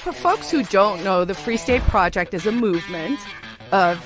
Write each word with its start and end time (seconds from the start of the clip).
for 0.00 0.12
folks 0.12 0.50
who 0.50 0.62
don't 0.64 1.04
know, 1.04 1.24
the 1.24 1.34
Free 1.34 1.58
State 1.58 1.82
Project 1.82 2.32
is 2.32 2.46
a 2.46 2.52
movement 2.52 3.20
of 3.70 3.98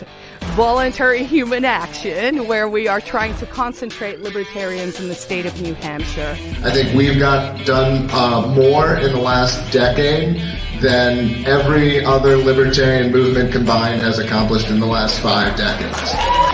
voluntary 0.57 1.23
human 1.25 1.65
action 1.65 2.47
where 2.49 2.69
we 2.69 2.89
are 2.89 3.01
trying 3.01 3.35
to 3.37 3.47
concentrate 3.47 4.21
libertarians 4.21 5.01
in 5.01 5.09
the 5.09 5.15
state 5.15 5.47
of 5.47 5.61
New 5.63 5.75
Hampshire. 5.75 6.37
I 6.65 6.71
think 6.71 6.95
we've 6.95 7.19
got 7.19 7.65
done 7.65 8.11
uh, 8.11 8.47
more 8.55 8.97
in 8.97 9.13
the 9.13 9.21
last 9.21 9.73
decade 9.73 10.37
than 10.83 11.45
every 11.47 12.05
other 12.05 12.37
libertarian 12.37 13.13
movement 13.13 13.53
combined 13.53 14.03
has 14.03 14.19
accomplished 14.19 14.69
in 14.69 14.81
the 14.81 14.87
last 14.87 15.21
five 15.21 15.57
decades. 15.57 15.99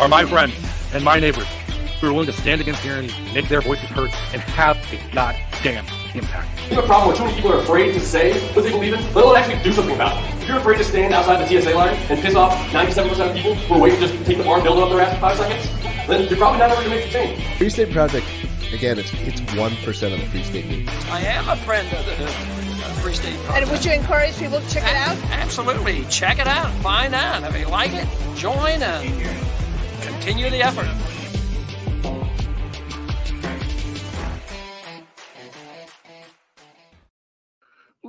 Are 0.00 0.08
my 0.08 0.24
friends 0.24 0.54
and 0.92 1.02
my 1.02 1.18
neighbors 1.18 1.48
who 2.00 2.08
are 2.08 2.12
willing 2.12 2.26
to 2.26 2.32
stand 2.32 2.60
against 2.60 2.82
tyranny, 2.82 3.12
make 3.34 3.48
their 3.48 3.60
voices 3.60 3.88
heard, 3.90 4.10
and 4.32 4.42
have 4.42 4.76
a 4.92 5.14
goddamn 5.14 5.84
impact. 6.14 6.48
You 6.68 6.76
have 6.76 6.84
a 6.84 6.86
problem 6.86 7.08
where 7.08 7.16
too 7.16 7.24
many 7.24 7.36
people 7.36 7.52
are 7.52 7.60
afraid 7.60 7.92
to 7.94 8.00
say 8.00 8.38
what 8.54 8.64
they 8.64 8.70
believe 8.70 8.94
in, 8.94 9.00
let 9.14 9.24
alone 9.24 9.36
actually 9.36 9.62
do 9.62 9.72
something 9.72 9.94
about 9.94 10.16
it. 10.16 10.42
If 10.42 10.48
you're 10.48 10.58
afraid 10.58 10.78
to 10.78 10.84
stand 10.84 11.14
outside 11.14 11.46
the 11.46 11.60
TSA 11.60 11.74
line 11.74 11.94
and 11.94 12.20
piss 12.20 12.34
off 12.34 12.52
97% 12.72 13.28
of 13.28 13.34
people 13.34 13.54
who 13.54 13.74
are 13.74 13.80
waiting 13.80 14.00
to 14.00 14.08
just 14.08 14.24
take 14.26 14.38
the 14.38 14.48
arm 14.48 14.62
dildo 14.62 14.84
up 14.84 14.90
their 14.90 15.00
ass 15.00 15.14
in 15.14 15.20
five 15.20 15.36
seconds, 15.36 16.06
then 16.06 16.28
you're 16.28 16.38
probably 16.38 16.58
not 16.58 16.70
ever 16.70 16.82
going 16.82 16.90
to 16.90 16.96
make 16.96 17.04
the 17.06 17.10
change. 17.10 17.58
Free 17.58 17.70
State 17.70 17.92
Project, 17.92 18.26
again, 18.72 18.98
it's 18.98 19.12
it's 19.14 19.40
one 19.54 19.74
percent 19.84 20.14
of 20.14 20.20
the 20.20 20.26
Free 20.26 20.42
State 20.42 20.66
movement. 20.66 21.10
I 21.10 21.20
am 21.22 21.48
a 21.48 21.56
friend 21.56 21.86
of 21.94 22.04
the 22.06 22.24
uh, 22.24 22.26
Free 23.00 23.14
State 23.14 23.36
Project. 23.40 23.62
And 23.62 23.70
would 23.70 23.84
you 23.84 23.92
encourage 23.92 24.36
people 24.38 24.60
to 24.60 24.70
check 24.70 24.84
it 24.84 24.96
out? 24.96 25.16
Absolutely. 25.30 26.04
Check 26.10 26.38
it 26.38 26.46
out. 26.46 26.72
Find 26.82 27.14
out. 27.14 27.42
If 27.44 27.58
you 27.58 27.66
like 27.66 27.92
it, 27.92 28.06
join 28.36 28.82
and 28.82 29.22
continue 30.02 30.50
the 30.50 30.62
effort. 30.62 30.88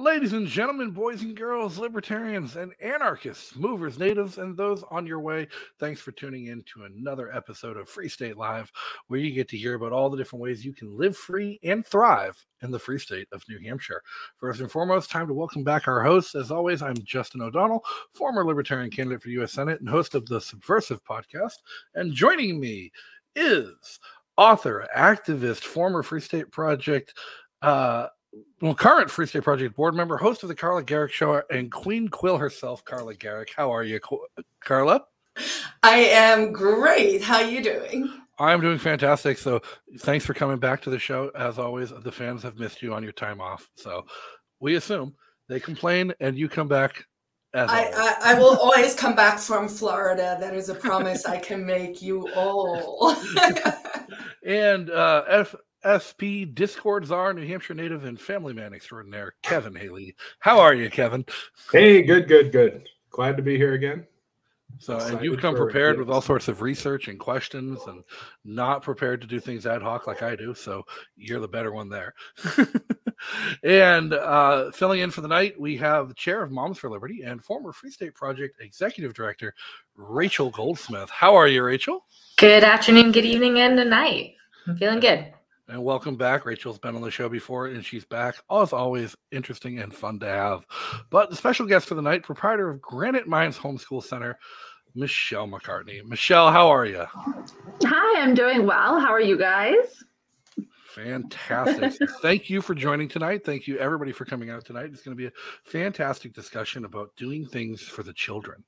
Ladies 0.02 0.34
and 0.34 0.48
gentlemen, 0.48 0.90
boys 0.90 1.22
and 1.22 1.38
girls, 1.38 1.78
libertarians 1.78 2.56
and 2.56 2.74
anarchists, 2.82 3.56
movers, 3.56 4.00
natives, 4.00 4.40
and 4.40 4.58
those 4.58 4.84
on 4.90 5.06
your 5.06 5.20
way, 5.20 5.48
thanks 5.80 6.02
for 6.02 6.12
tuning 6.12 6.48
in 6.48 6.64
to 6.74 6.86
another 6.86 7.32
episode 7.32 7.78
of 7.78 7.88
Free 7.88 8.10
State 8.10 8.36
Live, 8.36 8.72
where 9.06 9.20
you 9.20 9.32
get 9.32 9.48
to 9.50 9.58
hear 9.58 9.76
about 9.76 9.92
all 9.92 10.10
the 10.10 10.18
different 10.18 10.42
ways 10.42 10.66
you 10.66 10.74
can 10.74 10.98
live 10.98 11.16
free 11.16 11.60
and 11.62 11.86
thrive 11.86 12.44
in 12.64 12.72
the 12.72 12.80
free 12.80 12.98
state 12.98 13.28
of 13.32 13.48
New 13.48 13.60
Hampshire. 13.60 14.02
First 14.38 14.60
and 14.60 14.72
foremost, 14.72 15.12
time 15.12 15.28
to 15.28 15.36
welcome 15.36 15.64
back 15.64 15.88
our 15.88 16.02
hosts. 16.02 16.34
As 16.34 16.50
always, 16.50 16.82
I'm 16.82 16.98
Justin 17.04 17.44
O'Donnell, 17.44 17.86
former 18.12 18.44
libertarian 18.44 18.90
candidate 18.90 19.22
for 19.22 19.30
U.S. 19.30 19.54
Senate 19.54 19.82
and 19.82 19.90
host 19.90 20.16
of 20.16 20.26
the 20.26 20.42
Subversive 20.42 21.04
podcast. 21.04 21.60
And 21.94 22.12
joining 22.12 22.60
me 22.60 22.92
is 23.36 24.00
author, 24.36 24.88
activist, 24.98 25.60
former 25.60 26.02
Free 26.02 26.22
State 26.22 26.50
Project, 26.50 27.14
uh, 27.62 28.08
well, 28.62 28.76
current 28.76 29.10
Free 29.10 29.26
State 29.26 29.44
Project 29.44 29.76
board 29.76 29.96
member, 29.96 30.18
host 30.18 30.44
of 30.44 30.50
the 30.50 30.56
Carla 30.56 30.84
Gericke 30.84 31.12
Show, 31.12 31.42
and 31.50 31.72
Queen 31.72 32.08
Quill 32.08 32.38
herself, 32.38 32.86
Carla 32.86 33.16
Gericke. 33.16 33.50
How 33.56 33.72
are 33.72 33.84
you, 33.84 34.00
Carla? 34.60 35.04
I 35.84 35.98
am 35.98 36.52
great. 36.52 37.22
How 37.22 37.38
are 37.38 37.50
you 37.50 37.64
doing? 37.64 38.12
I'm 38.40 38.62
doing 38.62 38.78
fantastic. 38.78 39.38
So, 39.38 39.62
thanks 40.00 40.26
for 40.26 40.34
coming 40.34 40.58
back 40.58 40.82
to 40.84 40.90
the 40.90 41.00
show. 41.00 41.32
As 41.36 41.60
always, 41.60 41.92
the 41.92 42.12
fans 42.12 42.44
have 42.44 42.60
missed 42.60 42.82
you 42.82 42.94
on 42.94 43.04
your 43.04 43.12
time 43.12 43.42
off. 43.42 43.70
So, 43.76 44.06
we 44.60 44.76
assume 44.76 45.16
they 45.48 45.60
complain 45.60 46.14
and 46.20 46.38
you 46.38 46.48
come 46.48 46.68
back. 46.68 47.06
As 47.54 47.70
I, 47.70 47.92
I, 47.94 48.16
I 48.32 48.34
will 48.36 48.58
always 48.58 48.96
come 48.96 49.14
back 49.14 49.38
from 49.38 49.68
Florida. 49.68 50.38
That 50.40 50.54
is 50.54 50.70
a 50.70 50.76
promise 50.76 51.26
I 51.26 51.38
can 51.38 51.66
make 51.66 52.02
you 52.02 52.30
all. 52.34 53.14
and 54.46 54.90
uh, 54.90 55.24
F- 55.28 55.56
SP 55.86 56.46
Discord 56.54 57.06
czar, 57.06 57.34
New 57.34 57.48
Hampshire 57.48 57.74
native, 57.74 58.06
and 58.06 58.20
family 58.20 58.54
man 58.54 58.74
extraordinaire, 58.74 59.34
Kevin 59.42 59.76
Haley. 59.76 60.16
How 60.40 60.60
are 60.60 60.74
you, 60.74 60.90
Kevin? 60.90 61.26
Hey, 61.72 62.02
good, 62.04 62.28
good, 62.28 62.52
good. 62.52 62.88
Glad 63.10 63.38
to 63.38 63.44
be 63.44 63.58
here 63.58 63.74
again. 63.74 64.06
So, 64.80 64.96
Excited 64.96 65.18
and 65.18 65.26
you've 65.26 65.40
come 65.40 65.56
prepared 65.56 66.00
with 66.00 66.10
all 66.10 66.22
sorts 66.22 66.48
of 66.48 66.62
research 66.62 67.08
and 67.08 67.20
questions, 67.20 67.80
and 67.88 68.04
not 68.46 68.84
prepared 68.84 69.22
to 69.22 69.28
do 69.28 69.40
things 69.40 69.66
ad 69.66 69.82
hoc 69.82 70.08
like 70.08 70.24
I 70.24 70.36
do. 70.36 70.54
So, 70.54 70.86
you're 71.18 71.42
the 71.42 71.48
better 71.48 71.74
one 71.74 71.90
there. 71.90 72.14
and 73.64 74.14
uh, 74.14 74.72
filling 74.72 75.02
in 75.02 75.12
for 75.12 75.22
the 75.22 75.28
night, 75.28 75.60
we 75.60 75.76
have 75.78 76.08
the 76.08 76.14
chair 76.14 76.42
of 76.42 76.52
Moms 76.52 76.78
for 76.78 76.90
Liberty 76.90 77.24
and 77.24 77.44
former 77.44 77.74
Free 77.74 77.92
State 77.92 78.16
Project 78.16 78.62
executive 78.62 79.14
director, 79.14 79.54
Rachel 79.96 80.52
Goldsmith. 80.52 81.10
How 81.10 81.36
are 81.36 81.48
you, 81.48 81.64
Rachel? 81.64 82.06
Good 82.38 82.64
afternoon, 82.64 83.12
good 83.12 83.26
evening, 83.26 83.60
and 83.60 83.78
good 83.78 83.88
night. 83.88 84.36
I'm 84.68 84.78
feeling 84.78 85.00
good 85.00 85.34
and 85.72 85.82
welcome 85.82 86.18
back. 86.18 86.46
Rachel's 86.46 86.78
been 86.78 86.96
on 86.96 87.02
the 87.02 87.10
show 87.10 87.30
before 87.30 87.68
and 87.68 87.84
she's 87.84 88.04
back. 88.04 88.36
As 88.52 88.74
always, 88.74 89.16
interesting 89.32 89.80
and 89.80 89.94
fun 89.94 90.20
to 90.20 90.26
have. 90.28 90.66
But 91.10 91.30
the 91.30 91.36
special 91.38 91.66
guest 91.66 91.88
for 91.88 91.96
the 91.96 92.02
night, 92.02 92.24
proprietor 92.24 92.70
of 92.70 92.82
Granite 92.82 93.26
Minds 93.26 93.58
Homeschool 93.58 94.04
Center, 94.04 94.38
Michelle 94.96 95.48
McCartney. 95.48 96.04
Michelle, 96.06 96.52
how 96.52 96.68
are 96.68 96.86
you? 96.86 97.06
Hi, 97.86 98.22
I'm 98.22 98.34
doing 98.34 98.66
well. 98.66 99.00
How 99.00 99.12
are 99.14 99.22
you 99.22 99.38
guys? 99.38 100.04
Fantastic. 100.88 102.10
Thank 102.22 102.50
you 102.50 102.62
for 102.62 102.76
joining 102.76 103.08
tonight. 103.08 103.46
Thank 103.46 103.66
you, 103.66 103.78
everybody, 103.78 104.12
for 104.12 104.26
coming 104.26 104.50
out 104.50 104.66
tonight. 104.66 104.90
It's 104.92 105.04
going 105.04 105.16
to 105.16 105.22
be 105.22 105.28
a 105.28 105.32
fantastic 105.64 106.34
discussion 106.34 106.84
about 106.84 107.16
doing 107.16 107.46
things 107.46 107.82
for 107.82 108.04
the 108.04 108.14
children 108.14 108.66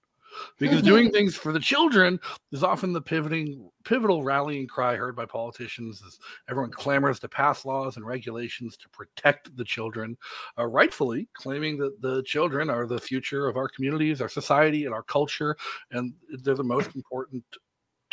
because 0.57 0.81
doing 0.81 1.11
things 1.11 1.35
for 1.35 1.51
the 1.51 1.59
children 1.59 2.19
is 2.51 2.63
often 2.63 2.93
the 2.93 3.01
pivoting 3.01 3.69
pivotal 3.83 4.23
rallying 4.23 4.67
cry 4.67 4.95
heard 4.95 5.15
by 5.15 5.25
politicians 5.25 6.01
as 6.05 6.17
everyone 6.49 6.71
clamors 6.71 7.19
to 7.19 7.27
pass 7.27 7.65
laws 7.65 7.97
and 7.97 8.05
regulations 8.05 8.77
to 8.77 8.89
protect 8.89 9.55
the 9.57 9.63
children 9.63 10.17
uh, 10.57 10.65
rightfully 10.65 11.27
claiming 11.33 11.77
that 11.77 12.01
the 12.01 12.23
children 12.23 12.69
are 12.69 12.87
the 12.87 12.99
future 12.99 13.47
of 13.47 13.57
our 13.57 13.67
communities 13.67 14.21
our 14.21 14.29
society 14.29 14.85
and 14.85 14.93
our 14.93 15.03
culture 15.03 15.55
and 15.91 16.13
they're 16.43 16.55
the 16.55 16.63
most 16.63 16.95
important 16.95 17.43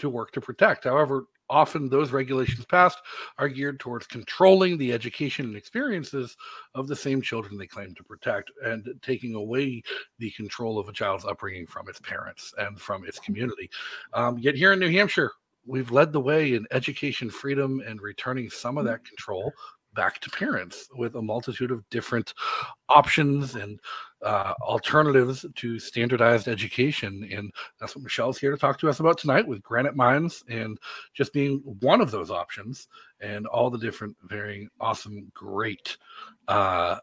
to 0.00 0.09
work 0.09 0.32
to 0.32 0.41
protect. 0.41 0.84
However 0.84 1.26
often 1.50 1.88
those 1.88 2.12
regulations 2.12 2.65
passed 2.65 2.99
are 3.38 3.49
geared 3.49 3.81
towards 3.81 4.06
controlling 4.06 4.78
the 4.78 4.93
education 4.93 5.47
and 5.47 5.56
experiences 5.56 6.37
of 6.75 6.87
the 6.88 6.97
same 6.97 7.21
children 7.21 7.59
they 7.59 7.66
claim 7.66 7.94
to 7.94 8.05
protect 8.05 8.50
and 8.65 8.88
taking 9.03 9.34
away 9.34 9.83
the 10.19 10.31
control 10.31 10.78
of 10.78 10.89
a 10.89 10.93
child's 10.93 11.25
upbringing 11.25 11.66
from 11.66 11.89
its 11.89 12.00
parents 12.00 12.55
and 12.59 12.81
from 12.81 13.05
its 13.05 13.19
community. 13.19 13.69
Um, 14.15 14.39
yet 14.39 14.55
here 14.55 14.72
in 14.72 14.78
New 14.78 14.91
Hampshire, 14.91 15.33
we've 15.66 15.91
led 15.91 16.12
the 16.12 16.21
way 16.21 16.55
in 16.55 16.66
education 16.71 17.28
freedom 17.28 17.83
and 17.87 18.00
returning 18.00 18.49
some 18.49 18.78
of 18.78 18.84
that 18.87 19.05
control 19.05 19.53
back 19.95 20.21
to 20.21 20.31
parents 20.31 20.89
with 20.95 21.15
a 21.17 21.23
multitude 21.23 21.71
of 21.71 21.89
different 21.91 22.34
options 22.89 23.55
and 23.55 23.81
uh, 24.23 24.55
alternatives 24.61 25.45
to 25.56 25.78
standardized 25.78 26.49
education. 26.49 27.28
And 27.33 27.53
that's 27.78 27.97
what 27.97 28.03
Michelle's 28.03 28.39
here 28.39 28.51
to 28.51 28.56
talk 28.56 28.78
to 28.81 28.89
us 28.89 29.01
about 29.01 29.19
tonight 29.19 29.47
with 29.47 29.62
Granite 29.62 29.97
Minds 29.97 30.45
and 30.49 30.78
just 31.15 31.33
being 31.33 31.59
one 31.81 32.01
of 32.01 32.11
those 32.11 32.31
options 32.31 32.89
and 33.21 33.47
all 33.47 33.71
the 33.71 33.78
different, 33.78 34.17
varying, 34.25 34.69
awesome, 34.81 35.31
great 35.34 35.97
uh, 36.49 36.99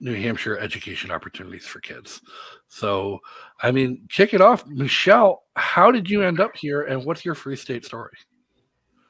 New 0.00 0.14
Hampshire 0.14 0.58
education 0.58 1.10
opportunities 1.10 1.66
for 1.66 1.80
kids. 1.80 2.20
So, 2.68 3.20
I 3.62 3.70
mean, 3.70 4.06
kick 4.10 4.34
it 4.34 4.40
off. 4.40 4.66
Michelle, 4.66 5.44
how 5.56 5.90
did 5.90 6.10
you 6.10 6.22
end 6.22 6.40
up 6.40 6.56
here 6.56 6.82
and 6.82 7.04
what's 7.04 7.24
your 7.24 7.34
free 7.34 7.56
state 7.56 7.84
story? 7.84 8.12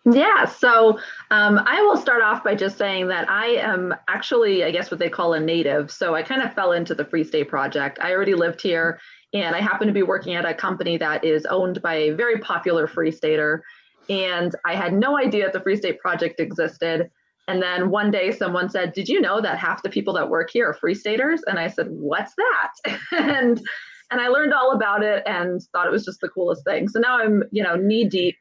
Yeah, 0.06 0.44
so 0.44 0.98
um, 1.30 1.58
I 1.64 1.80
will 1.80 1.96
start 1.96 2.22
off 2.22 2.44
by 2.44 2.54
just 2.54 2.76
saying 2.76 3.08
that 3.08 3.28
I 3.30 3.46
am 3.56 3.94
actually, 4.06 4.62
I 4.62 4.70
guess, 4.70 4.90
what 4.90 5.00
they 5.00 5.08
call 5.08 5.32
a 5.32 5.40
native. 5.40 5.90
So 5.90 6.14
I 6.14 6.22
kind 6.22 6.42
of 6.42 6.52
fell 6.52 6.72
into 6.72 6.94
the 6.94 7.06
Free 7.06 7.24
State 7.24 7.48
Project. 7.48 7.98
I 8.02 8.12
already 8.12 8.34
lived 8.34 8.60
here, 8.60 9.00
and 9.32 9.56
I 9.56 9.60
happen 9.60 9.86
to 9.86 9.94
be 9.94 10.02
working 10.02 10.34
at 10.34 10.44
a 10.44 10.52
company 10.52 10.98
that 10.98 11.24
is 11.24 11.46
owned 11.46 11.80
by 11.80 11.94
a 11.94 12.10
very 12.10 12.38
popular 12.38 12.86
Free 12.86 13.10
Stater. 13.10 13.64
And 14.10 14.54
I 14.66 14.74
had 14.74 14.92
no 14.92 15.18
idea 15.18 15.44
that 15.44 15.54
the 15.54 15.60
Free 15.60 15.76
State 15.76 16.00
Project 16.00 16.38
existed. 16.38 17.10
And 17.48 17.62
then 17.62 17.88
one 17.88 18.10
day 18.10 18.30
someone 18.30 18.68
said, 18.68 18.92
Did 18.92 19.08
you 19.08 19.22
know 19.22 19.40
that 19.40 19.58
half 19.58 19.82
the 19.82 19.88
people 19.88 20.12
that 20.14 20.28
work 20.28 20.50
here 20.52 20.68
are 20.68 20.74
Free 20.74 20.94
Staters? 20.94 21.42
And 21.46 21.58
I 21.58 21.68
said, 21.68 21.86
What's 21.88 22.34
that? 22.34 22.98
and 23.12 23.58
and 24.10 24.20
I 24.20 24.28
learned 24.28 24.52
all 24.52 24.72
about 24.72 25.02
it 25.02 25.22
and 25.26 25.62
thought 25.72 25.86
it 25.86 25.90
was 25.92 26.04
just 26.04 26.20
the 26.20 26.28
coolest 26.28 26.62
thing. 26.64 26.88
So 26.88 27.00
now 27.00 27.18
I'm, 27.18 27.42
you 27.50 27.62
know, 27.62 27.74
knee 27.74 28.04
deep 28.04 28.36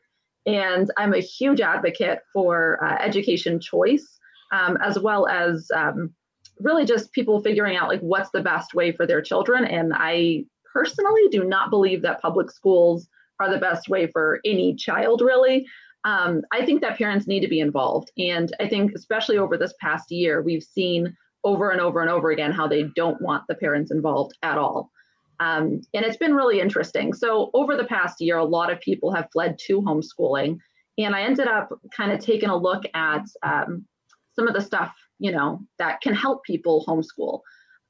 and 0.46 0.92
I'm 0.98 1.14
a 1.14 1.20
huge 1.20 1.62
advocate 1.62 2.20
for 2.34 2.84
uh, 2.84 2.98
education 3.00 3.60
choice, 3.60 4.20
um, 4.52 4.78
as 4.84 5.00
well 5.00 5.28
as 5.28 5.70
um, 5.74 6.14
really 6.60 6.86
just 6.86 7.12
people 7.12 7.42
figuring 7.42 7.78
out 7.78 7.90
like 7.90 8.02
what's 8.02 8.30
the 8.32 8.42
best 8.42 8.74
way 8.74 8.92
for 8.92 9.06
their 9.06 9.22
children. 9.22 9.66
And 9.66 9.94
I 9.96 10.46
personally 10.74 11.28
do 11.32 11.44
not 11.44 11.70
believe 11.70 12.02
that 12.02 12.22
public 12.22 12.52
schools 12.52 13.08
are 13.40 13.50
the 13.50 13.60
best 13.60 13.90
way 13.90 14.08
for 14.08 14.40
any 14.46 14.76
child, 14.76 15.22
really. 15.22 15.66
Um, 16.06 16.42
I 16.52 16.66
think 16.66 16.82
that 16.82 16.98
parents 16.98 17.28
need 17.28 17.42
to 17.42 17.48
be 17.48 17.62
involved. 17.62 18.12
And 18.18 18.54
I 18.60 18.68
think, 18.68 18.92
especially 18.94 19.38
over 19.38 19.58
this 19.58 19.74
past 19.80 20.12
year, 20.12 20.42
we've 20.42 20.64
seen 20.64 21.16
over 21.44 21.72
and 21.72 21.80
over 21.80 22.02
and 22.02 22.10
over 22.10 22.32
again 22.32 22.52
how 22.52 22.68
they 22.68 22.84
don't 22.96 23.22
want 23.22 23.44
the 23.48 23.56
parents 23.56 23.92
involved 23.92 24.38
at 24.44 24.58
all. 24.58 24.92
Um, 25.44 25.82
and 25.94 26.06
it's 26.06 26.18
been 26.18 26.36
really 26.36 26.60
interesting. 26.60 27.14
So, 27.14 27.50
over 27.54 27.76
the 27.76 27.86
past 27.86 28.22
year, 28.22 28.38
a 28.38 28.46
lot 28.46 28.72
of 28.72 28.80
people 28.80 29.14
have 29.14 29.30
fled 29.34 29.60
to 29.68 29.82
homeschooling. 29.82 30.60
And 30.98 31.16
I 31.16 31.24
ended 31.24 31.48
up 31.48 31.70
kind 31.96 32.12
of 32.12 32.20
taking 32.20 32.50
a 32.50 32.56
look 32.56 32.84
at 32.94 33.26
um, 33.42 33.86
some 34.36 34.48
of 34.48 34.54
the 34.54 34.62
stuff, 34.62 34.94
you 35.20 35.32
know, 35.32 35.60
that 35.80 36.02
can 36.02 36.14
help 36.14 36.44
people 36.44 36.86
homeschool. 36.88 37.42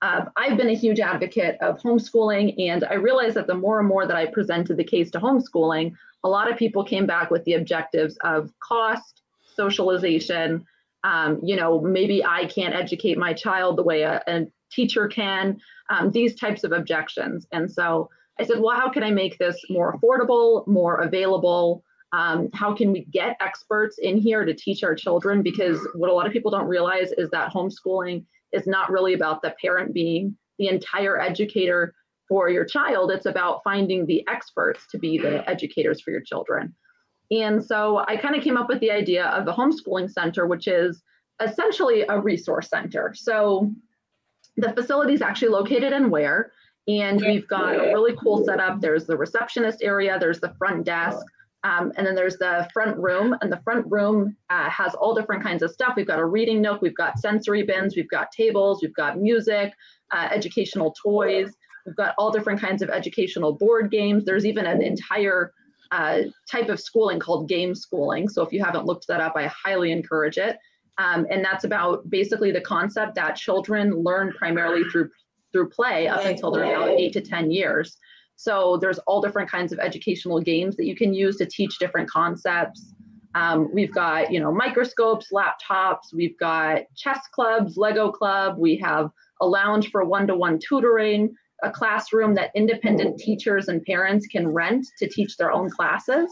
uh, 0.02 0.26
I've 0.36 0.58
been 0.58 0.70
a 0.70 0.76
huge 0.76 1.00
advocate 1.00 1.58
of 1.62 1.80
homeschooling, 1.80 2.56
and 2.70 2.84
I 2.84 2.96
realized 2.96 3.36
that 3.36 3.48
the 3.48 3.56
more 3.66 3.80
and 3.80 3.88
more 3.88 4.06
that 4.08 4.18
I 4.18 4.26
presented 4.26 4.78
the 4.78 4.84
case 4.84 5.12
to 5.12 5.20
homeschooling, 5.20 5.94
a 6.24 6.30
lot 6.30 6.52
of 6.52 6.58
people 6.58 6.84
came 6.84 7.06
back 7.06 7.30
with 7.30 7.44
the 7.46 7.54
objectives 7.54 8.18
of 8.24 8.52
cost, 8.60 9.22
socialization. 9.56 10.66
Um, 11.04 11.40
you 11.44 11.56
know, 11.56 11.82
maybe 11.82 12.24
I 12.24 12.46
can't 12.46 12.74
educate 12.74 13.18
my 13.18 13.34
child 13.34 13.78
the 13.78 13.84
way 13.84 14.04
a, 14.04 14.22
a 14.28 14.48
teacher 14.72 15.08
can, 15.08 15.60
um, 15.90 16.12
these 16.12 16.36
types 16.36 16.64
of 16.64 16.72
objections. 16.72 17.48
And 17.52 17.72
so 17.72 18.10
I 18.40 18.44
said, 18.44 18.60
well, 18.60 18.76
how 18.76 18.90
can 18.90 19.04
I 19.04 19.12
make 19.12 19.38
this 19.38 19.60
more 19.70 19.98
affordable, 19.98 20.66
more 20.68 21.02
available? 21.02 21.84
Um, 22.14 22.50
how 22.54 22.74
can 22.74 22.92
we 22.92 23.06
get 23.06 23.38
experts 23.42 23.98
in 24.00 24.18
here 24.18 24.46
to 24.46 24.54
teach 24.54 24.84
our 24.84 24.96
children? 24.96 25.42
Because 25.42 25.80
what 25.96 26.10
a 26.10 26.14
lot 26.14 26.28
of 26.28 26.34
people 26.34 26.52
don't 26.52 26.68
realize 26.68 27.12
is 27.18 27.30
that 27.32 27.52
homeschooling 27.52 28.26
is 28.52 28.68
not 28.68 28.92
really 28.92 29.14
about 29.14 29.42
the 29.42 29.56
parent 29.62 29.94
being 29.94 30.38
the 30.60 30.68
entire 30.68 31.20
educator 31.20 31.94
for 32.28 32.50
your 32.50 32.66
child. 32.66 33.12
It's 33.12 33.26
about 33.26 33.62
finding 33.64 34.06
the 34.06 34.26
experts 34.28 34.86
to 34.92 35.00
be 35.00 35.18
the 35.18 35.48
educators 35.50 36.02
for 36.02 36.12
your 36.12 36.22
children. 36.22 36.74
And 37.32 37.64
so 37.64 38.04
I 38.08 38.18
kind 38.18 38.36
of 38.36 38.44
came 38.44 38.58
up 38.58 38.70
with 38.70 38.80
the 38.80 38.92
idea 38.92 39.26
of 39.26 39.46
the 39.46 39.54
homeschooling 39.54 40.12
center, 40.12 40.46
which 40.46 40.68
is 40.68 41.02
essentially 41.42 42.06
a 42.08 42.20
resource 42.20 42.70
center. 42.70 43.14
So 43.16 43.72
the 44.58 44.74
facility 44.74 45.14
is 45.14 45.22
actually 45.22 45.50
located 45.50 45.94
in 45.94 46.10
Weare, 46.10 46.52
and 46.88 47.22
we've 47.22 47.48
got 47.48 47.76
a 47.76 47.94
really 47.94 48.16
cool 48.22 48.44
setup. 48.44 48.82
There's 48.82 49.06
the 49.06 49.18
receptionist 49.18 49.82
area, 49.82 50.18
there's 50.20 50.40
the 50.40 50.54
front 50.58 50.86
desk, 50.86 51.26
um, 51.64 51.94
and 51.96 52.06
then 52.06 52.14
there's 52.14 52.38
the 52.38 52.68
front 52.74 52.98
room. 52.98 53.36
And 53.42 53.52
the 53.52 53.62
front 53.64 53.90
room 53.90 54.36
uh, 54.50 54.70
has 54.70 54.94
all 54.96 55.16
different 55.16 55.44
kinds 55.44 55.64
of 55.64 55.72
stuff. 55.72 55.94
We've 55.96 56.08
got 56.08 56.20
a 56.20 56.26
reading 56.26 56.62
nook, 56.62 56.82
we've 56.82 56.96
got 56.96 57.20
sensory 57.20 57.64
bins, 57.64 57.96
we've 57.96 58.10
got 58.10 58.32
tables, 58.32 58.82
we've 58.82 58.96
got 58.96 59.20
music, 59.20 59.72
uh, 60.12 60.28
educational 60.32 60.94
toys. 61.02 61.52
We've 61.86 61.96
got 61.96 62.16
all 62.18 62.32
different 62.32 62.62
kinds 62.62 62.82
of 62.82 62.90
educational 62.90 63.54
board 63.54 63.92
games. 63.92 64.24
There's 64.26 64.46
even 64.46 64.66
an 64.66 64.82
entire 64.82 65.52
uh, 65.92 66.22
type 66.50 66.70
of 66.70 66.80
schooling 66.80 67.20
called 67.20 67.50
game 67.50 67.76
schooling. 67.76 68.30
So 68.30 68.42
if 68.42 68.52
you 68.52 68.64
haven't 68.64 68.86
looked 68.86 69.08
that 69.08 69.22
up, 69.22 69.34
I 69.36 69.48
highly 69.48 69.92
encourage 69.92 70.38
it. 70.38 70.58
Um, 70.98 71.26
and 71.30 71.44
that's 71.44 71.64
about 71.64 72.10
basically 72.10 72.52
the 72.52 72.62
concept 72.62 73.16
that 73.16 73.36
children 73.36 74.04
learn 74.04 74.32
primarily 74.34 74.84
through 74.86 75.10
through 75.52 75.70
play 75.70 76.08
up 76.08 76.26
until 76.26 76.52
they're 76.52 76.64
about 76.64 76.90
eight 76.90 77.14
to 77.14 77.22
10 77.22 77.52
years. 77.52 77.98
So 78.36 78.78
there's 78.78 78.98
all 79.00 79.22
different 79.22 79.50
kinds 79.50 79.72
of 79.72 79.80
educational 79.80 80.42
games 80.42 80.76
that 80.78 80.86
you 80.86 80.96
can 80.96 81.14
use 81.14 81.38
to 81.38 81.46
teach 81.46 81.78
different 81.78 82.10
concepts. 82.10 82.94
Um, 83.36 83.70
we've 83.74 83.94
got, 83.94 84.32
you 84.32 84.40
know, 84.40 84.52
microscopes, 84.52 85.28
laptops, 85.32 86.14
we've 86.14 86.38
got 86.40 86.82
chess 86.96 87.20
clubs, 87.34 87.78
Lego 87.78 88.12
club, 88.12 88.58
we 88.58 88.76
have 88.78 89.10
a 89.42 89.48
lounge 89.48 89.92
for 89.92 90.04
one-to-one 90.04 90.60
tutoring, 90.60 91.34
a 91.64 91.72
classroom 91.72 92.36
that 92.36 92.52
independent 92.56 93.18
teachers 93.20 93.68
and 93.70 93.84
parents 93.84 94.28
can 94.28 94.48
rent 94.48 94.86
to 95.00 95.08
teach 95.08 95.38
their 95.38 95.52
own 95.52 95.70
classes. 95.70 96.32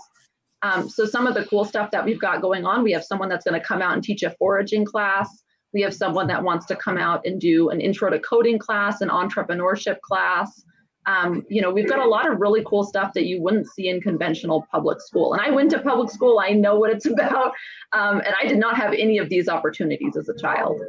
Um, 0.64 0.90
so 0.90 1.06
some 1.06 1.28
of 1.28 1.34
the 1.34 1.46
cool 1.46 1.66
stuff 1.66 1.92
that 1.92 2.06
we've 2.06 2.20
got 2.20 2.42
going 2.42 2.66
on, 2.66 2.84
we 2.84 2.92
have 2.92 3.04
someone 3.04 3.30
that's 3.30 3.46
going 3.46 3.60
to 3.60 3.66
come 3.66 3.82
out 3.82 3.94
and 3.94 4.04
teach 4.04 4.24
a 4.24 4.32
foraging 4.32 4.86
class. 4.86 5.44
We 5.74 5.82
have 5.82 5.94
someone 5.94 6.28
that 6.28 6.44
wants 6.44 6.66
to 6.68 6.76
come 6.76 6.98
out 6.98 7.26
and 7.26 7.40
do 7.40 7.70
an 7.70 7.82
intro 7.82 8.10
to 8.10 8.20
coding 8.20 8.60
class, 8.60 9.02
an 9.02 9.10
entrepreneurship 9.10 10.00
class. 10.02 10.64
Um, 11.08 11.44
you 11.50 11.62
know, 11.62 11.72
we've 11.72 11.90
got 11.90 12.00
a 12.00 12.08
lot 12.08 12.32
of 12.32 12.40
really 12.40 12.64
cool 12.68 12.84
stuff 12.84 13.14
that 13.14 13.26
you 13.26 13.42
wouldn't 13.42 13.68
see 13.68 13.88
in 13.88 14.02
conventional 14.02 14.68
public 14.72 15.02
school. 15.02 15.34
And 15.34 15.42
I 15.42 15.50
went 15.50 15.72
to 15.72 15.80
public 15.80 16.12
school, 16.12 16.40
I 16.40 16.50
know 16.50 16.78
what 16.78 16.92
it's 16.92 17.06
about. 17.12 17.54
Um, 17.94 18.20
and 18.20 18.36
I 18.40 18.46
did 18.48 18.60
not 18.60 18.76
have 18.78 18.94
any 18.94 19.18
of 19.18 19.30
these 19.30 19.48
opportunities 19.48 20.16
as 20.16 20.30
a 20.30 20.38
child. 20.38 20.80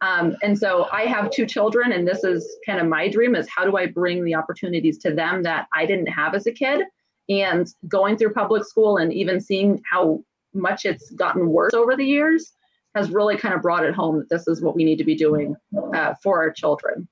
Um, 0.00 0.36
and 0.42 0.58
so 0.58 0.88
I 0.90 1.02
have 1.02 1.30
two 1.30 1.46
children, 1.46 1.92
and 1.92 2.08
this 2.08 2.24
is 2.24 2.56
kind 2.64 2.80
of 2.80 2.86
my 2.86 3.08
dream 3.08 3.36
is 3.36 3.46
how 3.54 3.64
do 3.64 3.76
I 3.76 3.86
bring 3.86 4.24
the 4.24 4.34
opportunities 4.34 4.98
to 4.98 5.14
them 5.14 5.42
that 5.42 5.66
I 5.74 5.84
didn't 5.84 6.06
have 6.06 6.34
as 6.34 6.46
a 6.46 6.52
kid? 6.52 6.80
And 7.30 7.66
going 7.88 8.16
through 8.16 8.34
public 8.34 8.64
school 8.64 8.98
and 8.98 9.12
even 9.12 9.40
seeing 9.40 9.80
how 9.90 10.22
much 10.52 10.84
it's 10.84 11.10
gotten 11.12 11.48
worse 11.48 11.72
over 11.72 11.96
the 11.96 12.04
years 12.04 12.52
has 12.96 13.10
really 13.10 13.36
kind 13.36 13.54
of 13.54 13.62
brought 13.62 13.84
it 13.84 13.94
home 13.94 14.18
that 14.18 14.28
this 14.28 14.48
is 14.48 14.60
what 14.60 14.74
we 14.74 14.84
need 14.84 14.96
to 14.96 15.04
be 15.04 15.14
doing 15.14 15.54
uh, 15.94 16.14
for 16.22 16.42
our 16.42 16.50
children. 16.50 17.06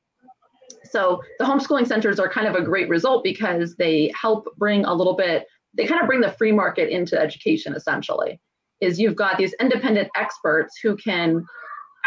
So 0.91 1.23
the 1.39 1.45
homeschooling 1.45 1.87
centers 1.87 2.19
are 2.19 2.29
kind 2.29 2.49
of 2.49 2.57
a 2.57 2.63
great 2.63 2.89
result 2.89 3.23
because 3.23 3.77
they 3.77 4.13
help 4.21 4.49
bring 4.57 4.85
a 4.85 4.93
little 4.93 5.15
bit, 5.15 5.47
they 5.75 5.87
kind 5.87 6.01
of 6.01 6.09
bring 6.09 6.21
the 6.21 6.33
free 6.33 6.53
market 6.53 6.89
into 6.89 7.21
education 7.21 7.75
essentially. 7.75 8.41
Is 8.81 8.99
you've 8.99 9.17
got 9.17 9.39
these 9.39 9.55
independent 9.61 10.09
experts 10.17 10.79
who 10.83 10.97
can 10.97 11.45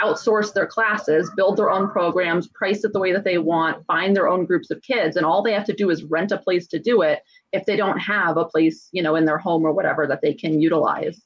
outsource 0.02 0.54
their 0.54 0.66
classes, 0.66 1.32
build 1.36 1.58
their 1.58 1.70
own 1.70 1.90
programs, 1.90 2.48
price 2.48 2.84
it 2.84 2.94
the 2.94 3.00
way 3.00 3.12
that 3.14 3.24
they 3.24 3.38
want, 3.38 3.86
find 3.86 4.16
their 4.16 4.28
own 4.28 4.46
groups 4.46 4.72
of 4.72 4.82
kids, 4.82 5.16
and 5.16 5.26
all 5.26 5.42
they 5.42 5.54
have 5.54 5.66
to 5.66 5.74
do 5.74 5.90
is 5.90 6.04
rent 6.04 6.32
a 6.32 6.38
place 6.38 6.68
to 6.68 6.80
do 6.80 7.02
it 7.02 7.20
if 7.52 7.66
they 7.66 7.76
don't 7.76 8.00
have 8.00 8.38
a 8.38 8.46
place, 8.46 8.90
you 8.92 9.04
know, 9.04 9.16
in 9.16 9.26
their 9.26 9.38
home 9.38 9.64
or 9.64 9.72
whatever 9.72 10.08
that 10.08 10.22
they 10.22 10.34
can 10.34 10.60
utilize. 10.60 11.22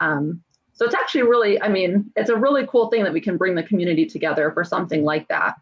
Um, 0.00 0.42
so 0.72 0.84
it's 0.84 0.94
actually 0.94 1.22
really, 1.22 1.60
I 1.62 1.68
mean, 1.68 2.10
it's 2.16 2.30
a 2.30 2.36
really 2.36 2.66
cool 2.66 2.88
thing 2.88 3.04
that 3.04 3.12
we 3.12 3.20
can 3.20 3.36
bring 3.36 3.54
the 3.54 3.62
community 3.62 4.06
together 4.06 4.50
for 4.52 4.64
something 4.64 5.04
like 5.04 5.28
that. 5.28 5.54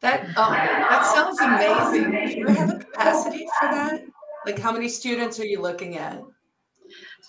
That 0.00 0.26
oh, 0.36 0.50
that 0.50 1.10
sounds 1.14 1.40
amazing. 1.40 2.10
Do 2.10 2.38
you 2.38 2.46
have 2.46 2.70
a 2.70 2.78
capacity 2.78 3.46
for 3.58 3.68
that? 3.68 4.02
Like, 4.44 4.58
how 4.58 4.70
many 4.70 4.88
students 4.88 5.40
are 5.40 5.46
you 5.46 5.62
looking 5.62 5.96
at? 5.96 6.22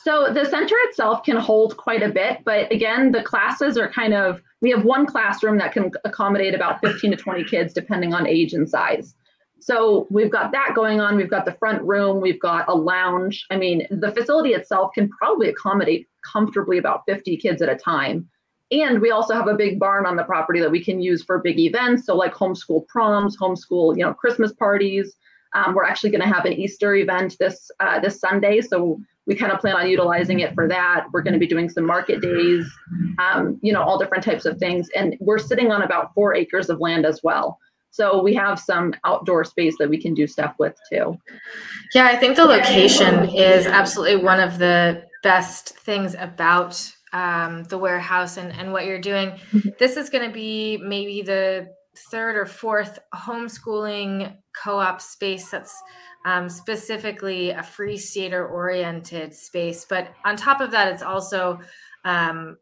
So 0.04 0.32
the 0.32 0.46
center 0.46 0.76
itself 0.86 1.24
can 1.24 1.38
hold 1.38 1.76
quite 1.78 2.04
a 2.04 2.10
bit, 2.10 2.40
but 2.46 2.72
again, 2.72 3.12
the 3.12 3.24
classes 3.24 3.78
are 3.78 3.92
kind 3.92 4.14
of, 4.14 4.42
we 4.62 4.70
have 4.72 4.86
one 4.86 5.06
classroom 5.06 5.58
that 5.58 5.74
can 5.74 5.92
accommodate 6.06 6.54
about 6.54 6.80
15 6.82 7.12
to 7.12 7.18
20 7.18 7.44
kids 7.44 7.74
depending 7.74 8.14
on 8.14 8.26
age 8.28 8.54
and 8.54 8.70
size. 8.70 9.16
So 9.60 10.08
we've 10.10 10.32
got 10.32 10.52
that 10.52 10.74
going 10.76 11.02
on. 11.02 11.18
We've 11.18 11.30
got 11.30 11.46
the 11.46 11.54
front 11.54 11.82
room, 11.82 12.22
we've 12.22 12.40
got 12.40 12.70
a 12.70 12.76
lounge. 12.76 13.46
I 13.50 13.58
mean, 13.58 13.88
the 13.90 14.12
facility 14.12 14.52
itself 14.52 14.94
can 14.94 15.10
probably 15.10 15.50
accommodate 15.50 16.08
comfortably 16.24 16.78
about 16.78 17.04
50 17.08 17.36
kids 17.38 17.62
at 17.62 17.70
a 17.70 17.76
time. 17.76 18.30
And 18.72 19.02
we 19.02 19.12
also 19.12 19.34
have 19.34 19.48
a 19.48 19.56
big 19.56 19.80
barn 19.80 20.06
on 20.06 20.16
the 20.16 20.24
property 20.24 20.60
that 20.60 20.72
we 20.72 20.84
can 20.84 21.02
use 21.02 21.24
for 21.24 21.40
big 21.40 21.60
events. 21.60 22.06
So 22.06 22.16
like 22.16 22.34
homeschool 22.34 22.88
proms, 22.88 23.38
homeschool, 23.38 23.98
you 23.98 24.04
know, 24.04 24.14
Christmas 24.14 24.54
parties. 24.54 25.16
Um, 25.54 25.74
we're 25.74 25.86
actually 25.86 26.12
going 26.12 26.22
to 26.22 26.34
have 26.34 26.46
an 26.46 26.54
Easter 26.54 26.94
event 26.96 27.38
this 27.40 27.72
uh, 27.80 28.00
this 28.00 28.20
Sunday. 28.20 28.60
So 28.62 29.00
we 29.28 29.36
kind 29.36 29.52
of 29.52 29.60
plan 29.60 29.76
on 29.76 29.90
utilizing 29.90 30.40
it 30.40 30.56
for 30.56 30.68
that. 30.70 31.08
We're 31.12 31.22
going 31.22 31.34
to 31.34 31.40
be 31.40 31.48
doing 31.48 31.70
some 31.70 31.86
market 31.86 32.22
days, 32.22 32.66
um, 33.20 33.60
you 33.62 33.74
know, 33.74 33.84
all 33.84 34.00
different 34.00 34.24
types 34.24 34.46
of 34.46 34.58
things. 34.58 34.90
And 34.96 35.18
we're 35.20 35.38
sitting 35.38 35.72
on 35.72 35.84
about 35.84 36.14
four 36.16 36.34
acres 36.34 36.70
of 36.70 36.80
land 36.80 37.06
as 37.06 37.22
well. 37.22 37.60
So 37.92 38.22
we 38.22 38.34
have 38.36 38.60
some 38.60 38.94
outdoor 39.06 39.44
space 39.44 39.76
that 39.80 39.90
we 39.90 40.02
can 40.02 40.14
do 40.14 40.28
stuff 40.28 40.56
with 40.60 40.76
too. 40.90 41.18
Yeah, 41.94 42.06
I 42.06 42.16
think 42.16 42.36
the 42.36 42.46
location 42.46 43.30
is 43.30 43.66
absolutely 43.66 44.24
one 44.24 44.40
of 44.40 44.60
the 44.60 45.04
best 45.24 45.78
things 45.80 46.16
about 46.18 46.92
um, 47.12 47.64
the 47.66 47.78
warehouse 47.78 48.38
and, 48.38 48.52
and 48.54 48.72
what 48.72 48.86
you're 48.86 49.02
doing. 49.02 49.32
Mm-hmm. 49.52 49.70
This 49.80 49.98
is 49.98 50.10
going 50.10 50.28
to 50.28 50.34
be 50.34 50.78
maybe 50.78 51.22
the 51.22 51.70
third 52.12 52.36
or 52.36 52.46
fourth 52.46 53.00
homeschooling 53.14 54.36
co 54.64 54.80
op 54.80 55.02
space 55.02 55.50
that's 55.50 55.82
um, 56.28 56.50
specifically 56.50 57.52
a 57.52 57.64
free 57.64 57.98
stater 57.98 58.46
oriented 58.46 59.34
space. 59.34 59.86
But 59.86 60.14
on 60.26 60.36
top 60.36 60.60
of 60.60 60.72
that, 60.72 60.92
it's 60.92 61.02
also, 61.02 61.62
um, 62.04 62.58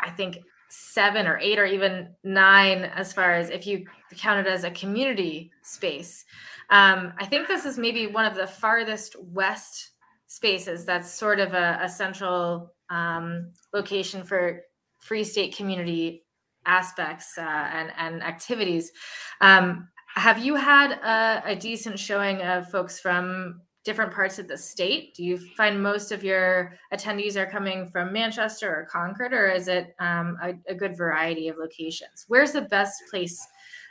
I 0.00 0.10
think, 0.10 0.38
seven 0.68 1.26
or 1.26 1.36
eight 1.38 1.58
or 1.58 1.64
even 1.66 2.14
nine 2.22 2.84
as 2.84 3.12
far 3.12 3.34
as 3.34 3.50
if 3.50 3.66
you 3.66 3.84
count 4.16 4.46
it 4.46 4.48
as 4.48 4.62
a 4.62 4.70
community 4.70 5.50
space. 5.62 6.24
Um, 6.70 7.12
I 7.18 7.26
think 7.26 7.48
this 7.48 7.64
is 7.64 7.76
maybe 7.76 8.06
one 8.06 8.26
of 8.26 8.36
the 8.36 8.46
farthest 8.46 9.16
west 9.20 9.90
spaces 10.28 10.84
that's 10.84 11.10
sort 11.10 11.40
of 11.40 11.52
a, 11.52 11.80
a 11.82 11.88
central 11.88 12.72
um, 12.90 13.50
location 13.74 14.22
for 14.22 14.60
Free 15.00 15.24
State 15.24 15.56
community 15.56 16.22
aspects 16.64 17.36
uh, 17.36 17.40
and, 17.40 17.90
and 17.96 18.22
activities. 18.22 18.92
Um, 19.40 19.88
have 20.14 20.44
you 20.44 20.54
had 20.54 20.92
a, 20.92 21.52
a, 21.52 21.56
decent 21.56 21.98
showing 21.98 22.42
of 22.42 22.68
folks 22.70 22.98
from 22.98 23.60
different 23.84 24.12
parts 24.12 24.38
of 24.38 24.48
the 24.48 24.56
state? 24.56 25.14
Do 25.14 25.24
you 25.24 25.38
find 25.56 25.82
most 25.82 26.12
of 26.12 26.24
your 26.24 26.76
attendees 26.92 27.36
are 27.36 27.46
coming 27.46 27.88
from 27.88 28.12
Manchester 28.12 28.68
or 28.68 28.88
Concord, 28.90 29.32
or 29.32 29.48
is 29.48 29.68
it 29.68 29.94
um, 30.00 30.36
a, 30.42 30.54
a, 30.68 30.74
good 30.74 30.96
variety 30.96 31.48
of 31.48 31.56
locations? 31.58 32.24
Where's 32.28 32.52
the 32.52 32.62
best 32.62 33.02
place? 33.10 33.40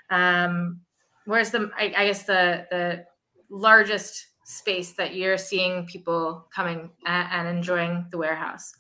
Um, 0.10 0.82
where's 1.26 1.52
the, 1.52 1.72
I, 1.78 1.94
I, 1.98 2.08
guess, 2.08 2.24
the 2.24 2.66
the 2.70 3.06
largest 3.50 4.28
space 4.46 4.94
that 4.94 5.16
you're 5.16 5.38
seeing 5.38 5.86
people 5.86 6.48
coming 6.54 6.90
and 7.06 7.48
enjoying 7.48 8.06
the 8.12 8.18
warehouse? 8.18 8.74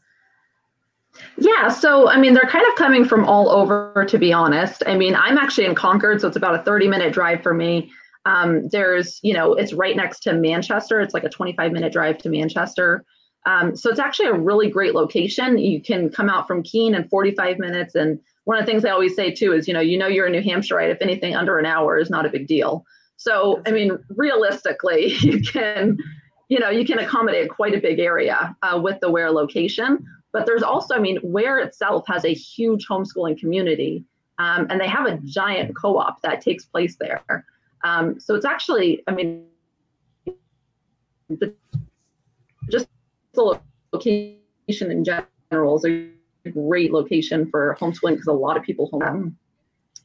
Yeah, 1.38 1.70
so 1.70 2.10
I 2.10 2.18
mean, 2.18 2.34
they're 2.34 2.50
kind 2.50 2.66
of 2.68 2.76
coming 2.76 3.06
from 3.06 3.26
all 3.26 3.50
over, 3.50 4.06
to 4.10 4.18
be 4.18 4.32
honest. 4.34 4.84
I 4.86 4.96
mean, 4.96 5.16
I'm 5.16 5.38
actually 5.38 5.66
in 5.66 5.76
Concord, 5.76 6.22
so 6.22 6.28
it's 6.28 6.38
about 6.38 6.56
a 6.56 6.64
30 6.64 6.88
minute 6.88 7.14
drive 7.14 7.42
for 7.42 7.54
me. 7.54 7.92
Um, 8.26 8.68
there's, 8.70 9.20
you 9.24 9.34
know, 9.34 9.54
it's 9.54 9.74
right 9.74 9.96
next 9.96 10.20
to 10.22 10.34
Manchester. 10.34 11.00
It's 11.02 11.14
like 11.14 11.24
a 11.24 11.30
25 11.30 11.72
minute 11.72 11.94
drive 11.94 12.18
to 12.20 12.30
Manchester. 12.30 13.06
Um, 13.46 13.76
so 13.76 13.90
it's 13.90 14.00
actually 14.00 14.28
a 14.28 14.34
really 14.34 14.70
great 14.70 14.94
location. 14.94 15.58
You 15.58 15.82
can 15.82 16.10
come 16.10 16.30
out 16.30 16.46
from 16.46 16.62
Keene 16.62 16.94
in 16.94 17.08
45 17.08 17.58
minutes, 17.58 17.96
and 17.96 18.20
one 18.44 18.58
of 18.58 18.66
the 18.66 18.72
things 18.72 18.84
I 18.84 18.90
always 18.90 19.16
say 19.16 19.32
too 19.32 19.54
is, 19.54 19.68
you 19.68 19.74
know, 19.74 19.80
you 19.80 19.98
know 19.98 20.08
you're 20.08 20.26
in 20.26 20.34
New 20.34 20.42
Hampshire, 20.42 20.76
right? 20.76 20.90
If 20.90 21.02
anything 21.02 21.36
under 21.36 21.58
an 21.58 21.66
hour 21.66 21.98
is 21.98 22.10
not 22.10 22.26
a 22.26 22.30
big 22.30 22.48
deal. 22.48 22.86
So, 23.16 23.62
I 23.66 23.72
mean, 23.72 23.98
realistically, 24.10 25.14
you 25.22 25.42
can, 25.42 25.98
you 26.50 26.60
know, 26.60 26.70
you 26.70 26.86
can 26.86 27.00
accommodate 27.00 27.50
quite 27.50 27.74
a 27.74 27.80
big 27.80 28.00
area 28.00 28.56
uh, 28.62 28.80
with 28.82 29.00
the 29.02 29.10
Weare 29.10 29.32
location. 29.32 30.06
But 30.32 30.46
there's 30.46 30.64
also, 30.64 30.96
I 30.96 31.00
mean, 31.00 31.20
Weare 31.24 31.60
itself 31.60 32.06
has 32.08 32.24
a 32.24 32.34
huge 32.34 32.88
homeschooling 32.88 33.40
community, 33.40 34.04
um, 34.38 34.68
and 34.70 34.80
they 34.80 34.88
have 34.88 35.06
a 35.08 35.18
giant 35.26 35.76
co-op 35.76 36.22
that 36.22 36.42
takes 36.42 36.66
place 36.66 36.96
there. 36.98 37.46
Um, 37.84 38.20
so 38.20 38.36
it's 38.36 38.46
actually, 38.46 39.04
I 39.08 39.12
mean, 39.12 39.46
the, 41.30 41.54
just 42.70 42.88
the 43.34 43.60
location 43.92 44.38
in 44.92 45.04
general 45.04 45.78
is 45.78 45.86
a 45.86 46.50
great 46.52 46.92
location 46.92 47.50
for 47.50 47.78
homeschooling 47.80 48.12
because 48.12 48.28
a 48.28 48.34
lot 48.34 48.58
of 48.58 48.64
people 48.64 48.88
home. 48.88 49.38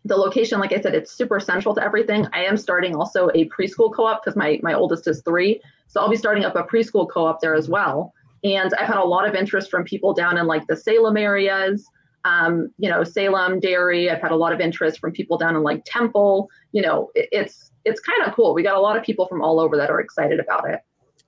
The 0.07 0.17
location, 0.17 0.61
like 0.61 0.73
I 0.73 0.81
said, 0.81 0.95
it's 0.95 1.11
super 1.11 1.41
central 1.41 1.75
to 1.75 1.83
everything. 1.83 2.27
I 2.33 2.45
am 2.45 2.59
starting 2.59 2.95
also 2.95 3.31
a 3.35 3.49
preschool 3.49 3.93
co-op 3.95 4.23
because 4.23 4.37
my 4.37 4.61
my 4.63 4.75
oldest 4.75 5.09
is 5.09 5.23
three, 5.23 5.63
so 5.87 6.01
I'll 6.01 6.11
be 6.11 6.17
starting 6.17 6.45
up 6.45 6.57
a 6.57 6.63
preschool 6.63 7.09
co-op 7.11 7.41
there 7.41 7.55
as 7.55 7.69
well. 7.69 8.13
And 8.45 8.73
I've 8.79 8.87
had 8.87 8.99
a 8.99 9.05
lot 9.05 9.27
of 9.27 9.35
interest 9.35 9.71
from 9.71 9.85
people 9.85 10.13
down 10.13 10.37
in 10.37 10.47
like 10.47 10.67
the 10.67 10.77
Salem 10.77 11.17
areas, 11.17 11.89
um, 12.25 12.71
you 12.79 12.91
know, 12.91 13.03
Salem, 13.03 13.59
Derry. 13.59 14.11
I've 14.11 14.21
had 14.21 14.33
a 14.33 14.37
lot 14.37 14.53
of 14.53 14.61
interest 14.61 15.01
from 15.01 15.13
people 15.13 15.39
down 15.39 15.57
in 15.57 15.63
like 15.63 15.83
Temple. 15.87 16.49
You 16.73 16.83
know, 16.83 17.11
it, 17.15 17.29
it's 17.33 17.71
it's 17.85 18.01
kind 18.01 18.27
of 18.27 18.35
cool. 18.35 18.55
We 18.55 18.63
got 18.63 18.77
a 18.77 18.81
lot 18.81 18.97
of 18.97 19.03
people 19.03 19.27
from 19.27 19.43
all 19.43 19.61
over 19.61 19.77
that 19.77 19.91
are 19.91 20.01
excited 20.01 20.41
about 20.41 20.69
it. 20.69 20.81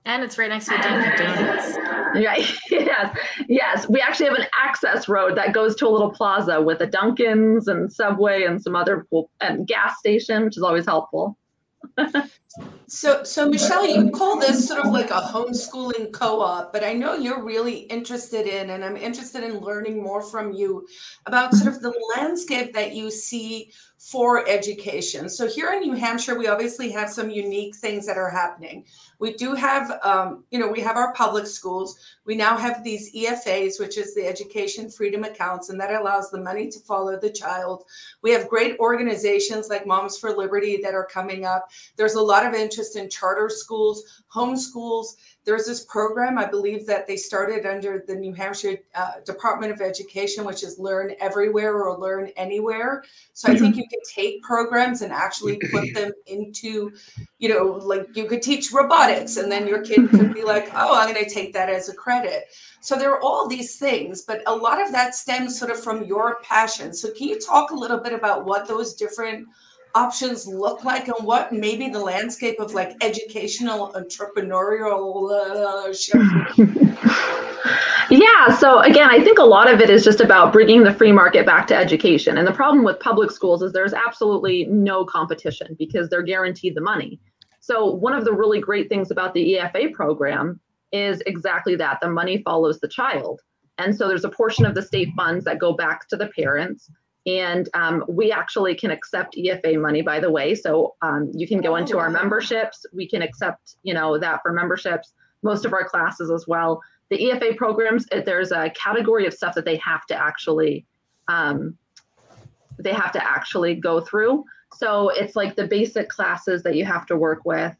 And 0.05 0.23
it's 0.23 0.37
right 0.37 0.47
next 0.47 0.67
to 0.67 0.77
Dunkin' 0.77 1.17
Donuts. 1.17 1.77
Right. 2.15 2.49
yes. 2.71 3.17
Yes. 3.49 3.89
We 3.89 3.99
actually 3.99 4.27
have 4.27 4.37
an 4.37 4.45
access 4.53 5.09
road 5.09 5.35
that 5.35 5.53
goes 5.53 5.75
to 5.75 5.87
a 5.87 5.89
little 5.89 6.11
plaza 6.11 6.61
with 6.61 6.79
a 6.79 6.87
Dunkin's 6.87 7.67
and 7.67 7.91
Subway 7.91 8.43
and 8.43 8.61
some 8.61 8.73
other 8.73 9.05
cool 9.09 9.29
and 9.41 9.67
gas 9.67 9.99
station, 9.99 10.45
which 10.45 10.55
is 10.55 10.63
always 10.63 10.85
helpful. 10.85 11.37
So, 12.87 13.23
so 13.23 13.49
Michelle, 13.49 13.85
you 13.85 14.09
call 14.11 14.39
this 14.39 14.65
sort 14.65 14.83
of 14.83 14.91
like 14.91 15.11
a 15.11 15.21
homeschooling 15.21 16.13
co-op, 16.13 16.71
but 16.71 16.85
I 16.85 16.93
know 16.93 17.15
you're 17.15 17.43
really 17.43 17.79
interested 17.79 18.47
in, 18.47 18.69
and 18.69 18.83
I'm 18.83 18.95
interested 18.95 19.43
in 19.43 19.59
learning 19.59 20.01
more 20.01 20.21
from 20.21 20.53
you 20.53 20.87
about 21.25 21.53
sort 21.53 21.75
of 21.75 21.81
the 21.81 21.93
landscape 22.15 22.73
that 22.73 22.93
you 22.93 23.11
see 23.11 23.71
for 24.07 24.47
education. 24.47 25.27
So 25.27 25.49
here 25.49 25.73
in 25.73 25.81
New 25.81 25.91
Hampshire, 25.91 26.39
we 26.39 26.47
obviously 26.47 26.89
have 26.91 27.09
some 27.09 27.29
unique 27.29 27.75
things 27.75 28.05
that 28.05 28.17
are 28.17 28.29
happening. 28.29 28.85
We 29.19 29.33
do 29.33 29.53
have, 29.53 29.99
um, 30.01 30.45
you 30.49 30.59
know, 30.59 30.69
we 30.69 30.79
have 30.79 30.95
our 30.95 31.13
public 31.13 31.45
schools. 31.45 31.99
We 32.25 32.33
now 32.33 32.55
have 32.55 32.85
these 32.85 33.13
EFAs, 33.13 33.81
which 33.81 33.97
is 33.97 34.15
the 34.15 34.25
Education 34.25 34.89
Freedom 34.89 35.25
Accounts, 35.25 35.67
and 35.67 35.81
that 35.81 35.93
allows 35.93 36.31
the 36.31 36.39
money 36.39 36.69
to 36.69 36.79
follow 36.79 37.19
the 37.19 37.29
child. 37.29 37.83
We 38.21 38.31
have 38.31 38.47
great 38.47 38.79
organizations 38.79 39.67
like 39.67 39.85
Moms 39.85 40.17
for 40.17 40.31
Liberty 40.31 40.79
that 40.83 40.93
are 40.93 41.05
coming 41.05 41.43
up. 41.43 41.69
There's 41.97 42.15
a 42.15 42.21
lot 42.21 42.45
of 42.45 42.53
interest 42.53 42.95
in 42.95 43.09
charter 43.09 43.49
schools, 43.49 44.23
homeschools. 44.33 45.15
There's 45.47 45.65
this 45.65 45.85
program, 45.85 46.37
I 46.37 46.45
believe, 46.45 46.85
that 46.87 47.07
they 47.07 47.15
started 47.15 47.65
under 47.65 48.03
the 48.05 48.13
New 48.13 48.33
Hampshire 48.33 48.79
uh, 48.95 49.21
Department 49.25 49.71
of 49.71 49.79
Education, 49.79 50.43
which 50.43 50.61
is 50.61 50.77
Learn 50.77 51.15
Everywhere 51.21 51.81
or 51.85 51.97
Learn 51.97 52.31
Anywhere. 52.35 53.05
So 53.31 53.53
I 53.53 53.57
think 53.57 53.77
you 53.77 53.87
could 53.89 54.03
take 54.13 54.43
programs 54.43 55.03
and 55.03 55.13
actually 55.13 55.57
put 55.71 55.85
them 55.95 56.11
into, 56.25 56.91
you 57.39 57.47
know, 57.47 57.79
like 57.81 58.07
you 58.13 58.25
could 58.25 58.41
teach 58.41 58.73
robotics, 58.73 59.37
and 59.37 59.49
then 59.49 59.69
your 59.69 59.81
kid 59.83 60.09
could 60.09 60.33
be 60.33 60.43
like, 60.43 60.69
oh, 60.73 60.93
I'm 60.93 61.13
going 61.13 61.23
to 61.23 61.33
take 61.33 61.53
that 61.53 61.69
as 61.69 61.87
a 61.87 61.95
credit. 61.95 62.47
So 62.81 62.97
there 62.97 63.11
are 63.11 63.21
all 63.21 63.47
these 63.47 63.77
things, 63.77 64.23
but 64.23 64.41
a 64.47 64.53
lot 64.53 64.85
of 64.85 64.91
that 64.91 65.15
stems 65.15 65.57
sort 65.57 65.71
of 65.71 65.81
from 65.81 66.03
your 66.03 66.41
passion. 66.43 66.93
So 66.93 67.13
can 67.13 67.29
you 67.29 67.39
talk 67.39 67.71
a 67.71 67.75
little 67.75 67.99
bit 67.99 68.11
about 68.11 68.43
what 68.43 68.67
those 68.67 68.95
different 68.95 69.47
options 69.95 70.47
look 70.47 70.83
like 70.83 71.07
and 71.07 71.25
what 71.25 71.51
maybe 71.51 71.89
the 71.89 71.99
landscape 71.99 72.59
of 72.59 72.73
like 72.73 72.95
educational 73.01 73.91
entrepreneurial 73.93 75.27
yeah 78.09 78.55
so 78.57 78.79
again 78.79 79.09
i 79.09 79.19
think 79.23 79.39
a 79.39 79.43
lot 79.43 79.71
of 79.71 79.81
it 79.81 79.89
is 79.89 80.03
just 80.03 80.21
about 80.21 80.53
bringing 80.53 80.83
the 80.83 80.93
free 80.93 81.11
market 81.11 81.45
back 81.45 81.67
to 81.67 81.75
education. 81.75 82.37
And 82.37 82.47
the 82.47 82.51
problem 82.51 82.83
with 82.83 82.99
public 82.99 83.31
schools 83.31 83.61
is 83.61 83.71
there's 83.71 83.93
absolutely 83.93 84.65
no 84.65 85.05
competition 85.05 85.75
because 85.77 86.09
they're 86.09 86.23
guaranteed 86.23 86.75
the 86.75 86.81
money. 86.81 87.19
So 87.59 87.85
one 87.85 88.13
of 88.13 88.25
the 88.25 88.33
really 88.33 88.59
great 88.59 88.89
things 88.89 89.11
about 89.11 89.33
the 89.33 89.55
efa 89.55 89.93
program 89.93 90.59
is 90.91 91.21
exactly 91.25 91.75
that 91.75 91.99
the 92.01 92.09
money 92.09 92.41
follows 92.43 92.79
the 92.79 92.87
child. 92.87 93.41
And 93.77 93.95
so 93.95 94.07
there's 94.07 94.23
a 94.23 94.29
portion 94.29 94.65
of 94.65 94.73
the 94.73 94.81
state 94.81 95.09
funds 95.15 95.45
that 95.45 95.59
go 95.59 95.73
back 95.73 96.07
to 96.09 96.17
the 96.17 96.27
parents 96.27 96.89
and 97.27 97.67
um, 97.73 98.05
we 98.07 98.31
actually 98.31 98.73
can 98.73 98.89
accept 98.89 99.35
EFA 99.35 99.79
money, 99.79 100.01
by 100.01 100.19
the 100.19 100.31
way. 100.31 100.55
So 100.55 100.95
um, 101.01 101.29
you 101.33 101.45
can 101.45 101.59
go 101.59 101.75
into 101.75 101.97
our 101.97 102.09
memberships. 102.09 102.85
We 102.93 103.07
can 103.07 103.21
accept, 103.21 103.75
you 103.83 103.93
know, 103.93 104.17
that 104.17 104.41
for 104.41 104.53
memberships. 104.53 105.13
Most 105.43 105.65
of 105.65 105.73
our 105.73 105.87
classes 105.87 106.31
as 106.31 106.47
well. 106.47 106.81
The 107.09 107.17
EFA 107.17 107.57
programs, 107.57 108.05
there's 108.25 108.51
a 108.51 108.69
category 108.71 109.27
of 109.27 109.33
stuff 109.33 109.55
that 109.55 109.65
they 109.65 109.75
have 109.77 110.05
to 110.07 110.15
actually, 110.15 110.85
um, 111.27 111.77
they 112.79 112.93
have 112.93 113.11
to 113.11 113.23
actually 113.23 113.75
go 113.75 113.99
through. 113.99 114.45
So 114.73 115.09
it's 115.09 115.35
like 115.35 115.55
the 115.55 115.67
basic 115.67 116.07
classes 116.09 116.63
that 116.63 116.75
you 116.75 116.85
have 116.85 117.05
to 117.07 117.17
work 117.17 117.43
with. 117.43 117.75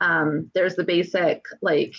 Um, 0.00 0.50
there's 0.54 0.76
the 0.76 0.84
basic 0.84 1.42
like 1.60 1.94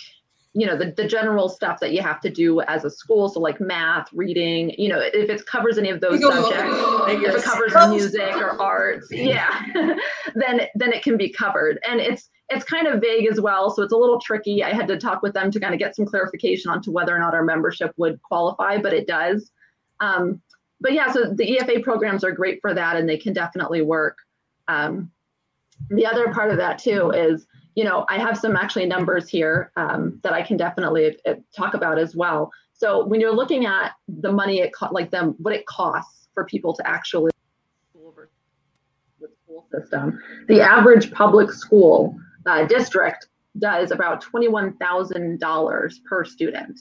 you 0.54 0.66
know 0.66 0.76
the, 0.76 0.92
the 0.96 1.06
general 1.06 1.48
stuff 1.48 1.80
that 1.80 1.92
you 1.92 2.00
have 2.00 2.20
to 2.20 2.30
do 2.30 2.60
as 2.62 2.84
a 2.84 2.90
school. 2.90 3.28
So 3.28 3.40
like 3.40 3.60
math 3.60 4.08
reading 4.12 4.70
you 4.78 4.88
know 4.88 5.00
if 5.00 5.28
it 5.28 5.44
covers 5.46 5.78
any 5.78 5.90
of 5.90 6.00
those 6.00 6.20
subjects 6.22 6.82
like 7.00 7.18
if 7.18 7.34
it 7.34 7.42
covers 7.42 7.74
music 7.90 8.36
or 8.36 8.60
arts 8.62 9.08
yeah 9.10 9.62
then 10.34 10.60
then 10.74 10.92
it 10.92 11.02
can 11.02 11.16
be 11.16 11.28
covered. 11.28 11.80
And 11.86 12.00
it's 12.00 12.30
it's 12.50 12.64
kind 12.64 12.86
of 12.86 13.00
vague 13.00 13.26
as 13.30 13.40
well 13.40 13.70
so 13.70 13.82
it's 13.82 13.92
a 13.92 13.96
little 13.96 14.20
tricky. 14.20 14.62
I 14.62 14.72
had 14.72 14.86
to 14.88 14.96
talk 14.96 15.22
with 15.22 15.34
them 15.34 15.50
to 15.50 15.58
kind 15.58 15.74
of 15.74 15.80
get 15.80 15.96
some 15.96 16.06
clarification 16.06 16.70
onto 16.70 16.92
whether 16.92 17.14
or 17.14 17.18
not 17.18 17.34
our 17.34 17.44
membership 17.44 17.92
would 17.96 18.22
qualify 18.22 18.78
but 18.78 18.94
it 18.94 19.08
does. 19.08 19.50
Um, 20.00 20.40
but 20.80 20.92
yeah 20.92 21.10
so 21.10 21.34
the 21.34 21.58
efa 21.58 21.82
programs 21.82 22.22
are 22.22 22.32
great 22.32 22.60
for 22.60 22.74
that 22.74 22.96
and 22.96 23.08
they 23.08 23.18
can 23.18 23.32
definitely 23.32 23.82
work. 23.82 24.18
Um, 24.68 25.10
the 25.90 26.06
other 26.06 26.32
part 26.32 26.52
of 26.52 26.58
that 26.58 26.78
too 26.78 27.10
is 27.10 27.44
you 27.74 27.84
know, 27.84 28.04
I 28.08 28.18
have 28.18 28.38
some 28.38 28.56
actually 28.56 28.86
numbers 28.86 29.28
here 29.28 29.72
um, 29.76 30.20
that 30.22 30.32
I 30.32 30.42
can 30.42 30.56
definitely 30.56 31.18
uh, 31.26 31.34
talk 31.56 31.74
about 31.74 31.98
as 31.98 32.14
well. 32.14 32.50
So 32.72 33.04
when 33.04 33.20
you're 33.20 33.34
looking 33.34 33.66
at 33.66 33.92
the 34.08 34.32
money 34.32 34.60
it 34.60 34.72
co- 34.74 34.92
like 34.92 35.10
them 35.10 35.34
what 35.38 35.54
it 35.54 35.66
costs 35.66 36.28
for 36.34 36.44
people 36.44 36.74
to 36.74 36.88
actually 36.88 37.32
the 39.20 39.28
school 39.44 39.66
system, 39.72 40.20
the 40.48 40.60
average 40.60 41.10
public 41.12 41.50
school 41.52 42.16
uh, 42.46 42.64
district 42.66 43.28
does 43.58 43.90
about 43.90 44.20
twenty-one 44.20 44.76
thousand 44.76 45.40
dollars 45.40 46.00
per 46.08 46.24
student. 46.24 46.80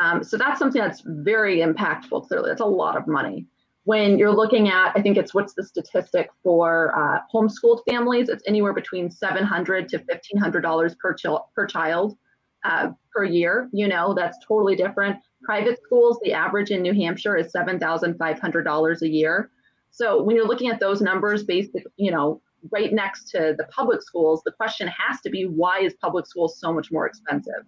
Um, 0.00 0.24
so 0.24 0.36
that's 0.36 0.58
something 0.58 0.80
that's 0.80 1.02
very 1.06 1.58
impactful. 1.58 2.26
Clearly, 2.26 2.50
that's 2.50 2.60
a 2.60 2.66
lot 2.66 2.96
of 2.96 3.06
money 3.06 3.46
when 3.84 4.18
you're 4.18 4.34
looking 4.34 4.68
at, 4.68 4.92
I 4.96 5.02
think 5.02 5.16
it's 5.16 5.34
what's 5.34 5.54
the 5.54 5.62
statistic 5.62 6.30
for 6.42 6.96
uh, 6.96 7.20
homeschooled 7.32 7.80
families? 7.88 8.28
It's 8.28 8.42
anywhere 8.46 8.72
between 8.72 9.10
700 9.10 9.88
to 9.90 9.98
1500 9.98 10.60
dollars 10.60 10.94
per 10.94 11.14
child 11.14 11.42
per 11.54 11.66
child 11.66 12.16
uh, 12.64 12.90
per 13.14 13.24
year. 13.24 13.68
You 13.72 13.88
know, 13.88 14.14
that's 14.14 14.38
totally 14.46 14.74
different. 14.74 15.18
Private 15.42 15.78
schools, 15.84 16.18
the 16.22 16.32
average 16.32 16.70
in 16.70 16.80
New 16.80 16.94
Hampshire 16.94 17.36
is 17.36 17.52
seven 17.52 17.78
thousand 17.78 18.16
five 18.18 18.40
hundred 18.40 18.64
dollars 18.64 19.02
a 19.02 19.08
year. 19.08 19.50
So 19.90 20.22
when 20.22 20.34
you're 20.34 20.48
looking 20.48 20.70
at 20.70 20.80
those 20.80 21.00
numbers, 21.02 21.44
basic, 21.44 21.84
you 21.96 22.10
know, 22.10 22.40
right 22.72 22.92
next 22.92 23.28
to 23.30 23.54
the 23.58 23.64
public 23.64 24.02
schools, 24.02 24.42
the 24.44 24.52
question 24.52 24.88
has 24.88 25.20
to 25.20 25.30
be 25.30 25.44
why 25.44 25.80
is 25.80 25.94
public 26.00 26.26
schools 26.26 26.58
so 26.58 26.72
much 26.72 26.90
more 26.90 27.06
expensive? 27.06 27.64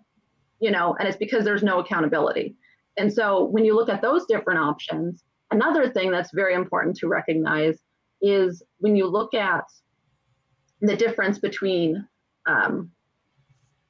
You 0.61 0.71
know, 0.71 0.97
and 0.99 1.07
it's 1.07 1.19
because 1.19 1.45
there's 1.45 1.63
no 1.63 1.81
accountability. 1.81 2.57
And 2.97 3.13
so 3.13 3.45
when 3.45 3.67
you 3.67 3.77
look 3.77 3.91
at 3.91 4.01
those 4.01 4.25
different 4.25 4.59
options, 4.59 5.23
Another 5.51 5.89
thing 5.89 6.11
that's 6.11 6.33
very 6.33 6.55
important 6.55 6.97
to 6.99 7.09
recognize 7.09 7.79
is 8.21 8.63
when 8.79 8.97
you 8.97 9.07
look 9.07 9.35
at 9.35 9.65
the 10.81 10.97
difference 10.97 11.39
between 11.39 12.07
um, 12.47 12.91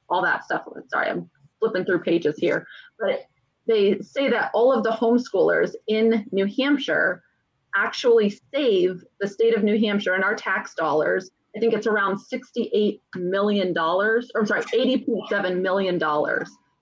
all 0.09 0.21
that 0.21 0.43
stuff. 0.45 0.63
Sorry, 0.89 1.09
I'm 1.09 1.29
flipping 1.59 1.85
through 1.85 1.99
pages 1.99 2.37
here, 2.37 2.65
but 2.99 3.25
they 3.67 3.99
say 3.99 4.29
that 4.29 4.51
all 4.53 4.71
of 4.71 4.83
the 4.83 4.91
homeschoolers 4.91 5.73
in 5.87 6.25
New 6.31 6.45
Hampshire 6.57 7.23
actually 7.75 8.29
save 8.53 9.03
the 9.19 9.27
state 9.27 9.55
of 9.55 9.63
New 9.63 9.79
Hampshire 9.79 10.13
and 10.13 10.23
our 10.23 10.35
tax 10.35 10.73
dollars. 10.73 11.29
I 11.55 11.59
think 11.59 11.73
it's 11.73 11.87
around 11.87 12.19
$68 12.19 13.01
million, 13.15 13.77
or 13.77 14.21
I'm 14.35 14.45
sorry, 14.45 14.61
$80.7 14.63 15.61
million 15.61 15.99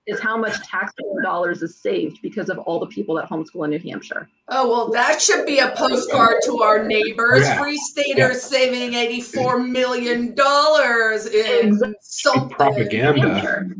is 0.06 0.20
how 0.20 0.36
much 0.36 0.54
taxpayer 0.62 1.20
dollars 1.22 1.62
is 1.62 1.76
saved 1.76 2.20
because 2.22 2.48
of 2.48 2.58
all 2.60 2.78
the 2.78 2.86
people 2.86 3.14
that 3.16 3.28
homeschool 3.28 3.64
in 3.64 3.70
New 3.70 3.78
Hampshire. 3.90 4.28
Oh, 4.48 4.68
well, 4.68 4.90
that 4.90 5.20
should 5.20 5.44
be 5.46 5.58
a 5.58 5.72
postcard 5.76 6.36
to 6.44 6.62
our 6.62 6.84
neighbors. 6.84 7.42
Yeah. 7.42 7.58
Free 7.58 7.76
Staters 7.76 8.16
yeah. 8.50 8.58
saving 8.58 8.92
$84 8.92 9.68
million 9.68 10.28
in 10.28 10.32
exactly. 10.32 11.94
something. 12.00 12.48
Propaganda. 12.50 13.74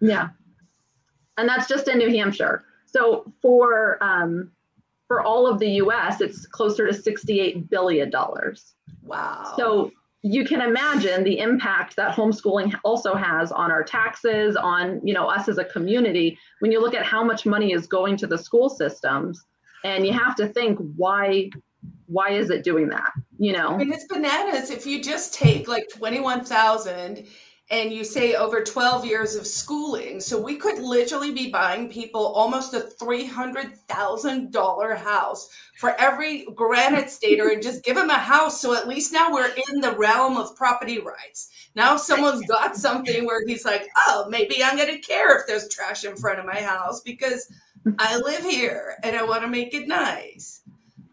Yeah. 0.00 0.28
And 1.36 1.48
that's 1.48 1.68
just 1.68 1.88
in 1.88 1.98
New 1.98 2.10
Hampshire. 2.10 2.64
So 2.86 3.30
for 3.42 4.02
um, 4.02 4.50
for 5.08 5.22
all 5.22 5.46
of 5.46 5.58
the 5.58 5.70
US, 5.82 6.20
it's 6.20 6.46
closer 6.46 6.90
to 6.90 6.92
$68 6.92 7.68
billion. 7.68 8.10
Wow. 9.02 9.54
So 9.56 9.90
you 10.22 10.44
can 10.44 10.60
imagine 10.60 11.22
the 11.22 11.38
impact 11.38 11.96
that 11.96 12.14
homeschooling 12.14 12.74
also 12.84 13.14
has 13.14 13.52
on 13.52 13.70
our 13.70 13.84
taxes, 13.84 14.56
on 14.56 15.00
you 15.04 15.14
know 15.14 15.26
us 15.26 15.48
as 15.48 15.58
a 15.58 15.64
community. 15.64 16.38
When 16.60 16.72
you 16.72 16.80
look 16.80 16.94
at 16.94 17.04
how 17.04 17.22
much 17.22 17.46
money 17.46 17.72
is 17.72 17.86
going 17.86 18.16
to 18.18 18.26
the 18.26 18.38
school 18.38 18.68
systems, 18.68 19.44
and 19.84 20.06
you 20.06 20.12
have 20.12 20.34
to 20.36 20.48
think 20.48 20.78
why 20.96 21.50
why 22.06 22.30
is 22.30 22.50
it 22.50 22.64
doing 22.64 22.88
that? 22.88 23.12
You 23.38 23.52
know, 23.52 23.68
I 23.68 23.76
mean, 23.76 23.92
it's 23.92 24.06
bananas. 24.06 24.70
If 24.70 24.86
you 24.86 25.02
just 25.02 25.34
take 25.34 25.68
like 25.68 25.88
twenty-one 25.94 26.44
thousand 26.44 27.26
and 27.70 27.92
you 27.92 28.02
say 28.02 28.34
over 28.34 28.62
12 28.62 29.04
years 29.04 29.34
of 29.34 29.46
schooling. 29.46 30.20
So 30.20 30.40
we 30.40 30.56
could 30.56 30.78
literally 30.78 31.32
be 31.32 31.50
buying 31.50 31.90
people 31.90 32.28
almost 32.28 32.72
a 32.72 32.88
$300,000 33.00 34.96
house 34.96 35.50
for 35.76 35.94
every 36.00 36.46
granite 36.54 37.10
stater 37.10 37.48
and 37.48 37.62
just 37.62 37.84
give 37.84 37.96
them 37.96 38.08
a 38.08 38.14
house. 38.14 38.58
So 38.60 38.74
at 38.74 38.88
least 38.88 39.12
now 39.12 39.30
we're 39.32 39.52
in 39.70 39.80
the 39.80 39.92
realm 39.92 40.38
of 40.38 40.56
property 40.56 40.98
rights. 40.98 41.50
Now 41.74 41.96
someone's 41.96 42.46
got 42.46 42.74
something 42.74 43.26
where 43.26 43.46
he's 43.46 43.66
like, 43.66 43.86
oh, 44.08 44.26
maybe 44.30 44.64
I'm 44.64 44.76
going 44.76 44.94
to 44.94 44.98
care 44.98 45.38
if 45.38 45.46
there's 45.46 45.68
trash 45.68 46.04
in 46.04 46.16
front 46.16 46.38
of 46.38 46.46
my 46.46 46.60
house 46.60 47.02
because 47.02 47.52
I 47.98 48.16
live 48.16 48.44
here 48.44 48.96
and 49.02 49.14
I 49.14 49.24
want 49.24 49.42
to 49.42 49.48
make 49.48 49.74
it 49.74 49.86
nice. 49.86 50.62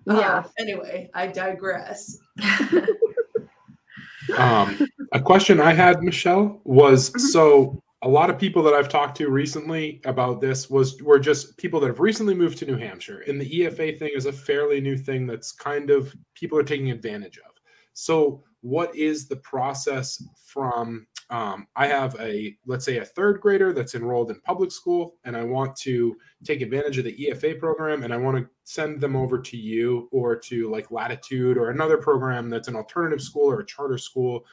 Yeah. 0.08 0.38
Uh, 0.38 0.44
anyway, 0.58 1.10
I 1.14 1.28
digress. 1.28 2.18
um, 4.38 4.78
a 5.12 5.22
question 5.22 5.60
I 5.60 5.74
had, 5.74 5.98
mm-hmm. 5.98 6.06
Michelle, 6.06 6.62
was 6.64 7.10
mm-hmm. 7.10 7.20
so 7.20 7.82
a 8.02 8.10
lot 8.10 8.30
of 8.30 8.38
people 8.38 8.62
that 8.64 8.74
I've 8.74 8.88
talked 8.90 9.18
to 9.18 9.30
recently 9.30 10.00
about 10.06 10.40
this 10.40 10.70
was 10.70 11.02
were 11.02 11.20
just 11.20 11.58
people 11.58 11.80
that 11.80 11.88
have 11.88 12.00
recently 12.00 12.36
moved 12.36 12.58
to 12.60 12.66
New 12.66 12.78
Hampshire, 12.78 13.24
and 13.28 13.42
the 13.42 13.50
EFA 13.50 13.76
mm-hmm. 13.76 13.98
thing 13.98 14.12
is 14.16 14.26
a 14.28 14.34
fairly 14.34 14.80
new 14.80 14.98
thing 14.98 15.26
that's 15.26 15.52
kind 15.52 15.90
of 15.90 16.16
people 16.36 16.58
are 16.58 16.64
taking 16.64 16.92
advantage 16.92 17.38
of. 17.40 17.52
So, 17.94 18.44
what 18.62 18.96
is 18.96 19.28
the 19.28 19.38
process 19.38 20.24
from? 20.46 21.08
Um, 21.32 21.66
I 21.76 21.88
have 21.88 22.16
a 22.20 22.56
let's 22.68 22.86
say 22.86 22.98
a 23.00 23.06
third 23.06 23.42
grader 23.42 23.74
that's 23.74 23.96
enrolled 23.96 24.30
in 24.30 24.40
public 24.42 24.72
school, 24.72 25.16
and 25.24 25.36
I 25.36 25.44
want 25.44 25.76
to 25.78 26.16
take 26.44 26.62
advantage 26.62 27.00
of 27.00 27.06
the 27.06 27.18
EFA 27.18 27.60
program, 27.60 28.04
and 28.04 28.14
I 28.14 28.18
want 28.18 28.38
to 28.38 28.48
send 28.66 29.02
them 29.02 29.16
over 29.16 29.40
to 29.40 29.58
you 29.58 30.08
or 30.12 30.36
to 30.36 30.70
like 30.70 30.92
Latitude 30.92 31.58
or 31.58 31.72
another 31.72 31.98
program 31.98 32.52
that's 32.52 32.68
an 32.68 32.76
alternative 32.76 33.22
school 33.22 33.50
or 33.50 33.62
a 33.62 33.66
charter 33.66 33.98
school 33.98 34.46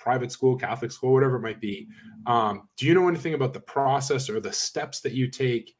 private 0.00 0.32
school, 0.32 0.56
Catholic 0.56 0.90
school, 0.90 1.12
whatever 1.12 1.36
it 1.36 1.42
might 1.42 1.60
be. 1.60 1.86
Um, 2.26 2.68
do 2.76 2.86
you 2.86 2.94
know 2.94 3.08
anything 3.08 3.34
about 3.34 3.52
the 3.52 3.60
process 3.60 4.28
or 4.28 4.40
the 4.40 4.52
steps 4.52 5.00
that 5.00 5.12
you 5.12 5.28
take 5.28 5.76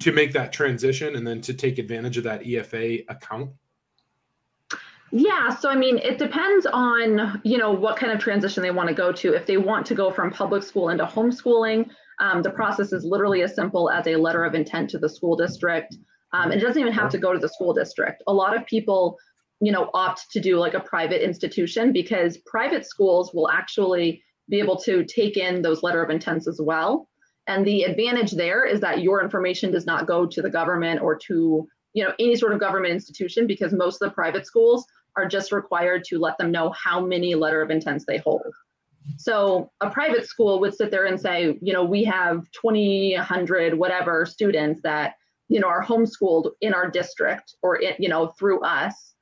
to 0.00 0.12
make 0.12 0.32
that 0.32 0.52
transition 0.52 1.14
and 1.14 1.26
then 1.26 1.40
to 1.42 1.54
take 1.54 1.78
advantage 1.78 2.16
of 2.16 2.24
that 2.24 2.42
EFA 2.42 3.04
account? 3.08 3.50
Yeah, 5.12 5.54
so 5.54 5.70
I 5.70 5.76
mean, 5.76 5.98
it 5.98 6.18
depends 6.18 6.66
on 6.66 7.40
you 7.44 7.58
know 7.58 7.70
what 7.70 7.96
kind 7.96 8.12
of 8.12 8.18
transition 8.18 8.62
they 8.62 8.72
want 8.72 8.88
to 8.88 8.94
go 8.94 9.12
to. 9.12 9.34
If 9.34 9.46
they 9.46 9.56
want 9.56 9.86
to 9.86 9.94
go 9.94 10.10
from 10.10 10.32
public 10.32 10.64
school 10.64 10.88
into 10.88 11.04
homeschooling, 11.04 11.88
um, 12.18 12.42
the 12.42 12.50
process 12.50 12.92
is 12.92 13.04
literally 13.04 13.42
as 13.42 13.54
simple 13.54 13.88
as 13.88 14.06
a 14.08 14.16
letter 14.16 14.44
of 14.44 14.54
intent 14.54 14.90
to 14.90 14.98
the 14.98 15.08
school 15.08 15.36
district. 15.36 15.96
Um, 16.32 16.50
it 16.50 16.58
doesn't 16.58 16.80
even 16.80 16.92
have 16.92 17.10
to 17.12 17.18
go 17.18 17.32
to 17.32 17.38
the 17.38 17.48
school 17.48 17.72
district. 17.72 18.22
A 18.26 18.32
lot 18.32 18.56
of 18.56 18.66
people 18.66 19.16
you 19.60 19.72
know 19.72 19.90
opt 19.94 20.30
to 20.32 20.40
do 20.40 20.58
like 20.58 20.74
a 20.74 20.80
private 20.80 21.24
institution 21.24 21.92
because 21.92 22.38
private 22.38 22.86
schools 22.86 23.32
will 23.32 23.48
actually 23.48 24.22
be 24.48 24.58
able 24.58 24.76
to 24.76 25.04
take 25.04 25.36
in 25.36 25.62
those 25.62 25.82
letter 25.82 26.02
of 26.02 26.10
intents 26.10 26.46
as 26.46 26.60
well. 26.60 27.08
And 27.48 27.66
the 27.66 27.84
advantage 27.84 28.32
there 28.32 28.64
is 28.64 28.80
that 28.80 29.02
your 29.02 29.22
information 29.22 29.70
does 29.70 29.86
not 29.86 30.06
go 30.06 30.26
to 30.26 30.42
the 30.42 30.50
government 30.50 31.00
or 31.00 31.16
to 31.26 31.66
you 31.94 32.04
know 32.04 32.12
any 32.18 32.36
sort 32.36 32.52
of 32.52 32.60
government 32.60 32.92
institution 32.92 33.46
because 33.46 33.72
most 33.72 34.02
of 34.02 34.10
the 34.10 34.14
private 34.14 34.46
schools 34.46 34.86
are 35.16 35.26
just 35.26 35.52
required 35.52 36.04
to 36.04 36.18
let 36.18 36.36
them 36.36 36.50
know 36.50 36.70
how 36.70 37.00
many 37.00 37.34
letter 37.34 37.62
of 37.62 37.70
intents 37.70 38.04
they 38.04 38.18
hold. 38.18 38.52
So 39.16 39.70
a 39.80 39.88
private 39.88 40.26
school 40.26 40.60
would 40.60 40.74
sit 40.74 40.90
there 40.90 41.06
and 41.06 41.18
say 41.18 41.56
you 41.62 41.72
know 41.72 41.84
we 41.84 42.04
have 42.04 42.50
20 42.52 43.14
100 43.14 43.78
whatever 43.78 44.26
students 44.26 44.82
that 44.82 45.14
you 45.48 45.60
know 45.60 45.68
are 45.68 45.84
homeschooled 45.84 46.50
in 46.60 46.74
our 46.74 46.90
district 46.90 47.54
or 47.62 47.76
in, 47.76 47.94
you 47.98 48.08
know 48.08 48.28
through 48.38 48.60
us 48.60 49.14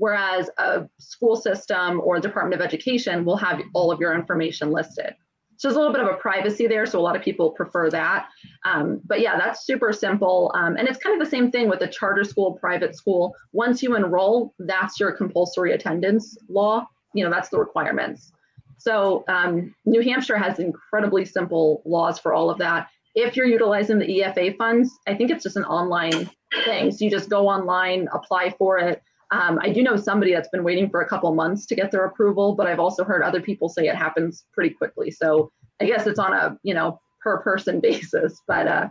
whereas 0.00 0.48
a 0.56 0.88
school 0.98 1.36
system 1.36 2.00
or 2.02 2.18
Department 2.18 2.58
of 2.58 2.66
Education 2.66 3.22
will 3.26 3.36
have 3.36 3.60
all 3.74 3.92
of 3.92 4.00
your 4.00 4.14
information 4.14 4.72
listed. 4.72 5.14
So 5.58 5.68
there's 5.68 5.76
a 5.76 5.78
little 5.78 5.92
bit 5.92 6.00
of 6.00 6.08
a 6.08 6.16
privacy 6.16 6.66
there, 6.66 6.86
so 6.86 6.98
a 6.98 7.02
lot 7.02 7.16
of 7.16 7.22
people 7.22 7.50
prefer 7.50 7.90
that. 7.90 8.28
Um, 8.64 9.02
but 9.04 9.20
yeah, 9.20 9.36
that's 9.38 9.66
super 9.66 9.92
simple. 9.92 10.50
Um, 10.54 10.78
and 10.78 10.88
it's 10.88 10.98
kind 10.98 11.20
of 11.20 11.22
the 11.22 11.30
same 11.30 11.50
thing 11.50 11.68
with 11.68 11.82
a 11.82 11.86
charter 11.86 12.24
school, 12.24 12.54
private 12.54 12.96
school. 12.96 13.34
Once 13.52 13.82
you 13.82 13.94
enroll, 13.94 14.54
that's 14.58 14.98
your 14.98 15.12
compulsory 15.12 15.72
attendance 15.72 16.34
law. 16.48 16.86
You 17.12 17.24
know, 17.24 17.30
that's 17.30 17.50
the 17.50 17.58
requirements. 17.58 18.32
So 18.78 19.22
um, 19.28 19.74
New 19.84 20.00
Hampshire 20.00 20.38
has 20.38 20.58
incredibly 20.60 21.26
simple 21.26 21.82
laws 21.84 22.18
for 22.18 22.32
all 22.32 22.48
of 22.48 22.56
that. 22.56 22.88
If 23.14 23.36
you're 23.36 23.44
utilizing 23.44 23.98
the 23.98 24.06
EFA 24.06 24.56
funds, 24.56 24.90
I 25.06 25.14
think 25.14 25.30
it's 25.30 25.42
just 25.42 25.56
an 25.56 25.64
online 25.64 26.30
thing. 26.64 26.90
So 26.90 27.04
you 27.04 27.10
just 27.10 27.28
go 27.28 27.48
online, 27.48 28.08
apply 28.14 28.54
for 28.56 28.78
it. 28.78 29.02
Um, 29.32 29.58
I 29.62 29.70
do 29.70 29.82
know 29.82 29.96
somebody 29.96 30.32
that's 30.32 30.48
been 30.48 30.64
waiting 30.64 30.90
for 30.90 31.02
a 31.02 31.08
couple 31.08 31.32
months 31.34 31.66
to 31.66 31.76
get 31.76 31.90
their 31.92 32.04
approval, 32.04 32.54
but 32.54 32.66
I've 32.66 32.80
also 32.80 33.04
heard 33.04 33.22
other 33.22 33.40
people 33.40 33.68
say 33.68 33.86
it 33.86 33.94
happens 33.94 34.44
pretty 34.52 34.70
quickly. 34.70 35.10
So 35.10 35.52
I 35.80 35.84
guess 35.84 36.06
it's 36.06 36.18
on 36.18 36.32
a 36.32 36.58
you 36.62 36.74
know 36.74 37.00
per 37.22 37.38
person 37.38 37.80
basis, 37.82 38.40
but 38.46 38.66
uh, 38.66 38.88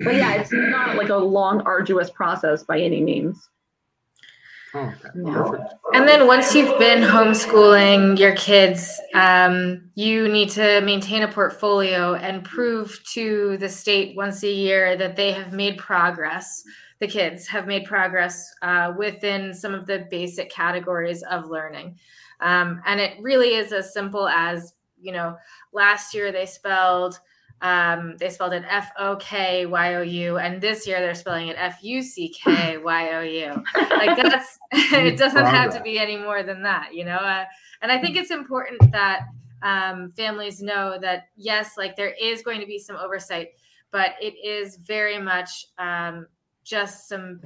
but 0.00 0.14
yeah, 0.14 0.34
it's 0.34 0.52
not 0.52 0.96
like 0.96 1.08
a 1.08 1.16
long, 1.16 1.60
arduous 1.62 2.10
process 2.10 2.62
by 2.64 2.80
any 2.80 3.02
means. 3.02 3.48
Oh, 4.76 4.92
okay. 5.16 5.62
And 5.92 6.08
then 6.08 6.26
once 6.26 6.52
you've 6.52 6.76
been 6.80 7.00
homeschooling 7.00 8.18
your 8.18 8.34
kids, 8.34 9.00
um, 9.14 9.88
you 9.94 10.28
need 10.28 10.50
to 10.50 10.80
maintain 10.80 11.22
a 11.22 11.28
portfolio 11.28 12.14
and 12.14 12.44
prove 12.44 13.00
to 13.12 13.56
the 13.58 13.68
state 13.68 14.16
once 14.16 14.42
a 14.42 14.50
year 14.50 14.96
that 14.96 15.14
they 15.14 15.30
have 15.30 15.52
made 15.52 15.78
progress 15.78 16.64
the 17.04 17.10
kids 17.12 17.46
have 17.46 17.66
made 17.66 17.84
progress 17.84 18.54
uh, 18.62 18.90
within 18.96 19.52
some 19.52 19.74
of 19.74 19.84
the 19.84 20.06
basic 20.10 20.50
categories 20.50 21.22
of 21.24 21.50
learning. 21.50 21.98
Um, 22.40 22.80
and 22.86 22.98
it 22.98 23.20
really 23.20 23.56
is 23.56 23.74
as 23.74 23.92
simple 23.92 24.26
as, 24.26 24.72
you 24.98 25.12
know, 25.12 25.36
last 25.74 26.14
year 26.14 26.32
they 26.32 26.46
spelled 26.46 27.20
um, 27.60 28.16
they 28.18 28.28
spelled 28.30 28.52
it 28.52 28.64
F 28.68 28.90
O 28.98 29.16
K 29.16 29.64
Y 29.64 29.94
O 29.94 30.02
U, 30.02 30.38
and 30.38 30.60
this 30.60 30.86
year 30.86 31.00
they're 31.00 31.14
spelling 31.14 31.48
it 31.48 31.56
F 31.58 31.78
U 31.82 32.02
C 32.02 32.28
K 32.28 32.78
Y 32.78 33.12
O 33.12 33.20
U. 33.20 33.64
Like 33.90 34.16
that's 34.16 34.58
it 34.72 35.16
doesn't 35.16 35.46
have 35.46 35.72
to 35.74 35.80
be 35.80 35.98
any 35.98 36.16
more 36.16 36.42
than 36.42 36.62
that, 36.62 36.94
you 36.94 37.04
know. 37.04 37.16
Uh, 37.16 37.44
and 37.80 37.92
I 37.92 37.98
think 37.98 38.16
it's 38.16 38.30
important 38.30 38.92
that 38.92 39.26
um, 39.62 40.12
families 40.16 40.60
know 40.60 40.98
that 41.00 41.28
yes, 41.36 41.76
like 41.78 41.96
there 41.96 42.14
is 42.20 42.42
going 42.42 42.60
to 42.60 42.66
be 42.66 42.78
some 42.78 42.96
oversight, 42.96 43.50
but 43.90 44.10
it 44.20 44.34
is 44.44 44.76
very 44.76 45.18
much 45.18 45.66
um, 45.78 46.26
just 46.64 47.08
some 47.08 47.40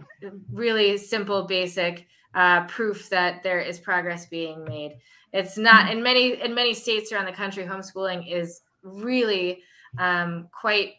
really 0.53 0.97
simple, 0.97 1.45
basic 1.45 2.07
uh, 2.35 2.65
proof 2.67 3.09
that 3.11 3.43
there 3.43 3.61
is 3.61 3.79
progress 3.79 4.27
being 4.27 4.65
made. 4.65 4.99
It's 5.33 5.59
not 5.59 5.91
in 5.91 6.03
many 6.03 6.41
in 6.41 6.55
many 6.55 6.73
states 6.75 7.13
around 7.13 7.27
the 7.27 7.33
country. 7.33 7.65
Homeschooling 7.65 8.33
is 8.33 8.63
really 8.83 9.63
um, 9.99 10.49
quite 10.53 10.95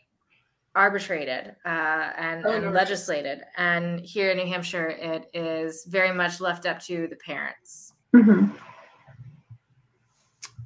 arbitrated 0.76 1.56
uh, 1.66 2.12
and, 2.18 2.46
Oh, 2.46 2.52
and 2.52 2.74
legislated, 2.74 3.42
and 3.58 4.00
here 4.02 4.30
in 4.32 4.38
New 4.38 4.46
Hampshire, 4.46 4.88
it 4.90 5.30
is 5.34 5.86
very 5.86 6.14
much 6.14 6.40
left 6.40 6.66
up 6.66 6.80
to 6.82 7.08
the 7.08 7.16
parents. 7.16 7.94
Mhm. 8.14 8.56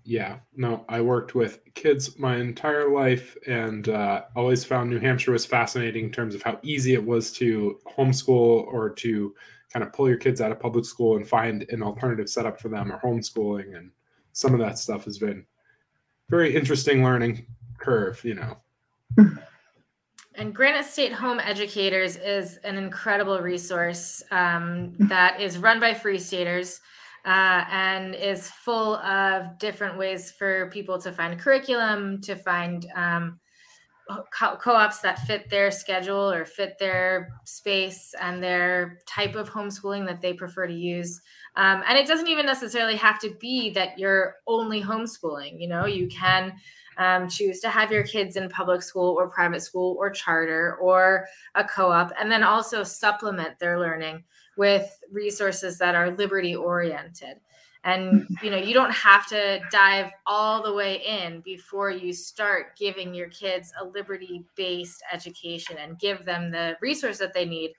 Yeah, 0.06 0.39
no, 0.56 0.84
I 0.89 1.00
worked 1.00 1.34
with 1.34 1.60
kids 1.76 2.20
my 2.20 2.36
entire 2.36 2.92
life 2.92 3.38
and 3.48 3.88
uh, 3.88 4.24
always 4.36 4.66
found 4.66 4.89
New 4.89 5.00
Hampshire 5.00 5.32
was 5.32 5.46
fascinating 5.46 6.06
in 6.06 6.12
terms 6.12 6.36
of 6.36 6.42
how 6.42 6.60
easy 6.62 6.94
it 6.94 7.04
was 7.04 7.32
to 7.34 7.80
homeschool 7.98 8.66
or 8.66 8.89
to 8.89 9.34
kind 9.72 9.84
of 9.84 9.94
pull 9.94 10.10
your 10.10 10.18
kids 10.18 10.42
out 10.42 10.52
of 10.52 10.60
public 10.60 10.84
school 10.84 11.16
and 11.16 11.28
find 11.28 11.66
an 11.70 11.82
alternative 11.82 12.30
setup 12.30 12.60
for 12.60 12.68
them 12.68 12.92
or 12.92 13.00
homeschooling. 13.00 13.78
And 13.78 13.92
some 14.34 14.54
of 14.54 14.60
that 14.60 14.78
stuff 14.78 15.06
has 15.06 15.18
been 15.18 15.46
very 16.30 16.54
interesting 16.54 17.04
learning 17.04 17.46
curve, 17.78 18.22
you 18.26 18.36
know. 18.36 18.58
And 20.36 20.54
Granite 20.54 20.86
State 20.86 21.13
Home 21.13 21.39
Educators 21.39 22.16
is 22.16 22.58
an 22.63 22.76
incredible 22.76 23.39
resource 23.39 24.24
um, 24.32 24.94
that 24.98 25.39
is 25.39 25.60
run 25.60 25.80
by 25.80 25.94
Free 25.94 26.18
Staters 26.18 26.82
uh, 27.25 27.65
and 27.69 28.15
is 28.15 28.49
full 28.49 28.97
of 28.97 29.57
different 29.57 29.97
ways 29.97 30.31
for 30.31 30.69
people 30.71 30.99
to 30.99 31.12
find 31.12 31.39
curriculum, 31.39 32.21
to 32.21 32.36
find 32.36 32.86
um, 32.95 33.39
co- 34.38 34.57
co-ops 34.57 34.99
that 34.99 35.19
fit 35.19 35.49
their 35.49 35.71
schedule 35.71 36.31
or 36.31 36.45
fit 36.45 36.77
their 36.79 37.29
space 37.45 38.13
and 38.19 38.43
their 38.43 38.99
type 39.05 39.36
of 39.36 39.49
homeschooling 39.49 40.05
that 40.05 40.21
they 40.21 40.33
prefer 40.33 40.67
to 40.67 40.73
use. 40.73 41.21
Um, 41.55 41.83
and 41.88 41.97
it 41.97 42.07
doesn't 42.07 42.27
even 42.27 42.45
necessarily 42.45 42.95
have 42.95 43.19
to 43.19 43.36
be 43.39 43.69
that 43.71 43.97
you're 43.97 44.36
only 44.47 44.81
homeschooling 44.81 45.59
you 45.59 45.67
know? 45.67 45.86
You 45.86 46.07
can 46.07 46.53
um, 46.97 47.29
choose 47.29 47.59
to 47.62 47.69
have 47.69 47.91
your 47.91 48.03
kids 48.03 48.36
in 48.36 48.49
public 48.49 48.81
school 48.81 49.15
or 49.17 49.29
private 49.29 49.62
school 49.62 49.95
or 49.97 50.09
charter 50.09 50.77
or 50.81 51.27
a 51.55 51.63
co-op 51.63 52.12
and 52.19 52.31
then 52.31 52.43
also 52.43 52.83
supplement 52.83 53.57
their 53.59 53.79
learning 53.79 54.23
with 54.58 55.00
resources 55.12 55.78
that 55.80 55.96
are 55.96 56.12
liberty 56.12 56.56
oriented. 56.56 57.38
And 57.86 58.26
you 58.42 58.50
know 58.50 58.56
you 58.56 58.74
don't 58.74 58.94
have 58.94 59.28
to 59.28 59.60
dive 59.70 60.10
all 60.26 60.63
the 60.63 60.74
way 60.74 61.02
in 61.06 61.42
before 61.42 61.92
you 61.92 62.13
start 62.13 62.78
giving 62.78 63.13
your 63.13 63.28
kids 63.28 63.74
a 63.82 63.84
liberty 63.84 64.46
based 64.56 65.04
education 65.12 65.78
and 65.78 66.00
give 66.00 66.24
them 66.24 66.50
the 66.50 66.78
resource 66.82 67.18
that 67.18 67.34
they 67.34 67.44
need 67.44 67.74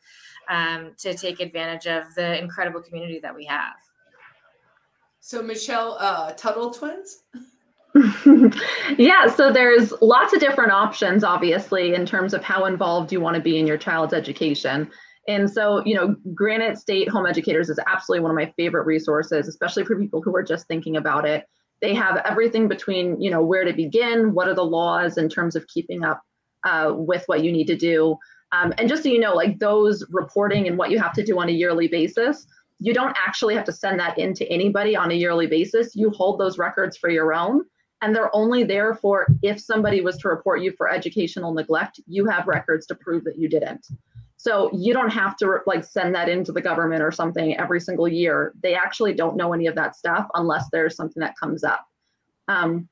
um, 0.51 0.93
to 0.99 1.15
take 1.15 1.41
advantage 1.41 1.87
of 1.87 2.15
the 2.17 2.39
incredible 2.39 2.83
community 2.83 3.19
that 3.21 3.35
we 3.35 3.47
have. 3.47 3.77
So 5.21 5.43
michelle 5.43 5.97
uh, 5.99 6.33
tuttle 6.33 6.71
twins? 6.71 7.23
Yeah, 8.99 9.27
so 9.27 9.53
there's 9.53 9.93
lots 10.01 10.35
of 10.35 10.41
different 10.41 10.73
options, 10.73 11.25
obviously, 11.25 11.95
in 11.95 12.05
terms 12.07 12.35
of 12.35 12.43
how 12.43 12.67
involved 12.67 13.13
you 13.13 13.21
want 13.21 13.37
to 13.37 13.41
be 13.41 13.59
in 13.59 13.67
your 13.67 13.79
child's 13.79 14.13
education. 14.13 14.91
And 15.27 15.51
so, 15.51 15.83
you 15.85 15.95
know, 15.95 16.17
Granite 16.35 16.79
State 16.79 17.09
Home 17.09 17.27
Educators 17.27 17.71
is 17.71 17.81
absolutely 17.87 18.23
one 18.23 18.31
of 18.31 18.37
my 18.37 18.53
favorite 18.57 18.87
resources, 18.87 19.49
especially 19.49 19.85
for 19.85 19.99
people 19.99 20.21
who 20.21 20.35
are 20.37 20.43
just 20.43 20.67
thinking 20.67 20.97
about 20.97 21.27
it. 21.27 21.47
They 21.81 21.95
have 21.95 22.19
everything 22.25 22.69
between, 22.69 23.21
you 23.21 23.31
know, 23.31 23.43
where 23.43 23.65
to 23.65 23.73
begin, 23.73 24.35
what 24.35 24.49
are 24.49 24.55
the 24.55 24.65
laws 24.65 25.19
in 25.19 25.29
terms 25.29 25.57
of 25.57 25.67
keeping 25.67 26.05
up 26.05 26.23
uh, 26.65 26.93
with 26.95 27.25
what 27.27 27.43
you 27.43 27.53
need 27.53 27.67
to 27.67 27.77
do. 27.77 28.17
Um, 28.53 28.73
and 28.79 28.89
just 28.89 29.03
so 29.03 29.09
you 29.09 29.19
know, 29.19 29.35
like 29.35 29.59
those 29.59 30.05
reporting 30.11 30.69
and 30.69 30.79
what 30.79 30.91
you 30.91 30.99
have 30.99 31.13
to 31.15 31.25
do 31.25 31.39
on 31.41 31.49
a 31.49 31.53
yearly 31.53 31.89
basis, 31.89 32.47
you 32.79 32.93
don't 32.93 33.17
actually 33.17 33.55
have 33.55 33.65
to 33.65 33.73
send 33.73 33.99
that 34.01 34.19
in 34.19 34.35
to 34.35 34.47
anybody 34.49 34.95
on 34.97 35.11
a 35.11 35.15
yearly 35.15 35.47
basis. 35.47 35.97
You 35.97 36.11
hold 36.11 36.39
those 36.39 36.59
records 36.59 36.97
for 36.97 37.09
your 37.11 37.33
own, 37.33 37.65
and 38.03 38.15
they're 38.15 38.35
only 38.35 38.63
there 38.63 38.95
for 38.95 39.27
if 39.43 39.61
somebody 39.61 40.01
was 40.01 40.19
to 40.19 40.29
report 40.29 40.61
you 40.61 40.73
for 40.77 40.91
educational 40.91 41.53
neglect, 41.53 42.01
you 42.07 42.27
have 42.27 42.47
records 42.47 42.87
to 42.87 42.95
prove 42.95 43.25
that 43.25 43.39
you 43.39 43.49
didn't. 43.49 43.87
So 44.45 44.69
you 44.75 44.93
don't 44.93 45.09
have 45.09 45.39
to 45.39 45.61
like 45.67 45.85
send 45.85 46.15
that 46.15 46.29
into 46.29 46.53
the 46.53 46.61
government 46.61 47.03
or 47.03 47.11
something 47.11 47.57
every 47.57 47.81
single 47.81 48.07
year. 48.07 48.53
They 48.63 48.75
actually 48.75 49.15
don't 49.15 49.39
know 49.39 49.55
any 49.55 49.69
of 49.69 49.75
that 49.77 49.97
stuff 49.97 50.29
unless 50.35 50.67
there's 50.71 50.97
something 50.97 51.23
that 51.23 51.35
comes 51.39 51.65
up. 51.65 51.87
Um, 52.47 52.87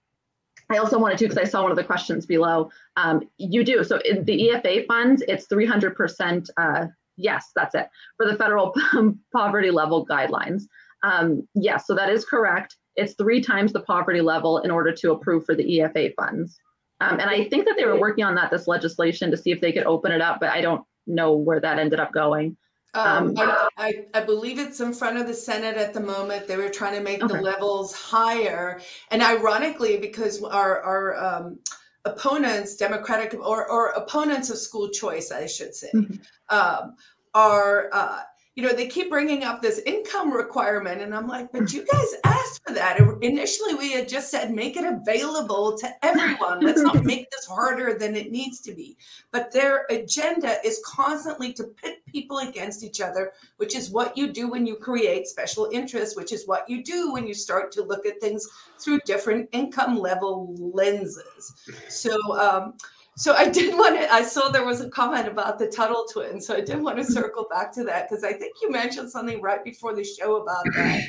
I 0.71 0.79
also 0.79 0.99
wanted 0.99 1.19
to, 1.19 1.25
because 1.27 1.37
I 1.37 1.45
saw 1.45 1.61
one 1.61 1.71
of 1.71 1.77
the 1.77 1.85
questions 1.85 2.25
below. 2.25 2.71
Um, 2.97 3.29
you 3.37 3.65
do. 3.65 3.85
So 3.85 3.99
in 3.99 4.25
the 4.25 4.49
EFA 4.49 4.87
funds, 4.87 5.23
it's 5.29 5.47
300%. 5.47 6.49
Uh, 6.57 6.87
yes, 7.19 7.51
that's 7.55 7.75
it. 7.75 7.87
For 8.17 8.27
the 8.27 8.39
federal 8.39 8.75
poverty 9.35 9.71
level 9.71 10.07
guidelines. 10.07 10.63
Um, 11.03 11.47
yes, 11.55 11.87
so 11.87 11.95
that 11.95 12.09
is 12.09 12.25
correct. 12.25 12.77
It's 12.97 13.13
three 13.13 13.43
times 13.43 13.75
the 13.75 13.81
poverty 13.81 14.23
level 14.23 14.61
in 14.61 14.71
order 14.71 14.91
to 14.91 15.13
approve 15.13 15.45
for 15.45 15.55
the 15.55 15.65
EFA 15.65 16.15
funds. 16.15 16.59
Um, 17.03 17.21
and 17.21 17.29
I 17.29 17.47
think 17.51 17.67
that 17.67 17.75
they 17.77 17.85
were 17.85 18.01
working 18.01 18.25
on 18.25 18.37
that, 18.37 18.51
this 18.51 18.67
legislation, 18.67 19.31
to 19.33 19.37
see 19.37 19.51
if 19.51 19.61
they 19.61 19.73
could 19.73 19.85
open 19.85 20.13
it 20.13 20.23
up, 20.23 20.41
but 20.41 20.49
I 20.49 20.63
don't 20.63 20.83
know 21.07 21.35
where 21.35 21.61
that 21.61 21.79
ended 21.79 22.01
up 22.01 22.13
going. 22.13 22.57
Um, 22.95 23.29
um, 23.29 23.35
I, 23.39 23.69
I, 23.79 24.05
I, 24.13 24.21
believe 24.23 24.59
it's 24.59 24.81
in 24.81 24.93
front 24.93 25.17
of 25.17 25.27
the 25.27 25.33
Senate 25.33 25.79
at 25.79 25.95
the 25.95 26.01
moment. 26.01 26.47
They 26.47 26.59
were 26.59 26.69
trying 26.69 26.95
to 26.95 27.01
make 27.01 27.23
okay. 27.23 27.37
the 27.37 27.41
levels 27.41 27.95
higher. 27.95 28.83
And 29.11 29.23
ironically, 29.23 29.97
because 29.97 30.43
our, 30.43 30.83
our 30.83 31.17
um, 31.17 31.59
opponents, 32.05 32.77
Democratic 32.77 33.33
or, 33.35 33.71
or 33.71 33.89
opponents 33.91 34.51
of 34.51 34.59
school 34.59 34.91
choice, 34.91 35.33
I 35.33 35.47
should 35.47 35.75
say, 35.75 35.89
mm-hmm. 35.95 36.17
Um, 36.55 36.97
are 37.35 37.89
uh, 37.93 38.21
you 38.55 38.63
know, 38.63 38.75
they 38.75 38.87
keep 38.87 39.09
bringing 39.09 39.45
up 39.45 39.63
this 39.63 39.79
income 39.87 40.31
requirement. 40.31 41.01
And 41.01 41.15
I'm 41.15 41.27
like, 41.27 41.51
but 41.53 41.73
you 41.73 41.87
guys 41.91 42.09
asked 42.25 42.61
for 42.67 42.75
that. 42.75 43.01
Initially, 43.23 43.75
we 43.75 43.93
had 43.93 44.09
just 44.09 44.31
said 44.31 44.53
make 44.53 44.77
it 44.77 44.85
available 44.85 45.77
to 45.79 45.89
everyone. 46.03 46.61
Let's 46.61 46.83
not 46.83 47.03
make 47.05 47.31
this 47.31 47.47
harder 47.47 47.95
than 47.99 48.15
it 48.15 48.31
needs 48.31 48.61
to 48.61 48.75
be. 48.75 48.99
But 49.31 49.53
their 49.53 49.87
agenda 49.89 50.57
is 50.65 50.83
constantly 50.85 51.55
to 51.55 51.65
pit 51.65 52.03
people 52.05 52.41
against 52.41 52.85
each 52.85 53.01
other, 53.01 53.33
which 53.57 53.75
is 53.75 53.91
what 53.91 54.19
you 54.19 54.31
do 54.31 54.51
when 54.51 54.67
you 54.67 54.77
create 54.77 55.27
special 55.27 55.71
interests, 55.73 56.15
which 56.15 56.33
is 56.33 56.47
what 56.47 56.69
you 56.69 56.85
do 56.85 57.11
when 57.11 57.27
you 57.27 57.33
start 57.33 57.73
to 57.73 57.83
look 57.83 58.05
at 58.05 58.21
things 58.21 58.47
through 58.79 59.01
different 59.07 59.49
income 59.53 59.99
level 59.99 60.55
lenses. 60.59 61.55
So, 61.89 62.19
um, 62.39 62.75
so 63.17 63.35
I 63.35 63.49
did 63.49 63.75
want 63.75 64.01
to, 64.01 64.13
I 64.13 64.23
saw 64.23 64.49
there 64.49 64.65
was 64.65 64.81
a 64.81 64.89
comment 64.89 65.29
about 65.29 65.59
the 65.59 65.67
Tuttle 65.67 66.07
twins. 66.11 66.47
So 66.47 66.57
I 66.57 66.61
did 66.61 66.81
want 66.81 66.97
to 66.99 67.05
circle 67.13 67.47
back 67.51 67.73
to 67.75 67.85
that 67.85 68.09
because 68.09 68.25
I 68.25 68.33
think 68.33 68.55
you 68.63 68.71
mentioned 68.71 69.11
something 69.11 69.41
right 69.43 69.63
before 69.63 69.95
the 69.95 70.05
show 70.05 70.37
about 70.37 70.65
that. 70.75 71.03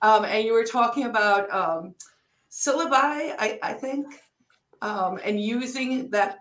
Um, 0.00 0.24
and 0.24 0.44
you 0.44 0.52
were 0.52 0.64
talking 0.64 1.04
about 1.04 1.52
um, 1.52 1.94
syllabi, 2.50 3.34
I, 3.38 3.58
I 3.62 3.72
think, 3.72 4.06
um, 4.80 5.20
and 5.24 5.40
using 5.40 6.10
that 6.10 6.38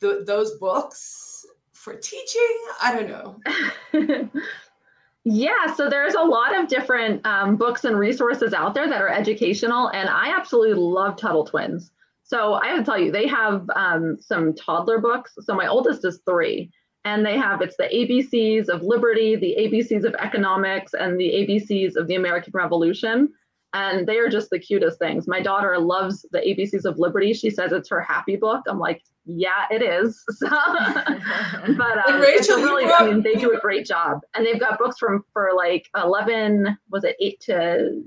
the, 0.00 0.24
those 0.26 0.58
books 0.58 1.46
for 1.72 1.94
teaching. 1.94 2.58
I 2.80 2.94
don't 2.94 3.08
know. 3.08 4.30
yeah, 5.24 5.74
so 5.74 5.88
there's 5.88 6.14
a 6.14 6.22
lot 6.22 6.58
of 6.58 6.68
different 6.68 7.24
um, 7.26 7.56
books 7.56 7.84
and 7.84 7.96
resources 7.98 8.52
out 8.52 8.74
there 8.74 8.88
that 8.88 9.00
are 9.00 9.08
educational, 9.08 9.88
and 9.88 10.08
I 10.08 10.36
absolutely 10.36 10.74
love 10.74 11.16
Tuttle 11.16 11.44
Twins. 11.44 11.92
So 12.32 12.54
I 12.54 12.68
have 12.68 12.78
to 12.78 12.84
tell 12.84 12.98
you, 12.98 13.12
they 13.12 13.26
have 13.26 13.68
um, 13.76 14.16
some 14.18 14.54
toddler 14.54 14.98
books. 14.98 15.34
So 15.40 15.54
my 15.54 15.66
oldest 15.66 16.02
is 16.06 16.20
three, 16.24 16.70
and 17.04 17.26
they 17.26 17.36
have 17.36 17.60
it's 17.60 17.76
the 17.76 17.90
ABCs 17.92 18.68
of 18.68 18.82
liberty, 18.82 19.36
the 19.36 19.54
ABCs 19.60 20.04
of 20.04 20.14
economics, 20.14 20.94
and 20.94 21.20
the 21.20 21.28
ABCs 21.28 21.94
of 21.94 22.08
the 22.08 22.14
American 22.14 22.52
Revolution. 22.54 23.28
And 23.74 24.06
they 24.06 24.16
are 24.16 24.30
just 24.30 24.48
the 24.48 24.58
cutest 24.58 24.98
things. 24.98 25.28
My 25.28 25.42
daughter 25.42 25.78
loves 25.78 26.24
the 26.30 26.38
ABCs 26.38 26.86
of 26.86 26.98
Liberty. 26.98 27.34
She 27.34 27.50
says 27.50 27.70
it's 27.70 27.90
her 27.90 28.00
happy 28.00 28.36
book. 28.36 28.62
I'm 28.66 28.78
like, 28.78 29.02
yeah, 29.26 29.66
it 29.70 29.82
is. 29.82 30.24
So, 30.38 30.48
but 31.76 32.08
um, 32.08 32.18
Rachel, 32.18 32.56
really, 32.56 32.90
I 32.90 33.06
mean, 33.06 33.22
they 33.22 33.34
do 33.34 33.54
a 33.54 33.60
great 33.60 33.84
job, 33.84 34.20
and 34.34 34.46
they've 34.46 34.58
got 34.58 34.78
books 34.78 34.96
from 34.98 35.22
for 35.34 35.50
like 35.54 35.86
11, 36.02 36.78
was 36.90 37.04
it 37.04 37.14
eight 37.20 37.40
to, 37.42 38.02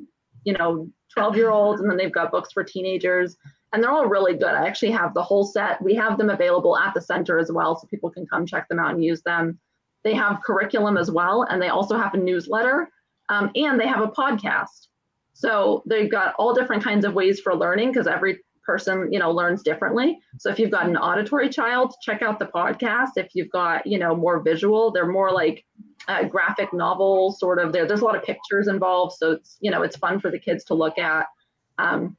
you 0.45 0.53
know, 0.53 0.89
12 1.13 1.35
year 1.35 1.51
olds, 1.51 1.79
and 1.79 1.89
then 1.89 1.97
they've 1.97 2.11
got 2.11 2.31
books 2.31 2.51
for 2.51 2.63
teenagers 2.63 3.37
and 3.75 3.83
they're 3.83 3.91
all 3.91 4.07
really 4.07 4.35
good. 4.35 4.45
I 4.45 4.65
actually 4.65 4.91
have 4.91 5.13
the 5.13 5.21
whole 5.21 5.43
set. 5.43 5.81
We 5.81 5.95
have 5.95 6.17
them 6.17 6.29
available 6.29 6.77
at 6.77 6.93
the 6.93 7.01
center 7.01 7.37
as 7.37 7.51
well, 7.51 7.75
so 7.75 7.85
people 7.87 8.09
can 8.09 8.25
come 8.25 8.45
check 8.45 8.69
them 8.69 8.79
out 8.79 8.93
and 8.93 9.03
use 9.03 9.21
them. 9.23 9.59
They 10.05 10.13
have 10.13 10.41
curriculum 10.45 10.95
as 10.95 11.11
well, 11.11 11.43
and 11.43 11.61
they 11.61 11.67
also 11.67 11.97
have 11.97 12.13
a 12.13 12.17
newsletter, 12.17 12.89
um, 13.27 13.51
and 13.53 13.77
they 13.77 13.85
have 13.85 13.99
a 13.99 14.07
podcast. 14.07 14.87
So 15.33 15.83
they've 15.85 16.09
got 16.09 16.35
all 16.39 16.53
different 16.53 16.85
kinds 16.85 17.03
of 17.03 17.15
ways 17.15 17.41
for 17.41 17.53
learning 17.53 17.91
because 17.91 18.07
every 18.07 18.39
person, 18.65 19.11
you 19.11 19.19
know, 19.19 19.29
learns 19.29 19.61
differently. 19.61 20.19
So 20.39 20.49
if 20.49 20.57
you've 20.57 20.71
got 20.71 20.87
an 20.87 20.95
auditory 20.95 21.49
child, 21.49 21.95
check 22.01 22.21
out 22.21 22.39
the 22.39 22.45
podcast. 22.45 23.17
If 23.17 23.31
you've 23.33 23.51
got, 23.51 23.85
you 23.85 23.99
know, 23.99 24.15
more 24.15 24.39
visual, 24.39 24.89
they're 24.89 25.05
more 25.05 25.33
like 25.33 25.65
uh, 26.07 26.23
graphic 26.23 26.71
novels, 26.71 27.41
sort 27.41 27.59
of. 27.59 27.73
There, 27.73 27.85
there's 27.85 27.99
a 27.99 28.05
lot 28.05 28.15
of 28.15 28.23
pictures 28.23 28.69
involved, 28.69 29.17
so 29.17 29.33
it's, 29.33 29.57
you 29.59 29.69
know, 29.69 29.81
it's 29.81 29.97
fun 29.97 30.21
for 30.21 30.31
the 30.31 30.39
kids 30.39 30.63
to 30.65 30.75
look 30.75 30.97
at. 30.97 31.25
Um, 31.77 32.15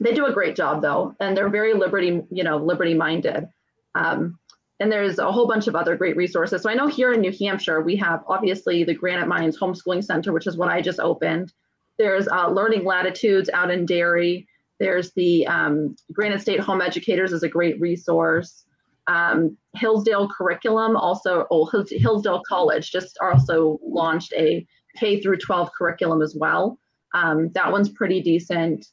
they 0.00 0.14
do 0.14 0.26
a 0.26 0.32
great 0.32 0.56
job 0.56 0.82
though, 0.82 1.14
and 1.20 1.36
they're 1.36 1.50
very 1.50 1.74
liberty, 1.74 2.22
you 2.30 2.42
know, 2.42 2.56
liberty 2.56 2.94
minded. 2.94 3.46
Um, 3.94 4.38
and 4.80 4.90
there's 4.90 5.18
a 5.18 5.30
whole 5.30 5.46
bunch 5.46 5.66
of 5.66 5.76
other 5.76 5.94
great 5.94 6.16
resources. 6.16 6.62
So 6.62 6.70
I 6.70 6.74
know 6.74 6.86
here 6.86 7.12
in 7.12 7.20
New 7.20 7.32
Hampshire, 7.38 7.82
we 7.82 7.96
have 7.96 8.24
obviously 8.26 8.82
the 8.82 8.94
Granite 8.94 9.28
Minds 9.28 9.58
Homeschooling 9.58 10.02
Center, 10.02 10.32
which 10.32 10.46
is 10.46 10.56
what 10.56 10.70
I 10.70 10.80
just 10.80 11.00
opened. 11.00 11.52
There's 11.98 12.26
uh, 12.28 12.48
Learning 12.48 12.84
Latitudes 12.84 13.50
out 13.52 13.70
in 13.70 13.84
Derry. 13.84 14.48
There's 14.78 15.12
the 15.12 15.46
um, 15.46 15.96
Granite 16.12 16.40
State 16.40 16.60
Home 16.60 16.80
Educators 16.80 17.32
is 17.32 17.42
a 17.42 17.48
great 17.48 17.78
resource. 17.78 18.64
Um, 19.06 19.58
Hillsdale 19.74 20.30
Curriculum, 20.30 20.96
also, 20.96 21.46
oh, 21.50 21.66
Hillsdale 21.66 22.42
College 22.48 22.90
just 22.90 23.18
also 23.20 23.78
launched 23.82 24.32
a 24.32 24.66
K 24.96 25.20
through 25.20 25.38
12 25.38 25.70
curriculum 25.76 26.22
as 26.22 26.34
well. 26.34 26.78
Um, 27.12 27.50
that 27.52 27.70
one's 27.70 27.90
pretty 27.90 28.22
decent 28.22 28.86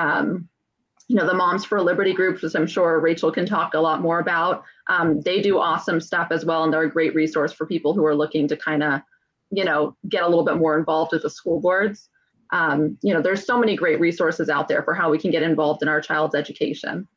um, 0.00 0.48
you 1.08 1.16
know, 1.16 1.26
the 1.26 1.34
Moms 1.34 1.64
for 1.64 1.82
Liberty 1.82 2.12
groups, 2.12 2.42
which 2.42 2.54
I'm 2.54 2.66
sure 2.66 3.00
Rachel 3.00 3.32
can 3.32 3.44
talk 3.44 3.74
a 3.74 3.80
lot 3.80 4.00
more 4.00 4.20
about. 4.20 4.64
Um, 4.88 5.20
they 5.20 5.40
do 5.40 5.58
awesome 5.58 6.00
stuff 6.00 6.28
as 6.30 6.44
well, 6.44 6.62
and 6.64 6.72
they're 6.72 6.82
a 6.82 6.90
great 6.90 7.14
resource 7.14 7.52
for 7.52 7.66
people 7.66 7.94
who 7.94 8.04
are 8.06 8.14
looking 8.14 8.46
to 8.48 8.56
kind 8.56 8.82
of, 8.82 9.00
you 9.50 9.64
know, 9.64 9.96
get 10.08 10.22
a 10.22 10.28
little 10.28 10.44
bit 10.44 10.56
more 10.56 10.78
involved 10.78 11.12
with 11.12 11.22
the 11.22 11.30
school 11.30 11.60
boards. 11.60 12.08
Um, 12.52 12.96
you 13.02 13.12
know, 13.12 13.20
there's 13.20 13.44
so 13.44 13.58
many 13.58 13.76
great 13.76 14.00
resources 14.00 14.48
out 14.48 14.68
there 14.68 14.82
for 14.82 14.94
how 14.94 15.10
we 15.10 15.18
can 15.18 15.30
get 15.30 15.42
involved 15.42 15.82
in 15.82 15.88
our 15.88 16.00
child's 16.00 16.34
education. 16.34 17.08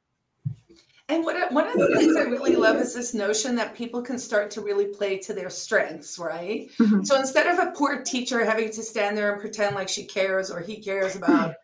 And 1.10 1.24
what, 1.24 1.52
one 1.52 1.67
of 1.67 1.78
the 1.78 1.96
things 1.96 2.15
I 2.15 2.22
really 2.22 2.56
love 2.56 2.78
is 2.78 2.96
this 2.96 3.13
notion 3.13 3.56
that 3.58 3.76
people 3.76 4.02
can 4.02 4.17
start 4.17 4.50
to 4.52 4.62
really 4.62 4.86
play 4.86 5.17
to 5.19 5.34
their 5.34 5.50
strengths, 5.50 6.17
right? 6.17 6.69
Mm-hmm. 6.80 7.04
So 7.04 7.19
instead 7.19 7.46
of 7.46 7.60
a 7.60 7.72
poor 7.72 8.02
teacher 8.02 8.43
having 8.43 8.72
to 8.72 8.82
stand 8.82 9.17
there 9.17 9.34
and 9.34 9.41
pretend 9.41 9.76
like 9.76 9.89
she 9.89 10.06
cares 10.06 10.50
or 10.50 10.62
he 10.62 10.78
cares 10.78 11.15
about 11.15 11.56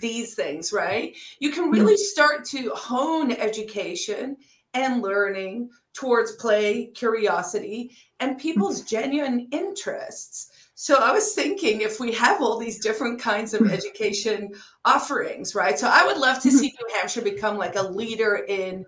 these 0.00 0.34
things, 0.34 0.72
right? 0.72 1.16
You 1.38 1.50
can 1.50 1.64
mm-hmm. 1.64 1.72
really 1.72 1.96
start 1.96 2.44
to 2.46 2.70
hone 2.70 3.32
education 3.32 4.36
and 4.74 5.02
learning 5.02 5.70
towards 5.94 6.32
play, 6.32 6.86
curiosity, 6.86 7.96
and 8.20 8.38
people's 8.38 8.80
mm-hmm. 8.80 8.88
genuine 8.88 9.48
interests. 9.52 10.50
So 10.74 10.96
I 10.96 11.12
was 11.12 11.34
thinking 11.34 11.80
if 11.80 12.00
we 12.00 12.12
have 12.12 12.42
all 12.42 12.58
these 12.58 12.80
different 12.80 13.20
kinds 13.20 13.54
of 13.54 13.60
mm-hmm. 13.60 13.70
education 13.70 14.50
offerings, 14.84 15.54
right? 15.54 15.78
So 15.78 15.88
I 15.88 16.04
would 16.04 16.18
love 16.18 16.40
to 16.42 16.50
see 16.50 16.66
New 16.66 16.96
Hampshire 16.96 17.22
become 17.22 17.56
like 17.56 17.76
a 17.76 17.82
leader 17.82 18.44
in, 18.48 18.84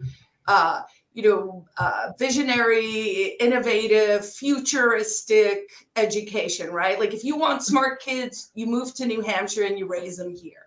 uh, 0.48 0.82
you 1.14 1.22
know, 1.22 1.64
uh, 1.78 2.12
visionary, 2.18 3.36
innovative, 3.40 4.28
futuristic 4.28 5.70
education, 5.94 6.70
right? 6.70 6.98
Like 6.98 7.14
if 7.14 7.24
you 7.24 7.38
want 7.38 7.62
smart 7.62 8.02
kids, 8.02 8.50
you 8.54 8.66
move 8.66 8.92
to 8.94 9.06
New 9.06 9.22
Hampshire 9.22 9.64
and 9.64 9.78
you 9.78 9.86
raise 9.86 10.16
them 10.16 10.34
here. 10.34 10.65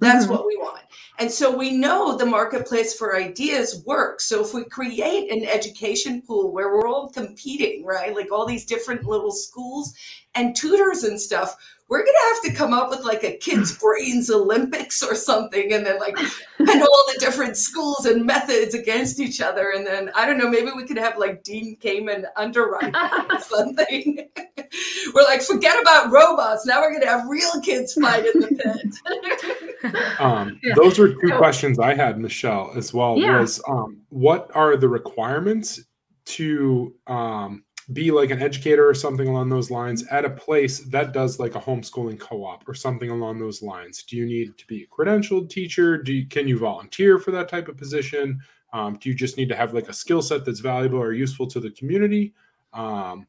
That's 0.00 0.24
mm-hmm. 0.24 0.32
what 0.32 0.46
we 0.46 0.56
want. 0.56 0.80
And 1.18 1.30
so 1.30 1.54
we 1.54 1.72
know 1.72 2.16
the 2.16 2.24
marketplace 2.24 2.94
for 2.94 3.14
ideas 3.14 3.82
works. 3.86 4.24
So 4.24 4.42
if 4.42 4.54
we 4.54 4.64
create 4.64 5.30
an 5.30 5.44
education 5.44 6.22
pool 6.22 6.50
where 6.50 6.74
we're 6.74 6.88
all 6.88 7.10
competing, 7.10 7.84
right? 7.84 8.14
Like 8.14 8.32
all 8.32 8.46
these 8.46 8.64
different 8.64 9.04
little 9.04 9.30
schools 9.30 9.94
and 10.34 10.56
tutors 10.56 11.04
and 11.04 11.20
stuff, 11.20 11.56
we're 11.90 12.04
gonna 12.04 12.34
have 12.34 12.42
to 12.42 12.52
come 12.52 12.72
up 12.72 12.88
with 12.88 13.04
like 13.04 13.24
a 13.24 13.36
kids 13.36 13.76
brains 13.76 14.30
olympics 14.30 15.02
or 15.02 15.14
something 15.14 15.72
and 15.72 15.84
then 15.84 15.98
like 15.98 16.16
and 16.18 16.82
all 16.82 17.04
the 17.12 17.16
different 17.18 17.56
schools 17.56 18.06
and 18.06 18.24
methods 18.24 18.74
against 18.74 19.20
each 19.20 19.40
other 19.40 19.72
and 19.74 19.86
then 19.86 20.10
i 20.14 20.24
don't 20.24 20.38
know 20.38 20.48
maybe 20.48 20.70
we 20.74 20.86
could 20.86 20.96
have 20.96 21.18
like 21.18 21.42
dean 21.42 21.76
kamen 21.80 22.24
underwriting 22.36 22.94
or 23.30 23.40
something 23.40 24.28
we're 25.14 25.24
like 25.24 25.42
forget 25.42 25.80
about 25.82 26.10
robots 26.10 26.64
now 26.64 26.80
we're 26.80 26.92
gonna 26.92 27.06
have 27.06 27.28
real 27.28 27.60
kids 27.62 27.94
fight 27.94 28.24
in 28.24 28.40
the 28.40 28.48
pit 29.82 29.96
um, 30.20 30.58
yeah. 30.62 30.74
those 30.76 30.98
were 30.98 31.08
two 31.08 31.32
questions 31.36 31.78
i 31.78 31.92
had 31.92 32.18
michelle 32.18 32.72
as 32.76 32.94
well 32.94 33.18
yeah. 33.18 33.40
was 33.40 33.60
um, 33.68 34.00
what 34.10 34.50
are 34.54 34.76
the 34.76 34.88
requirements 34.88 35.80
to 36.24 36.94
um, 37.08 37.64
be 37.92 38.10
like 38.10 38.30
an 38.30 38.40
educator 38.40 38.88
or 38.88 38.94
something 38.94 39.28
along 39.28 39.48
those 39.48 39.70
lines 39.70 40.06
at 40.08 40.24
a 40.24 40.30
place 40.30 40.80
that 40.80 41.12
does 41.12 41.38
like 41.38 41.54
a 41.54 41.60
homeschooling 41.60 42.18
co-op 42.18 42.68
or 42.68 42.74
something 42.74 43.10
along 43.10 43.38
those 43.38 43.62
lines. 43.62 44.02
Do 44.02 44.16
you 44.16 44.26
need 44.26 44.56
to 44.58 44.66
be 44.66 44.84
a 44.84 44.86
credentialed 44.86 45.50
teacher? 45.50 45.98
Do 45.98 46.12
you, 46.12 46.26
can 46.26 46.46
you 46.46 46.58
volunteer 46.58 47.18
for 47.18 47.30
that 47.32 47.48
type 47.48 47.68
of 47.68 47.76
position? 47.76 48.40
Um, 48.72 48.96
do 49.00 49.08
you 49.08 49.14
just 49.14 49.36
need 49.36 49.48
to 49.48 49.56
have 49.56 49.74
like 49.74 49.88
a 49.88 49.92
skill 49.92 50.22
set 50.22 50.44
that's 50.44 50.60
valuable 50.60 50.98
or 50.98 51.12
useful 51.12 51.46
to 51.48 51.60
the 51.60 51.70
community? 51.70 52.32
Um, 52.72 53.26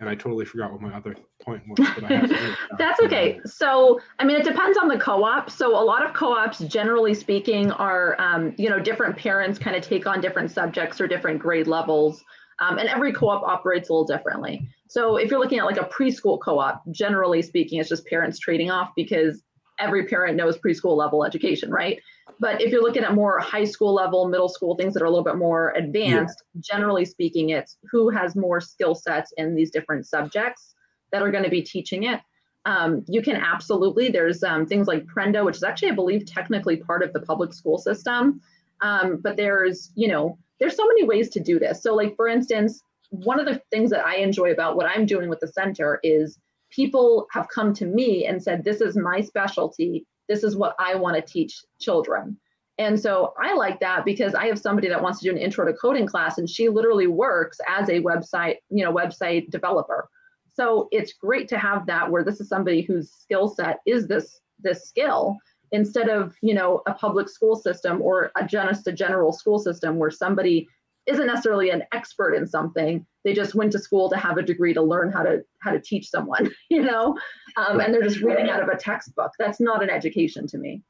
and 0.00 0.08
i 0.08 0.14
totally 0.14 0.44
forgot 0.44 0.72
what 0.72 0.80
my 0.80 0.94
other 0.94 1.16
point 1.42 1.62
was 1.68 1.88
but 1.94 2.04
I 2.04 2.54
that's 2.78 3.00
okay. 3.00 3.40
So 3.44 4.00
i 4.18 4.24
mean 4.24 4.36
it 4.36 4.44
depends 4.44 4.78
on 4.78 4.88
the 4.88 4.98
co-op. 4.98 5.50
So 5.50 5.70
a 5.70 5.84
lot 5.84 6.04
of 6.04 6.12
co-ops 6.14 6.60
generally 6.60 7.14
speaking 7.14 7.72
are 7.72 8.20
um, 8.20 8.54
you 8.56 8.70
know 8.70 8.78
different 8.78 9.16
parents 9.16 9.58
kind 9.58 9.76
of 9.76 9.82
take 9.82 10.06
on 10.06 10.20
different 10.20 10.50
subjects 10.50 11.00
or 11.00 11.06
different 11.06 11.40
grade 11.40 11.66
levels 11.66 12.24
um, 12.60 12.78
and 12.78 12.88
every 12.88 13.12
co-op 13.12 13.42
operates 13.42 13.88
a 13.88 13.92
little 13.92 14.06
differently. 14.06 14.68
So 14.88 15.16
if 15.16 15.30
you're 15.30 15.40
looking 15.40 15.58
at 15.58 15.64
like 15.64 15.76
a 15.78 15.84
preschool 15.84 16.40
co-op, 16.40 16.82
generally 16.90 17.42
speaking, 17.42 17.80
it's 17.80 17.88
just 17.88 18.06
parents 18.06 18.38
trading 18.38 18.70
off 18.70 18.90
because 18.96 19.42
every 19.78 20.06
parent 20.06 20.36
knows 20.36 20.56
preschool 20.56 20.96
level 20.96 21.24
education, 21.24 21.70
right? 21.70 22.00
But 22.40 22.60
if 22.62 22.72
you're 22.72 22.82
looking 22.82 23.04
at 23.04 23.14
more 23.14 23.38
high 23.38 23.64
school 23.64 23.94
level, 23.94 24.28
middle 24.28 24.48
school, 24.48 24.74
things 24.74 24.94
that 24.94 25.02
are 25.02 25.06
a 25.06 25.10
little 25.10 25.24
bit 25.24 25.36
more 25.36 25.72
advanced, 25.76 26.42
yeah. 26.54 26.62
generally 26.64 27.04
speaking, 27.04 27.50
it's 27.50 27.76
who 27.90 28.08
has 28.10 28.34
more 28.36 28.60
skill 28.60 28.94
sets 28.94 29.32
in 29.36 29.54
these 29.54 29.70
different 29.70 30.06
subjects 30.06 30.74
that 31.12 31.22
are 31.22 31.30
going 31.30 31.44
to 31.44 31.50
be 31.50 31.62
teaching 31.62 32.04
it. 32.04 32.20
Um, 32.64 33.04
you 33.06 33.22
can 33.22 33.36
absolutely, 33.36 34.08
there's 34.08 34.42
um, 34.42 34.66
things 34.66 34.88
like 34.88 35.06
Prenda, 35.06 35.44
which 35.44 35.56
is 35.56 35.62
actually, 35.62 35.90
I 35.90 35.94
believe, 35.94 36.26
technically 36.26 36.78
part 36.78 37.02
of 37.02 37.12
the 37.12 37.20
public 37.20 37.54
school 37.54 37.78
system. 37.78 38.40
Um, 38.80 39.20
but 39.22 39.36
there's, 39.36 39.92
you 39.94 40.08
know, 40.08 40.38
there's 40.58 40.76
so 40.76 40.86
many 40.86 41.04
ways 41.04 41.30
to 41.30 41.40
do 41.40 41.58
this. 41.58 41.82
So, 41.82 41.94
like 41.94 42.16
for 42.16 42.28
instance, 42.28 42.82
one 43.10 43.38
of 43.38 43.46
the 43.46 43.60
things 43.70 43.90
that 43.90 44.06
I 44.06 44.16
enjoy 44.16 44.52
about 44.52 44.76
what 44.76 44.86
I'm 44.86 45.06
doing 45.06 45.28
with 45.28 45.40
the 45.40 45.48
center 45.48 46.00
is 46.02 46.38
people 46.70 47.26
have 47.32 47.48
come 47.48 47.72
to 47.74 47.86
me 47.86 48.26
and 48.26 48.42
said, 48.42 48.64
This 48.64 48.80
is 48.80 48.96
my 48.96 49.20
specialty. 49.20 50.06
This 50.28 50.42
is 50.42 50.56
what 50.56 50.74
I 50.78 50.94
want 50.96 51.16
to 51.16 51.22
teach 51.22 51.62
children. 51.80 52.38
And 52.78 52.98
so 53.00 53.32
I 53.40 53.54
like 53.54 53.80
that 53.80 54.04
because 54.04 54.34
I 54.34 54.46
have 54.46 54.58
somebody 54.58 54.88
that 54.88 55.02
wants 55.02 55.20
to 55.20 55.24
do 55.24 55.30
an 55.30 55.38
intro 55.38 55.64
to 55.64 55.72
coding 55.72 56.06
class 56.06 56.36
and 56.36 56.48
she 56.48 56.68
literally 56.68 57.06
works 57.06 57.58
as 57.66 57.88
a 57.88 58.02
website, 58.02 58.56
you 58.68 58.84
know, 58.84 58.92
website 58.92 59.50
developer. 59.50 60.08
So 60.52 60.88
it's 60.90 61.14
great 61.14 61.48
to 61.48 61.58
have 61.58 61.86
that 61.86 62.10
where 62.10 62.24
this 62.24 62.40
is 62.40 62.48
somebody 62.48 62.82
whose 62.82 63.10
skill 63.10 63.48
set 63.48 63.78
is 63.86 64.06
this 64.06 64.40
this 64.60 64.88
skill 64.88 65.36
instead 65.72 66.08
of 66.08 66.34
you 66.42 66.54
know 66.54 66.82
a 66.86 66.94
public 66.94 67.28
school 67.28 67.56
system 67.56 68.00
or 68.02 68.30
a 68.36 68.46
just 68.46 68.86
a 68.86 68.92
general 68.92 69.32
school 69.32 69.58
system 69.58 69.98
where 69.98 70.10
somebody 70.10 70.68
isn't 71.06 71.26
necessarily 71.26 71.70
an 71.70 71.84
expert 71.92 72.34
in 72.34 72.46
something 72.46 73.06
they 73.24 73.32
just 73.32 73.54
went 73.54 73.72
to 73.72 73.78
school 73.78 74.08
to 74.08 74.16
have 74.16 74.38
a 74.38 74.42
degree 74.42 74.74
to 74.74 74.82
learn 74.82 75.10
how 75.10 75.22
to 75.22 75.42
how 75.60 75.70
to 75.70 75.80
teach 75.80 76.08
someone 76.10 76.50
you 76.70 76.82
know? 76.82 77.16
Um, 77.56 77.80
and 77.80 77.92
they're 77.92 78.02
just 78.02 78.20
reading 78.20 78.50
out 78.50 78.62
of 78.62 78.68
a 78.68 78.76
textbook. 78.76 79.32
That's 79.38 79.60
not 79.60 79.82
an 79.82 79.90
education 79.90 80.46
to 80.48 80.58
me 80.58 80.82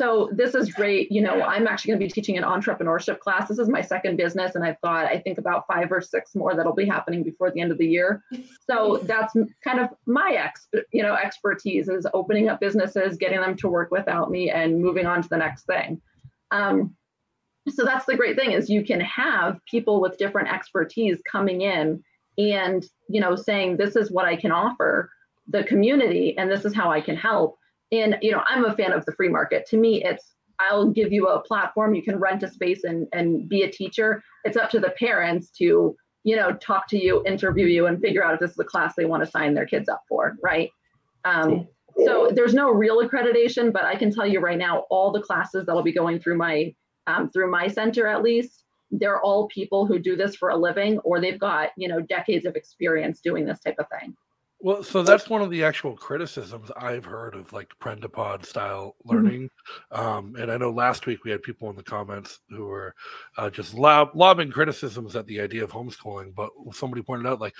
so 0.00 0.30
this 0.32 0.54
is 0.54 0.72
great. 0.72 1.12
You 1.12 1.20
know, 1.20 1.42
I'm 1.42 1.66
actually 1.66 1.90
going 1.90 2.00
to 2.00 2.06
be 2.06 2.10
teaching 2.10 2.38
an 2.38 2.42
entrepreneurship 2.42 3.18
class. 3.18 3.48
This 3.48 3.58
is 3.58 3.68
my 3.68 3.82
second 3.82 4.16
business, 4.16 4.54
and 4.54 4.64
I've 4.64 4.80
got 4.80 5.04
I 5.04 5.18
think 5.18 5.36
about 5.36 5.66
five 5.66 5.92
or 5.92 6.00
six 6.00 6.34
more 6.34 6.54
that'll 6.54 6.74
be 6.74 6.86
happening 6.86 7.22
before 7.22 7.50
the 7.50 7.60
end 7.60 7.70
of 7.70 7.76
the 7.76 7.86
year. 7.86 8.24
So 8.66 9.00
that's 9.02 9.34
kind 9.64 9.80
of 9.80 9.88
my 10.06 10.36
ex, 10.38 10.68
you 10.92 11.02
know, 11.02 11.14
expertise 11.14 11.88
is 11.88 12.06
opening 12.14 12.48
up 12.48 12.60
businesses, 12.60 13.16
getting 13.16 13.40
them 13.40 13.56
to 13.56 13.68
work 13.68 13.90
without 13.90 14.30
me, 14.30 14.48
and 14.48 14.80
moving 14.80 15.06
on 15.06 15.22
to 15.22 15.28
the 15.28 15.36
next 15.36 15.66
thing. 15.66 16.00
Um, 16.52 16.94
so 17.68 17.84
that's 17.84 18.06
the 18.06 18.16
great 18.16 18.36
thing 18.36 18.52
is 18.52 18.70
you 18.70 18.84
can 18.84 19.00
have 19.00 19.58
people 19.66 20.00
with 20.00 20.18
different 20.18 20.52
expertise 20.52 21.20
coming 21.30 21.62
in 21.62 22.02
and 22.38 22.86
you 23.08 23.20
know 23.20 23.34
saying 23.34 23.76
this 23.76 23.96
is 23.96 24.10
what 24.10 24.24
I 24.24 24.36
can 24.36 24.52
offer 24.52 25.10
the 25.48 25.64
community 25.64 26.38
and 26.38 26.50
this 26.50 26.64
is 26.64 26.74
how 26.74 26.90
I 26.92 27.00
can 27.00 27.16
help 27.16 27.58
and 27.92 28.16
you 28.22 28.32
know 28.32 28.42
i'm 28.48 28.64
a 28.64 28.74
fan 28.74 28.92
of 28.92 29.04
the 29.06 29.12
free 29.12 29.28
market. 29.28 29.66
To 29.66 29.76
me 29.76 30.02
it's 30.04 30.34
i'll 30.58 30.90
give 30.90 31.12
you 31.12 31.28
a 31.28 31.40
platform 31.40 31.94
you 31.94 32.02
can 32.02 32.18
rent 32.18 32.42
a 32.42 32.50
space 32.50 32.84
and 32.84 33.06
and 33.12 33.48
be 33.48 33.62
a 33.62 33.70
teacher. 33.70 34.22
It's 34.44 34.56
up 34.56 34.70
to 34.70 34.80
the 34.80 34.90
parents 34.90 35.50
to 35.58 35.96
you 36.24 36.36
know 36.36 36.52
talk 36.54 36.88
to 36.88 36.98
you 36.98 37.22
interview 37.26 37.66
you 37.66 37.86
and 37.86 38.00
figure 38.00 38.24
out 38.24 38.34
if 38.34 38.40
this 38.40 38.52
is 38.52 38.58
a 38.58 38.64
class 38.64 38.94
they 38.94 39.06
want 39.06 39.24
to 39.24 39.30
sign 39.30 39.54
their 39.54 39.66
kids 39.66 39.88
up 39.88 40.02
for 40.08 40.36
right? 40.42 40.70
Um, 41.24 41.68
so 42.04 42.30
there's 42.32 42.54
no 42.54 42.70
real 42.70 43.06
accreditation 43.06 43.72
but 43.72 43.84
i 43.84 43.94
can 43.94 44.12
tell 44.12 44.26
you 44.26 44.40
right 44.40 44.58
now 44.58 44.84
all 44.90 45.10
the 45.10 45.20
classes 45.20 45.66
that'll 45.66 45.82
be 45.82 45.92
going 45.92 46.18
through 46.18 46.36
my 46.36 46.74
um, 47.06 47.30
through 47.30 47.50
my 47.50 47.66
center 47.66 48.06
at 48.06 48.22
least 48.22 48.64
they're 48.92 49.20
all 49.20 49.46
people 49.48 49.86
who 49.86 49.98
do 49.98 50.16
this 50.16 50.34
for 50.34 50.50
a 50.50 50.56
living 50.56 50.98
or 51.00 51.20
they've 51.20 51.38
got 51.38 51.70
you 51.76 51.88
know 51.88 52.00
decades 52.00 52.46
of 52.46 52.56
experience 52.56 53.20
doing 53.20 53.44
this 53.44 53.60
type 53.60 53.76
of 53.78 53.86
thing 54.00 54.14
well, 54.62 54.82
so 54.82 55.02
that's 55.02 55.30
one 55.30 55.40
of 55.42 55.50
the 55.50 55.64
actual 55.64 55.96
criticisms 55.96 56.70
I've 56.76 57.04
heard 57.04 57.34
of 57.34 57.52
like 57.52 57.72
Prendapod 57.80 58.44
style 58.44 58.96
mm-hmm. 59.06 59.10
learning. 59.10 59.50
Mm-hmm. 59.92 60.06
Um, 60.06 60.36
and 60.38 60.50
I 60.50 60.56
know 60.58 60.70
last 60.70 61.06
week 61.06 61.24
we 61.24 61.30
had 61.30 61.42
people 61.42 61.70
in 61.70 61.76
the 61.76 61.82
comments 61.82 62.40
who 62.50 62.66
were 62.66 62.94
uh, 63.38 63.48
just 63.50 63.74
lob- 63.74 64.14
lobbing 64.14 64.50
criticisms 64.50 65.16
at 65.16 65.26
the 65.26 65.40
idea 65.40 65.64
of 65.64 65.70
homeschooling. 65.70 66.34
But 66.34 66.50
somebody 66.72 67.02
pointed 67.02 67.26
out 67.26 67.40
like 67.40 67.54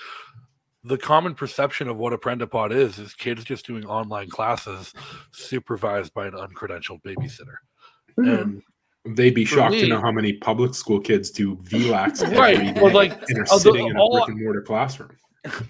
the 0.83 0.97
common 0.97 1.33
perception 1.33 1.87
of 1.87 1.97
what 1.97 2.13
a 2.13 2.17
Prendapod 2.17 2.71
is 2.71 2.99
is 2.99 3.13
kids 3.13 3.43
just 3.43 3.65
doing 3.65 3.85
online 3.85 4.29
classes 4.29 4.93
supervised 5.31 6.13
by 6.13 6.27
an 6.27 6.33
uncredentialed 6.33 7.01
babysitter. 7.01 7.57
Mm-hmm. 8.17 8.29
And 8.29 8.63
They'd 9.03 9.33
be 9.33 9.45
shocked 9.45 9.73
me, 9.73 9.81
to 9.81 9.87
know 9.87 9.99
how 9.99 10.11
many 10.11 10.33
public 10.33 10.75
school 10.75 10.99
kids 10.99 11.31
do 11.31 11.55
VLACS 11.55 12.37
right. 12.37 12.79
Well, 12.79 12.93
like 12.93 13.13
and 13.29 13.39
are 13.39 13.45
sitting 13.47 13.87
in 13.87 13.97
a 13.97 14.09
brick 14.11 14.27
and 14.27 14.43
mortar 14.43 14.61
classroom 14.61 15.17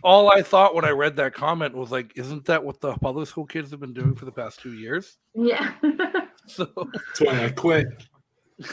all 0.03 0.31
I 0.31 0.41
thought 0.41 0.75
when 0.75 0.85
I 0.85 0.89
read 0.89 1.15
that 1.17 1.33
comment 1.33 1.75
was 1.75 1.91
like, 1.91 2.13
isn't 2.15 2.45
that 2.45 2.63
what 2.63 2.81
the 2.81 2.93
public 2.95 3.27
school 3.27 3.45
kids 3.45 3.71
have 3.71 3.79
been 3.79 3.93
doing 3.93 4.15
for 4.15 4.25
the 4.25 4.31
past 4.31 4.59
two 4.59 4.73
years? 4.73 5.17
Yeah. 5.33 5.73
so 6.45 6.67
that's 6.75 7.21
why 7.21 7.45
I 7.45 7.49
quit. 7.49 7.87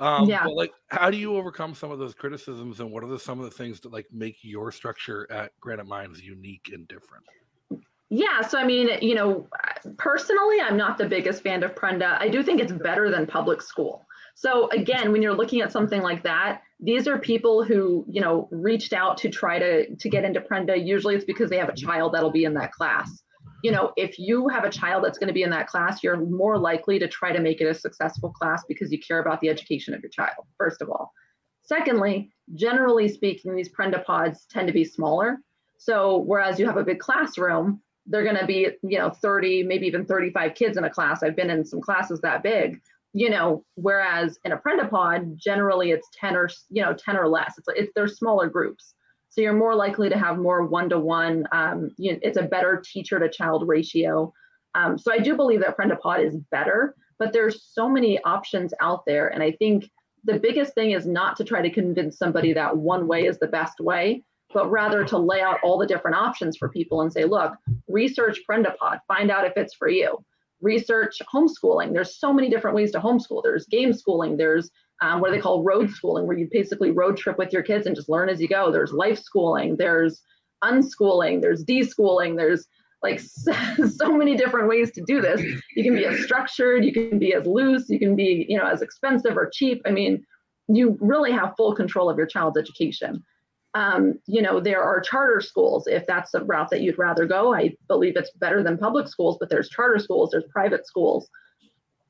Um, 0.00 0.28
yeah. 0.28 0.42
But 0.44 0.54
like, 0.54 0.72
how 0.88 1.10
do 1.10 1.16
you 1.16 1.36
overcome 1.36 1.74
some 1.74 1.92
of 1.92 2.00
those 2.00 2.14
criticisms, 2.14 2.80
and 2.80 2.90
what 2.90 3.04
are 3.04 3.06
the, 3.06 3.18
some 3.18 3.38
of 3.38 3.44
the 3.44 3.50
things 3.50 3.78
that 3.80 3.92
like 3.92 4.06
make 4.12 4.38
your 4.42 4.72
structure 4.72 5.30
at 5.30 5.52
Granite 5.60 5.86
Minds 5.86 6.20
unique 6.20 6.70
and 6.72 6.86
different? 6.88 7.24
Yeah, 8.08 8.42
so 8.42 8.58
I 8.58 8.64
mean, 8.64 8.90
you 9.00 9.14
know, 9.14 9.48
personally, 9.96 10.60
I'm 10.60 10.76
not 10.76 10.98
the 10.98 11.06
biggest 11.06 11.42
fan 11.42 11.62
of 11.62 11.74
Prenda. 11.74 12.20
I 12.20 12.28
do 12.28 12.42
think 12.42 12.60
it's 12.60 12.72
better 12.72 13.10
than 13.10 13.26
public 13.26 13.62
school. 13.62 14.04
So 14.34 14.68
again, 14.70 15.12
when 15.12 15.22
you're 15.22 15.36
looking 15.36 15.60
at 15.60 15.72
something 15.72 16.02
like 16.02 16.22
that, 16.24 16.62
these 16.80 17.06
are 17.06 17.18
people 17.18 17.62
who, 17.62 18.04
you 18.08 18.20
know, 18.20 18.48
reached 18.50 18.92
out 18.92 19.16
to 19.18 19.28
try 19.28 19.58
to 19.58 19.94
to 19.94 20.08
get 20.08 20.24
into 20.24 20.40
Prenda. 20.40 20.84
Usually 20.84 21.14
it's 21.14 21.24
because 21.24 21.50
they 21.50 21.58
have 21.58 21.68
a 21.68 21.76
child 21.76 22.14
that'll 22.14 22.30
be 22.30 22.44
in 22.44 22.54
that 22.54 22.72
class. 22.72 23.22
You 23.62 23.70
know, 23.70 23.92
if 23.96 24.18
you 24.18 24.48
have 24.48 24.64
a 24.64 24.70
child 24.70 25.04
that's 25.04 25.18
going 25.18 25.28
to 25.28 25.34
be 25.34 25.44
in 25.44 25.50
that 25.50 25.68
class, 25.68 26.02
you're 26.02 26.16
more 26.16 26.58
likely 26.58 26.98
to 26.98 27.06
try 27.06 27.32
to 27.32 27.40
make 27.40 27.60
it 27.60 27.66
a 27.66 27.74
successful 27.74 28.30
class 28.30 28.64
because 28.66 28.90
you 28.90 28.98
care 28.98 29.20
about 29.20 29.40
the 29.40 29.48
education 29.48 29.94
of 29.94 30.00
your 30.00 30.10
child, 30.10 30.46
first 30.58 30.82
of 30.82 30.90
all. 30.90 31.12
Secondly, 31.62 32.32
generally 32.54 33.08
speaking, 33.08 33.54
these 33.54 33.68
Prenda 33.68 34.04
pods 34.04 34.46
tend 34.50 34.66
to 34.66 34.72
be 34.72 34.84
smaller. 34.84 35.38
So 35.78 36.18
whereas 36.18 36.58
you 36.58 36.66
have 36.66 36.76
a 36.76 36.84
big 36.84 36.98
classroom, 36.98 37.80
they're 38.06 38.24
going 38.24 38.36
to 38.36 38.46
be, 38.46 38.68
you 38.82 38.98
know, 38.98 39.10
30, 39.10 39.62
maybe 39.62 39.86
even 39.86 40.04
35 40.04 40.54
kids 40.54 40.76
in 40.76 40.82
a 40.82 40.90
class. 40.90 41.22
I've 41.22 41.36
been 41.36 41.50
in 41.50 41.64
some 41.64 41.80
classes 41.80 42.20
that 42.22 42.42
big 42.42 42.80
you 43.12 43.28
know, 43.28 43.64
whereas 43.74 44.38
in 44.44 44.52
a 44.52 44.56
Prendapod, 44.56 45.36
generally 45.36 45.90
it's 45.90 46.08
10 46.18 46.34
or, 46.34 46.48
you 46.70 46.82
know, 46.82 46.94
10 46.94 47.16
or 47.16 47.28
less. 47.28 47.54
It's, 47.58 47.68
it's 47.76 47.92
they're 47.94 48.08
smaller 48.08 48.48
groups. 48.48 48.94
So 49.28 49.40
you're 49.40 49.52
more 49.52 49.74
likely 49.74 50.08
to 50.08 50.18
have 50.18 50.38
more 50.38 50.66
one-to-one. 50.66 51.46
Um, 51.52 51.90
you 51.96 52.12
know, 52.12 52.18
it's 52.22 52.36
a 52.36 52.42
better 52.42 52.82
teacher 52.84 53.18
to 53.18 53.28
child 53.28 53.66
ratio. 53.66 54.32
Um, 54.74 54.98
so 54.98 55.12
I 55.12 55.18
do 55.18 55.36
believe 55.36 55.60
that 55.60 55.76
Prendapod 55.76 56.26
is 56.26 56.36
better, 56.50 56.94
but 57.18 57.32
there's 57.32 57.62
so 57.62 57.88
many 57.88 58.22
options 58.24 58.72
out 58.80 59.04
there. 59.06 59.28
And 59.28 59.42
I 59.42 59.52
think 59.52 59.90
the 60.24 60.38
biggest 60.38 60.74
thing 60.74 60.92
is 60.92 61.06
not 61.06 61.36
to 61.36 61.44
try 61.44 61.62
to 61.62 61.70
convince 61.70 62.18
somebody 62.18 62.52
that 62.54 62.76
one 62.76 63.06
way 63.06 63.26
is 63.26 63.38
the 63.38 63.46
best 63.46 63.80
way, 63.80 64.22
but 64.54 64.70
rather 64.70 65.04
to 65.04 65.18
lay 65.18 65.40
out 65.40 65.58
all 65.62 65.78
the 65.78 65.86
different 65.86 66.16
options 66.16 66.56
for 66.56 66.68
people 66.68 67.02
and 67.02 67.12
say, 67.12 67.24
look, 67.24 67.54
research 67.88 68.40
Prendapod, 68.48 69.00
find 69.08 69.30
out 69.30 69.46
if 69.46 69.54
it's 69.56 69.74
for 69.74 69.88
you 69.88 70.22
research 70.62 71.18
homeschooling. 71.32 71.92
There's 71.92 72.18
so 72.18 72.32
many 72.32 72.48
different 72.48 72.76
ways 72.76 72.92
to 72.92 73.00
homeschool. 73.00 73.42
There's 73.42 73.66
game 73.66 73.92
schooling. 73.92 74.36
There's 74.36 74.70
um, 75.02 75.20
what 75.20 75.28
do 75.28 75.34
they 75.34 75.40
call 75.40 75.64
road 75.64 75.90
schooling, 75.90 76.26
where 76.26 76.38
you 76.38 76.48
basically 76.50 76.92
road 76.92 77.16
trip 77.16 77.36
with 77.36 77.52
your 77.52 77.62
kids 77.62 77.86
and 77.86 77.96
just 77.96 78.08
learn 78.08 78.28
as 78.28 78.40
you 78.40 78.48
go. 78.48 78.70
There's 78.70 78.92
life 78.92 79.18
schooling. 79.18 79.76
There's 79.76 80.22
unschooling. 80.62 81.42
There's 81.42 81.64
deschooling. 81.64 82.36
There's 82.36 82.66
like 83.02 83.20
so 83.96 84.16
many 84.16 84.36
different 84.36 84.68
ways 84.68 84.92
to 84.92 85.02
do 85.04 85.20
this. 85.20 85.42
You 85.74 85.82
can 85.82 85.94
be 85.94 86.06
as 86.06 86.22
structured. 86.22 86.84
You 86.84 86.92
can 86.92 87.18
be 87.18 87.34
as 87.34 87.46
loose. 87.46 87.88
You 87.88 87.98
can 87.98 88.14
be 88.14 88.46
you 88.48 88.56
know 88.56 88.66
as 88.66 88.80
expensive 88.80 89.36
or 89.36 89.50
cheap. 89.52 89.82
I 89.84 89.90
mean, 89.90 90.24
you 90.68 90.96
really 91.00 91.32
have 91.32 91.54
full 91.56 91.74
control 91.74 92.08
of 92.08 92.16
your 92.16 92.26
child's 92.26 92.56
education. 92.56 93.24
Um, 93.74 94.18
you 94.26 94.42
know, 94.42 94.60
there 94.60 94.82
are 94.82 95.00
charter 95.00 95.40
schools 95.40 95.86
if 95.86 96.06
that's 96.06 96.32
the 96.32 96.44
route 96.44 96.68
that 96.70 96.82
you'd 96.82 96.98
rather 96.98 97.26
go. 97.26 97.54
I 97.54 97.74
believe 97.88 98.16
it's 98.16 98.30
better 98.32 98.62
than 98.62 98.76
public 98.76 99.08
schools, 99.08 99.38
but 99.40 99.48
there's 99.48 99.70
charter 99.70 99.98
schools, 99.98 100.30
there's 100.30 100.44
private 100.50 100.86
schools. 100.86 101.28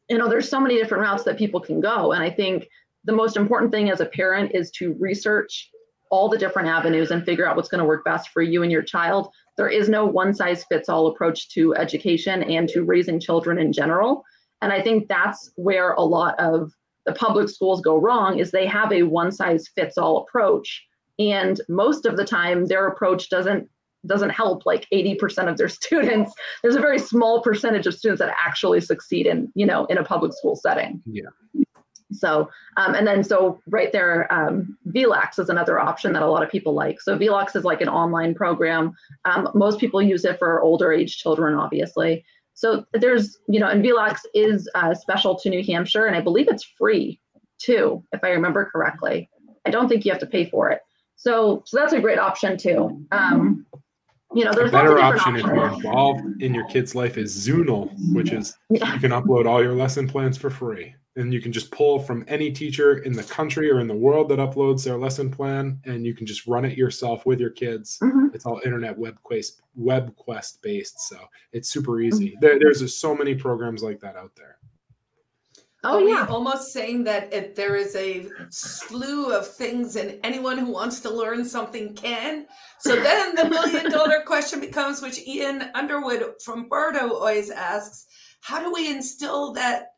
You 0.09 0.19
know, 0.19 0.29
there's 0.29 0.49
so 0.49 0.61
many 0.61 0.77
different 0.77 1.03
routes 1.03 1.23
that 1.25 1.39
people 1.39 1.61
can 1.61 1.81
go. 1.81 2.13
And 2.13 2.23
I 2.23 2.31
think 2.31 2.69
the 3.05 3.13
most 3.13 3.37
important 3.37 3.71
thing 3.71 3.91
as 3.91 4.01
a 4.01 4.07
parent 4.07 4.53
is 4.55 4.71
to 4.73 4.97
research 4.99 5.71
all 6.11 6.29
the 6.29 6.39
different 6.39 6.69
avenues 6.69 7.11
and 7.11 7.25
figure 7.25 7.49
out 7.49 7.57
what's 7.57 7.69
going 7.69 7.79
to 7.79 7.87
work 7.87 8.05
best 8.05 8.29
for 8.29 8.43
you 8.43 8.63
and 8.63 8.71
your 8.71 8.83
child. 8.83 9.33
There 9.57 9.69
is 9.69 9.89
no 9.89 10.05
one 10.05 10.35
size 10.35 10.65
fits 10.65 10.89
all 10.89 11.07
approach 11.07 11.49
to 11.51 11.75
education 11.75 12.43
and 12.43 12.69
to 12.69 12.85
raising 12.85 13.19
children 13.19 13.59
in 13.59 13.73
general. 13.73 14.25
And 14.61 14.73
I 14.73 14.83
think 14.83 15.09
that's 15.09 15.51
where 15.57 15.93
a 15.93 16.03
lot 16.03 16.39
of 16.39 16.73
the 17.07 17.15
public 17.15 17.49
schools 17.49 17.81
go 17.81 17.97
wrong 17.97 18.39
is 18.39 18.51
they 18.51 18.67
have 18.67 18.93
a 18.93 19.03
one 19.03 19.33
size 19.33 19.69
fits 19.75 19.97
all 19.97 20.19
approach 20.19 20.85
and 21.19 21.61
most 21.69 22.07
of 22.07 22.17
the 22.17 22.25
time 22.25 22.67
their 22.67 22.87
approach 22.87 23.29
doesn't 23.29 23.69
doesn't 24.07 24.31
help 24.31 24.67
like 24.67 24.87
80% 24.93 25.49
of 25.49 25.57
their 25.57 25.69
students. 25.81 26.33
There's 26.63 26.75
a 26.75 26.81
very 26.81 26.99
small 26.99 27.41
percentage 27.41 27.87
of 27.87 27.95
students 27.95 28.21
that 28.21 28.35
actually 28.45 28.81
succeed 28.81 29.27
in 29.27 29.51
you 29.55 29.67
know 29.67 29.85
in 29.87 29.99
a 29.99 30.05
public 30.05 30.33
school 30.33 30.57
setting. 30.57 31.03
Yeah. 31.07 31.31
So 32.13 32.51
um, 32.77 32.95
and 32.95 33.07
then 33.07 33.25
so 33.25 33.61
right 33.67 33.91
there 33.93 34.33
um, 34.33 34.77
VLACS 34.89 35.39
is 35.39 35.49
another 35.49 35.81
option 35.81 36.13
that 36.13 36.23
a 36.23 36.27
lot 36.27 36.43
of 36.43 36.51
people 36.51 36.75
like. 36.75 37.01
So 37.01 37.17
VLACS 37.17 37.57
is 37.57 37.65
like 37.65 37.81
an 37.81 37.89
online 37.89 38.35
program. 38.35 38.93
Um, 39.25 39.49
most 39.55 39.79
people 39.79 40.03
use 40.03 40.25
it 40.25 40.39
for 40.39 40.61
older 40.61 40.93
age 40.93 41.17
children 41.19 41.55
obviously. 41.55 42.25
So 42.55 42.85
there's 42.93 43.39
you 43.49 43.61
know 43.61 43.69
and 43.69 43.85
VLACS 43.85 44.21
is 44.35 44.69
uh, 44.75 44.95
special 44.95 45.37
to 45.37 45.49
new 45.49 45.65
hampshire 45.65 46.07
and 46.07 46.17
i 46.17 46.21
believe 46.21 46.49
it's 46.49 46.65
free 46.65 47.21
too 47.59 48.05
if 48.13 48.23
i 48.25 48.31
remember 48.31 48.69
correctly. 48.71 49.31
I 49.65 49.71
don't 49.71 49.89
think 49.89 50.05
you 50.05 50.11
have 50.11 50.21
to 50.21 50.27
pay 50.27 50.51
for 50.51 50.71
it 50.71 50.81
so, 51.23 51.63
so 51.65 51.77
that's 51.77 51.93
a 51.93 52.01
great 52.01 52.19
option 52.19 52.57
too. 52.57 53.07
Um, 53.13 53.65
you 54.35 54.45
know, 54.45 54.53
there's 54.53 54.71
a 54.71 54.73
better 54.73 54.99
option 54.99 55.35
options. 55.35 55.49
if 55.49 55.55
you're 55.55 55.73
involved 55.73 56.43
in 56.43 56.53
your 56.53 56.67
kid's 56.67 56.97
life 56.97 57.17
is 57.17 57.33
Zoonal, 57.33 57.93
which 58.13 58.33
is 58.33 58.59
yeah. 58.71 58.93
you 58.93 58.99
can 58.99 59.13
upload 59.13 59.47
all 59.47 59.63
your 59.63 59.75
lesson 59.75 60.09
plans 60.09 60.37
for 60.37 60.51
free. 60.51 60.97
And 61.15 61.33
you 61.33 61.41
can 61.41 61.53
just 61.53 61.71
pull 61.71 62.01
from 62.01 62.25
any 62.27 62.51
teacher 62.51 62.99
in 63.01 63.13
the 63.13 63.23
country 63.23 63.71
or 63.71 63.79
in 63.79 63.87
the 63.87 63.95
world 63.95 64.31
that 64.31 64.39
uploads 64.39 64.83
their 64.83 64.97
lesson 64.97 65.31
plan, 65.31 65.79
and 65.85 66.05
you 66.05 66.15
can 66.15 66.27
just 66.27 66.47
run 66.47 66.65
it 66.65 66.77
yourself 66.77 67.25
with 67.27 67.39
your 67.39 67.51
kids. 67.51 67.99
Mm-hmm. 68.03 68.29
It's 68.35 68.47
all 68.47 68.61
internet 68.65 68.99
web 68.99 69.17
quest 69.23 69.61
web 69.77 70.17
quest 70.17 70.61
based, 70.63 71.09
so 71.09 71.19
it's 71.53 71.69
super 71.69 72.01
easy. 72.01 72.31
Mm-hmm. 72.31 72.41
There, 72.41 72.59
there's 72.59 72.81
just 72.81 72.99
so 72.99 73.15
many 73.15 73.35
programs 73.35 73.83
like 73.83 74.01
that 74.01 74.17
out 74.17 74.33
there. 74.35 74.57
Oh 75.85 76.05
Are 76.05 76.09
yeah, 76.09 76.27
almost 76.29 76.73
saying 76.73 77.03
that 77.05 77.33
if 77.35 77.57
there 77.57 77.75
is 77.75 77.97
a 77.97 78.29
slew 78.51 79.33
of 79.33 79.49
things, 79.49 79.97
and 79.97 80.21
anyone 80.23 80.57
who 80.57 80.71
wants 80.71 81.01
to 81.01 81.11
learn 81.11 81.45
something 81.45 81.95
can. 81.95 82.47
So 82.79 82.95
then 82.95 83.35
the 83.35 83.49
million 83.49 83.91
dollar 83.91 84.23
question 84.25 84.61
becomes, 84.61 85.03
which 85.03 85.27
Ian 85.27 85.71
Underwood 85.75 86.35
from 86.45 86.69
Bardo 86.69 87.15
always 87.15 87.51
asks: 87.51 88.07
How 88.43 88.63
do 88.63 88.73
we 88.73 88.93
instill 88.93 89.53
that 89.55 89.95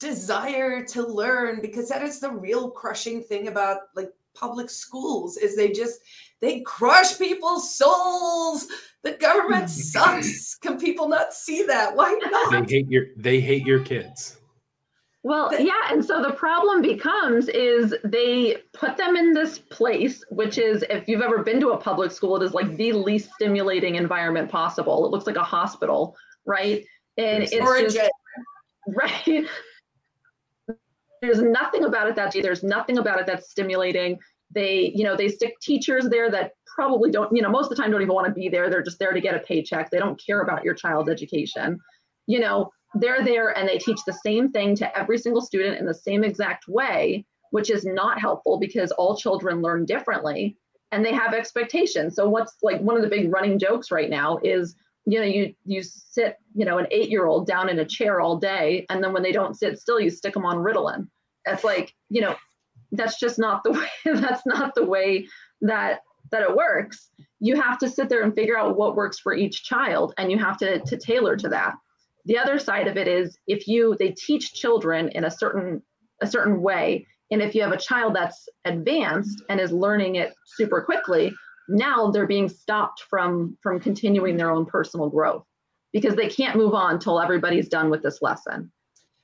desire 0.00 0.82
to 0.86 1.06
learn? 1.06 1.60
Because 1.60 1.90
that 1.90 2.02
is 2.02 2.18
the 2.18 2.30
real 2.30 2.70
crushing 2.70 3.22
thing 3.22 3.48
about 3.48 3.80
like 3.94 4.10
public 4.34 4.70
schools 4.70 5.36
is 5.36 5.54
they 5.54 5.70
just 5.70 6.00
they 6.40 6.60
crush 6.60 7.18
people's 7.18 7.76
souls. 7.76 8.68
The 9.02 9.12
government 9.12 9.68
sucks. 9.92 10.54
Can 10.56 10.78
people 10.78 11.08
not 11.08 11.34
see 11.34 11.62
that? 11.64 11.94
Why 11.94 12.18
not? 12.30 12.66
They 12.66 12.76
hate 12.76 12.88
your 12.88 13.04
they 13.18 13.38
hate 13.38 13.66
your 13.66 13.80
kids. 13.80 14.38
Well, 15.26 15.50
yeah, 15.60 15.90
and 15.90 16.04
so 16.04 16.22
the 16.22 16.30
problem 16.30 16.82
becomes 16.82 17.48
is 17.48 17.92
they 18.04 18.58
put 18.72 18.96
them 18.96 19.16
in 19.16 19.32
this 19.32 19.58
place, 19.58 20.22
which 20.30 20.56
is 20.56 20.84
if 20.88 21.08
you've 21.08 21.20
ever 21.20 21.42
been 21.42 21.58
to 21.62 21.70
a 21.70 21.76
public 21.76 22.12
school, 22.12 22.36
it 22.36 22.44
is 22.44 22.54
like 22.54 22.76
the 22.76 22.92
least 22.92 23.32
stimulating 23.32 23.96
environment 23.96 24.48
possible. 24.48 25.04
It 25.04 25.10
looks 25.10 25.26
like 25.26 25.34
a 25.34 25.42
hospital, 25.42 26.14
right? 26.44 26.84
And 27.18 27.42
it's, 27.42 27.52
it's 27.52 27.94
just 27.94 28.10
right. 28.86 29.48
There's 31.20 31.42
nothing 31.42 31.82
about 31.82 32.06
it 32.06 32.14
that 32.14 32.30
there's 32.30 32.62
nothing 32.62 32.98
about 32.98 33.18
it 33.18 33.26
that's 33.26 33.50
stimulating. 33.50 34.20
They, 34.54 34.92
you 34.94 35.02
know, 35.02 35.16
they 35.16 35.26
stick 35.26 35.58
teachers 35.60 36.08
there 36.08 36.30
that 36.30 36.52
probably 36.72 37.10
don't, 37.10 37.34
you 37.34 37.42
know, 37.42 37.50
most 37.50 37.64
of 37.64 37.70
the 37.70 37.82
time 37.82 37.90
don't 37.90 38.00
even 38.00 38.14
want 38.14 38.28
to 38.28 38.32
be 38.32 38.48
there. 38.48 38.70
They're 38.70 38.80
just 38.80 39.00
there 39.00 39.12
to 39.12 39.20
get 39.20 39.34
a 39.34 39.40
paycheck. 39.40 39.90
They 39.90 39.98
don't 39.98 40.22
care 40.24 40.42
about 40.42 40.62
your 40.62 40.74
child's 40.74 41.10
education. 41.10 41.80
You 42.28 42.38
know, 42.38 42.70
they're 42.94 43.24
there 43.24 43.56
and 43.56 43.68
they 43.68 43.78
teach 43.78 43.98
the 44.06 44.12
same 44.12 44.50
thing 44.50 44.74
to 44.76 44.98
every 44.98 45.18
single 45.18 45.42
student 45.42 45.78
in 45.78 45.86
the 45.86 45.94
same 45.94 46.24
exact 46.24 46.68
way, 46.68 47.24
which 47.50 47.70
is 47.70 47.84
not 47.84 48.20
helpful 48.20 48.58
because 48.58 48.90
all 48.92 49.16
children 49.16 49.62
learn 49.62 49.84
differently 49.84 50.56
and 50.92 51.04
they 51.04 51.12
have 51.12 51.34
expectations. 51.34 52.14
So 52.14 52.28
what's 52.28 52.56
like 52.62 52.80
one 52.80 52.96
of 52.96 53.02
the 53.02 53.08
big 53.08 53.32
running 53.32 53.58
jokes 53.58 53.90
right 53.90 54.10
now 54.10 54.38
is 54.42 54.76
you 55.08 55.20
know 55.20 55.26
you 55.26 55.54
you 55.64 55.82
sit 55.84 56.36
you 56.54 56.64
know 56.64 56.78
an 56.78 56.86
eight 56.90 57.10
year 57.10 57.26
old 57.26 57.46
down 57.46 57.68
in 57.68 57.78
a 57.78 57.84
chair 57.84 58.20
all 58.20 58.36
day 58.36 58.86
and 58.90 59.02
then 59.02 59.12
when 59.12 59.22
they 59.22 59.30
don't 59.30 59.56
sit 59.56 59.78
still 59.78 60.00
you 60.00 60.10
stick 60.10 60.34
them 60.34 60.44
on 60.44 60.56
ritalin. 60.56 61.08
It's 61.44 61.64
like 61.64 61.94
you 62.08 62.20
know 62.20 62.34
that's 62.92 63.18
just 63.18 63.38
not 63.38 63.62
the 63.62 63.72
way 63.78 63.88
that's 64.04 64.44
not 64.46 64.74
the 64.74 64.84
way 64.84 65.26
that 65.60 66.00
that 66.32 66.42
it 66.42 66.56
works. 66.56 67.10
You 67.38 67.60
have 67.60 67.78
to 67.78 67.88
sit 67.88 68.08
there 68.08 68.22
and 68.22 68.34
figure 68.34 68.58
out 68.58 68.76
what 68.76 68.96
works 68.96 69.18
for 69.18 69.32
each 69.32 69.62
child 69.62 70.12
and 70.18 70.30
you 70.30 70.38
have 70.38 70.56
to 70.58 70.80
to 70.80 70.96
tailor 70.96 71.36
to 71.36 71.48
that 71.50 71.74
the 72.26 72.38
other 72.38 72.58
side 72.58 72.86
of 72.86 72.96
it 72.96 73.08
is 73.08 73.38
if 73.46 73.66
you 73.66 73.96
they 73.98 74.10
teach 74.10 74.52
children 74.52 75.08
in 75.10 75.24
a 75.24 75.30
certain 75.30 75.82
a 76.22 76.26
certain 76.26 76.60
way 76.60 77.06
and 77.30 77.42
if 77.42 77.54
you 77.54 77.62
have 77.62 77.72
a 77.72 77.78
child 77.78 78.14
that's 78.14 78.48
advanced 78.64 79.42
and 79.48 79.60
is 79.60 79.72
learning 79.72 80.16
it 80.16 80.32
super 80.56 80.82
quickly 80.82 81.32
now 81.68 82.10
they're 82.10 82.26
being 82.26 82.48
stopped 82.48 83.02
from 83.08 83.56
from 83.62 83.80
continuing 83.80 84.36
their 84.36 84.50
own 84.50 84.66
personal 84.66 85.08
growth 85.08 85.44
because 85.92 86.14
they 86.14 86.28
can't 86.28 86.56
move 86.56 86.74
on 86.74 86.94
until 86.94 87.20
everybody's 87.20 87.68
done 87.68 87.88
with 87.88 88.02
this 88.02 88.20
lesson. 88.20 88.70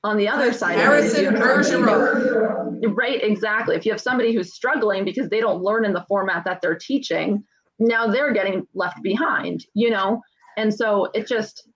On 0.04 0.16
the 0.16 0.28
other 0.28 0.52
side 0.52 0.78
Harrison 0.78 1.34
Bergeron. 1.34 2.80
right 2.96 3.22
exactly. 3.22 3.76
If 3.76 3.86
you 3.86 3.92
have 3.92 4.00
somebody 4.00 4.32
who's 4.32 4.54
struggling 4.54 5.04
because 5.04 5.28
they 5.28 5.40
don't 5.40 5.62
learn 5.62 5.84
in 5.84 5.92
the 5.92 6.04
format 6.08 6.44
that 6.44 6.60
they're 6.60 6.78
teaching 6.78 7.44
now 7.78 8.06
they're 8.06 8.32
getting 8.32 8.66
left 8.74 9.02
behind 9.02 9.64
you 9.74 9.90
know? 9.90 10.20
And 10.56 10.74
so 10.74 11.08
it 11.14 11.26
just 11.26 11.68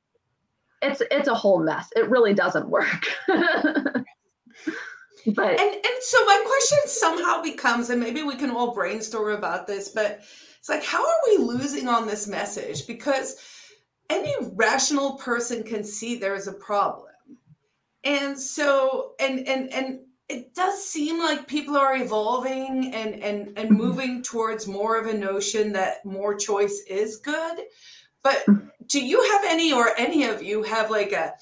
it's 0.86 1.02
it's 1.10 1.28
a 1.28 1.34
whole 1.34 1.60
mess. 1.60 1.88
It 1.96 2.08
really 2.08 2.34
doesn't 2.34 2.68
work. 2.68 3.06
but 3.26 3.38
and 5.38 5.74
and 5.74 5.96
so 6.00 6.24
my 6.24 6.44
question 6.46 6.78
somehow 6.86 7.42
becomes, 7.42 7.90
and 7.90 8.00
maybe 8.00 8.22
we 8.22 8.36
can 8.36 8.50
all 8.50 8.74
brainstorm 8.74 9.36
about 9.36 9.66
this, 9.66 9.88
but 9.88 10.20
it's 10.58 10.68
like, 10.68 10.84
how 10.84 11.04
are 11.04 11.20
we 11.28 11.38
losing 11.38 11.88
on 11.88 12.06
this 12.06 12.26
message? 12.26 12.86
Because 12.86 13.36
any 14.10 14.34
rational 14.54 15.14
person 15.14 15.62
can 15.62 15.84
see 15.84 16.16
there's 16.16 16.48
a 16.48 16.52
problem. 16.52 17.06
And 18.04 18.38
so 18.38 19.14
and 19.18 19.46
and 19.46 19.72
and 19.72 20.00
it 20.28 20.54
does 20.54 20.84
seem 20.84 21.18
like 21.18 21.46
people 21.46 21.76
are 21.76 21.96
evolving 21.96 22.92
and 22.94 23.14
and 23.14 23.48
and 23.56 23.70
mm-hmm. 23.70 23.74
moving 23.74 24.22
towards 24.22 24.66
more 24.66 24.98
of 24.98 25.06
a 25.06 25.16
notion 25.16 25.72
that 25.72 26.04
more 26.04 26.34
choice 26.34 26.82
is 26.88 27.16
good 27.18 27.60
but 28.26 28.44
mm. 28.46 28.68
do 28.88 29.04
you 29.04 29.22
have 29.22 29.44
any 29.44 29.72
or 29.72 29.96
any 29.96 30.24
of 30.24 30.42
you 30.42 30.64
have 30.64 30.90
like 30.90 31.12
a 31.12 31.34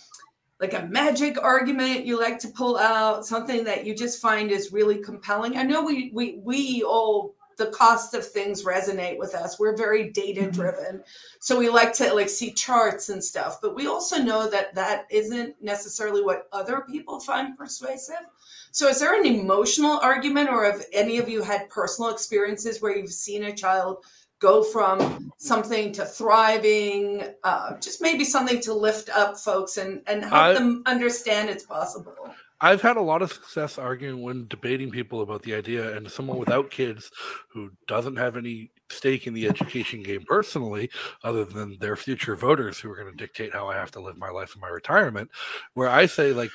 like 0.60 0.74
a 0.74 0.86
magic 0.86 1.42
argument 1.42 2.04
you 2.04 2.20
like 2.20 2.38
to 2.40 2.48
pull 2.48 2.76
out, 2.76 3.24
something 3.24 3.64
that 3.64 3.86
you 3.86 3.94
just 3.94 4.20
find 4.20 4.50
is 4.50 4.70
really 4.70 4.98
compelling? 4.98 5.56
I 5.56 5.62
know 5.62 5.82
we 5.82 6.10
we 6.12 6.40
we 6.44 6.82
all 6.82 7.34
the 7.56 7.68
cost 7.68 8.12
of 8.12 8.26
things 8.26 8.64
resonate 8.64 9.16
with 9.16 9.34
us. 9.34 9.58
We're 9.58 9.76
very 9.76 10.04
mm-hmm. 10.04 10.12
data 10.12 10.50
driven. 10.50 11.02
So 11.40 11.58
we 11.58 11.70
like 11.70 11.94
to 11.94 12.12
like 12.12 12.28
see 12.28 12.52
charts 12.52 13.08
and 13.08 13.24
stuff, 13.24 13.60
but 13.62 13.74
we 13.74 13.86
also 13.86 14.18
know 14.18 14.46
that 14.50 14.74
that 14.74 15.06
isn't 15.10 15.54
necessarily 15.62 16.22
what 16.22 16.48
other 16.52 16.82
people 16.82 17.18
find 17.18 17.56
persuasive. 17.56 18.26
So 18.72 18.88
is 18.88 19.00
there 19.00 19.18
an 19.18 19.24
emotional 19.24 20.00
argument 20.00 20.50
or 20.50 20.64
have 20.64 20.84
any 20.92 21.16
of 21.16 21.30
you 21.30 21.42
had 21.42 21.70
personal 21.70 22.10
experiences 22.10 22.82
where 22.82 22.94
you've 22.94 23.12
seen 23.12 23.44
a 23.44 23.56
child 23.56 24.04
go 24.44 24.62
from 24.62 25.32
something 25.38 25.90
to 25.90 26.04
thriving, 26.04 27.24
uh, 27.44 27.78
just 27.78 28.02
maybe 28.02 28.24
something 28.24 28.60
to 28.60 28.74
lift 28.74 29.08
up 29.08 29.38
folks 29.38 29.78
and, 29.78 30.02
and 30.06 30.22
help 30.22 30.34
I- 30.34 30.52
them 30.52 30.82
understand 30.84 31.48
it's 31.48 31.64
possible? 31.64 32.14
I've 32.60 32.82
had 32.82 32.96
a 32.96 33.02
lot 33.02 33.20
of 33.20 33.32
success 33.32 33.78
arguing 33.78 34.22
when 34.22 34.46
debating 34.48 34.90
people 34.90 35.22
about 35.22 35.42
the 35.42 35.54
idea, 35.54 35.96
and 35.96 36.10
someone 36.10 36.38
without 36.38 36.70
kids 36.70 37.10
who 37.52 37.70
doesn't 37.88 38.16
have 38.16 38.36
any 38.36 38.70
stake 38.90 39.26
in 39.26 39.34
the 39.34 39.48
education 39.48 40.02
game 40.02 40.24
personally, 40.26 40.88
other 41.24 41.44
than 41.44 41.76
their 41.78 41.96
future 41.96 42.36
voters 42.36 42.78
who 42.78 42.90
are 42.90 42.96
going 42.96 43.10
to 43.10 43.16
dictate 43.16 43.52
how 43.52 43.68
I 43.68 43.74
have 43.74 43.90
to 43.92 44.00
live 44.00 44.16
my 44.16 44.30
life 44.30 44.54
in 44.54 44.60
my 44.60 44.68
retirement, 44.68 45.30
where 45.74 45.88
I 45.88 46.06
say, 46.06 46.32
like, 46.32 46.50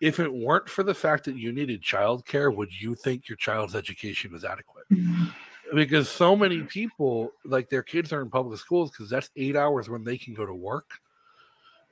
if 0.00 0.20
it 0.20 0.32
weren't 0.32 0.68
for 0.68 0.84
the 0.84 0.94
fact 0.94 1.24
that 1.24 1.36
you 1.36 1.50
needed 1.50 1.82
childcare, 1.82 2.54
would 2.54 2.70
you 2.78 2.94
think 2.94 3.28
your 3.28 3.36
child's 3.36 3.74
education 3.74 4.32
was 4.32 4.44
adequate? 4.44 4.86
Because 5.74 6.08
so 6.08 6.34
many 6.34 6.58
mm-hmm. 6.58 6.66
people, 6.66 7.32
like, 7.44 7.68
their 7.68 7.82
kids 7.82 8.12
are 8.12 8.22
in 8.22 8.30
public 8.30 8.58
schools 8.58 8.90
because 8.90 9.10
that's 9.10 9.30
eight 9.36 9.56
hours 9.56 9.88
when 9.88 10.04
they 10.04 10.16
can 10.16 10.34
go 10.34 10.46
to 10.46 10.54
work, 10.54 10.90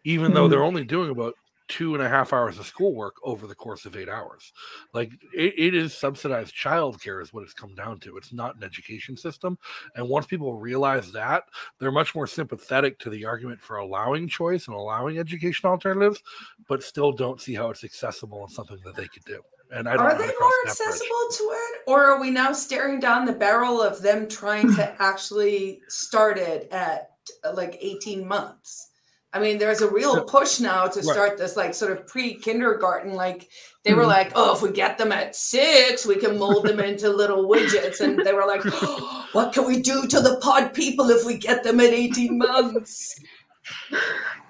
even 0.04 0.32
though 0.32 0.42
mm-hmm. 0.42 0.50
they're 0.50 0.62
only 0.62 0.84
doing 0.84 1.10
about 1.10 1.34
two 1.68 1.94
and 1.94 2.02
a 2.02 2.08
half 2.08 2.32
hours 2.32 2.58
of 2.58 2.66
schoolwork 2.66 3.16
over 3.24 3.46
the 3.46 3.54
course 3.54 3.86
of 3.86 3.96
eight 3.96 4.08
hours. 4.08 4.52
Like 4.92 5.12
it, 5.34 5.54
it 5.56 5.74
is 5.74 5.92
subsidized 5.92 6.54
childcare 6.54 7.20
is 7.20 7.32
what 7.32 7.42
it's 7.42 7.52
come 7.52 7.74
down 7.74 7.98
to. 8.00 8.16
It's 8.16 8.32
not 8.32 8.56
an 8.56 8.62
education 8.62 9.16
system. 9.16 9.58
And 9.94 10.08
once 10.08 10.26
people 10.26 10.54
realize 10.54 11.10
that, 11.12 11.44
they're 11.78 11.90
much 11.90 12.14
more 12.14 12.26
sympathetic 12.26 12.98
to 13.00 13.10
the 13.10 13.24
argument 13.24 13.60
for 13.60 13.78
allowing 13.78 14.28
choice 14.28 14.68
and 14.68 14.76
allowing 14.76 15.18
education 15.18 15.68
alternatives, 15.68 16.22
but 16.68 16.82
still 16.82 17.12
don't 17.12 17.40
see 17.40 17.54
how 17.54 17.70
it's 17.70 17.84
accessible 17.84 18.44
and 18.44 18.52
something 18.52 18.78
that 18.84 18.94
they 18.94 19.08
could 19.08 19.24
do. 19.24 19.42
And 19.70 19.88
I 19.88 19.96
don't 19.96 20.06
Are 20.06 20.14
they 20.16 20.26
more 20.26 20.26
that 20.28 20.62
bridge. 20.64 20.70
accessible 20.70 21.28
to 21.32 21.42
it? 21.52 21.80
Or 21.88 22.04
are 22.04 22.20
we 22.20 22.30
now 22.30 22.52
staring 22.52 23.00
down 23.00 23.24
the 23.26 23.32
barrel 23.32 23.82
of 23.82 24.00
them 24.02 24.28
trying 24.28 24.74
to 24.76 24.96
actually 25.02 25.80
start 25.88 26.38
it 26.38 26.68
at 26.70 27.10
like 27.54 27.76
18 27.80 28.26
months? 28.26 28.90
I 29.32 29.40
mean, 29.40 29.58
there's 29.58 29.82
a 29.82 29.90
real 29.90 30.24
push 30.24 30.60
now 30.60 30.86
to 30.86 31.00
Right. 31.00 31.04
start 31.12 31.36
this 31.36 31.56
like 31.56 31.74
sort 31.74 31.92
of 31.92 32.06
pre 32.06 32.34
kindergarten. 32.34 33.12
Like 33.14 33.48
they 33.84 33.92
were 33.92 34.04
Mhm. 34.04 34.08
like, 34.08 34.32
oh, 34.34 34.54
if 34.54 34.62
we 34.62 34.70
get 34.70 34.96
them 34.98 35.12
at 35.12 35.36
six, 35.36 36.06
we 36.06 36.16
can 36.16 36.38
mold 36.38 36.64
them 36.66 36.80
into 36.80 37.10
little 37.10 37.46
widgets. 37.48 38.00
And 38.00 38.24
they 38.24 38.32
were 38.32 38.46
like, 38.46 38.62
what 39.34 39.52
can 39.52 39.66
we 39.66 39.80
do 39.82 40.06
to 40.06 40.20
the 40.20 40.36
pod 40.40 40.72
people 40.72 41.10
if 41.10 41.26
we 41.26 41.36
get 41.36 41.64
them 41.64 41.80
at 41.80 41.92
18 41.92 42.38
months? 42.38 43.20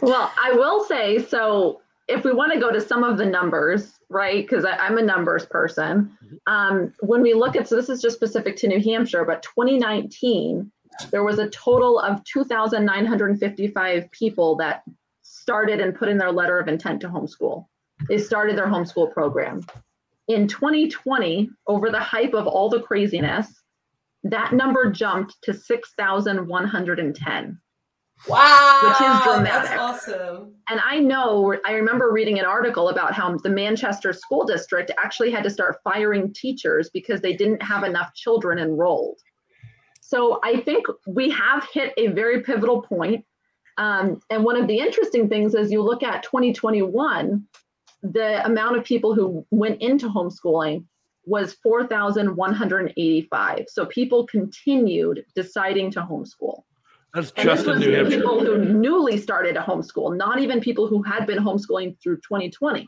Well, 0.03 0.31
I 0.41 0.53
will 0.53 0.85
say 0.85 1.19
so. 1.25 1.81
If 2.09 2.25
we 2.25 2.33
want 2.33 2.53
to 2.53 2.61
go 2.61 2.71
to 2.71 2.81
some 2.81 3.03
of 3.03 3.19
the 3.19 3.27
numbers, 3.27 3.99
right? 4.09 4.47
Because 4.47 4.65
I'm 4.65 4.99
a 4.99 5.03
numbers 5.03 5.45
person. 5.45 6.17
Um, 6.47 6.93
when 7.01 7.21
we 7.21 7.35
look 7.35 7.57
at, 7.57 7.69
so 7.69 7.75
this 7.75 7.89
is 7.89 8.01
just 8.01 8.17
specific 8.17 8.57
to 8.59 8.69
New 8.69 8.81
Hampshire, 8.81 9.25
but 9.25 9.43
2019, 9.43 10.71
there 11.11 11.25
was 11.25 11.39
a 11.39 11.51
total 11.51 11.99
of 11.99 12.23
2,955 12.25 14.11
people 14.13 14.57
that 14.57 14.83
started 15.23 15.81
and 15.81 15.97
put 15.97 16.09
in 16.09 16.19
their 16.19 16.33
letter 16.33 16.59
of 16.59 16.69
intent 16.69 17.01
to 17.01 17.09
homeschool. 17.09 17.67
They 18.09 18.19
started 18.19 18.57
their 18.57 18.69
homeschool 18.69 19.13
program. 19.13 19.65
In 20.29 20.49
2020, 20.49 21.51
over 21.67 21.91
the 21.91 22.01
hype 22.01 22.35
of 22.35 22.47
all 22.47 22.69
the 22.69 22.83
craziness, 22.83 23.63
that 24.25 24.53
number 24.53 24.91
jumped 24.91 25.37
to 25.43 25.55
6,110 25.55 27.61
Wow. 28.29 28.81
which 28.83 29.01
is 29.01 29.23
dramatic. 29.23 29.71
That's 29.71 29.81
awesome. 29.81 30.55
And 30.69 30.81
I 30.85 30.99
know, 30.99 31.57
I 31.65 31.73
remember 31.73 32.11
reading 32.11 32.39
an 32.39 32.45
article 32.45 32.89
about 32.89 33.15
how 33.15 33.37
the 33.37 33.51
Manchester 33.51 34.13
School 34.13 34.45
District 34.45 34.91
actually 34.99 35.31
had 35.31 35.45
to 35.45 35.51
start 35.51 35.79
firing 35.85 36.33
teachers 36.33 36.91
because 36.91 37.21
they 37.21 37.35
didn't 37.35 37.63
have 37.63 37.85
enough 37.85 38.13
children 38.15 38.59
enrolled. 38.59 39.21
So 40.01 40.41
I 40.43 40.61
think 40.61 40.87
we 41.07 41.31
have 41.31 41.69
hit 41.73 41.95
a 41.97 42.09
very 42.09 42.43
pivotal 42.43 42.83
point. 42.83 43.25
Um, 43.79 44.21
and 44.31 44.43
one 44.45 44.57
of 44.57 44.67
the 44.67 44.79
interesting 44.79 45.29
things 45.29 45.55
is 45.55 45.71
you 45.71 45.83
look 45.83 46.03
at 46.03 46.23
2021, 46.23 47.45
the 48.03 48.45
amount 48.45 48.77
of 48.77 48.85
people 48.85 49.15
who 49.15 49.47
went 49.51 49.81
into 49.83 50.09
homeschooling 50.09 50.85
was 51.25 51.55
4,185. 51.55 53.65
So 53.69 53.87
people 53.87 54.27
continued 54.27 55.25
deciding 55.35 55.91
to 55.93 56.03
homeschool. 56.03 56.63
That's 57.17 57.33
And 57.37 57.45
just 57.49 57.67
in 57.67 57.79
New 57.79 57.93
Hampshire. 57.95 58.17
people 58.19 58.41
who 58.45 58.59
newly 58.63 59.17
started 59.17 59.57
a 59.57 59.61
homeschool, 59.63 60.15
not 60.17 60.39
even 60.39 60.61
people 60.61 60.87
who 60.87 61.03
had 61.03 61.27
been 61.27 61.39
homeschooling 61.43 61.99
through 62.03 62.17
2020. 62.17 62.87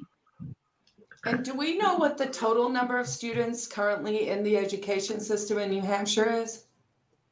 And 1.25 1.43
do 1.45 1.55
we 1.55 1.79
know 1.79 1.97
what 1.97 2.19
the 2.19 2.27
total 2.27 2.69
number 2.69 2.99
of 2.99 3.07
students 3.09 3.67
currently 3.67 4.29
in 4.29 4.43
the 4.45 4.57
education 4.59 5.19
system 5.19 5.59
in 5.59 5.71
New 5.71 5.81
Hampshire 5.81 6.31
is? 6.31 6.65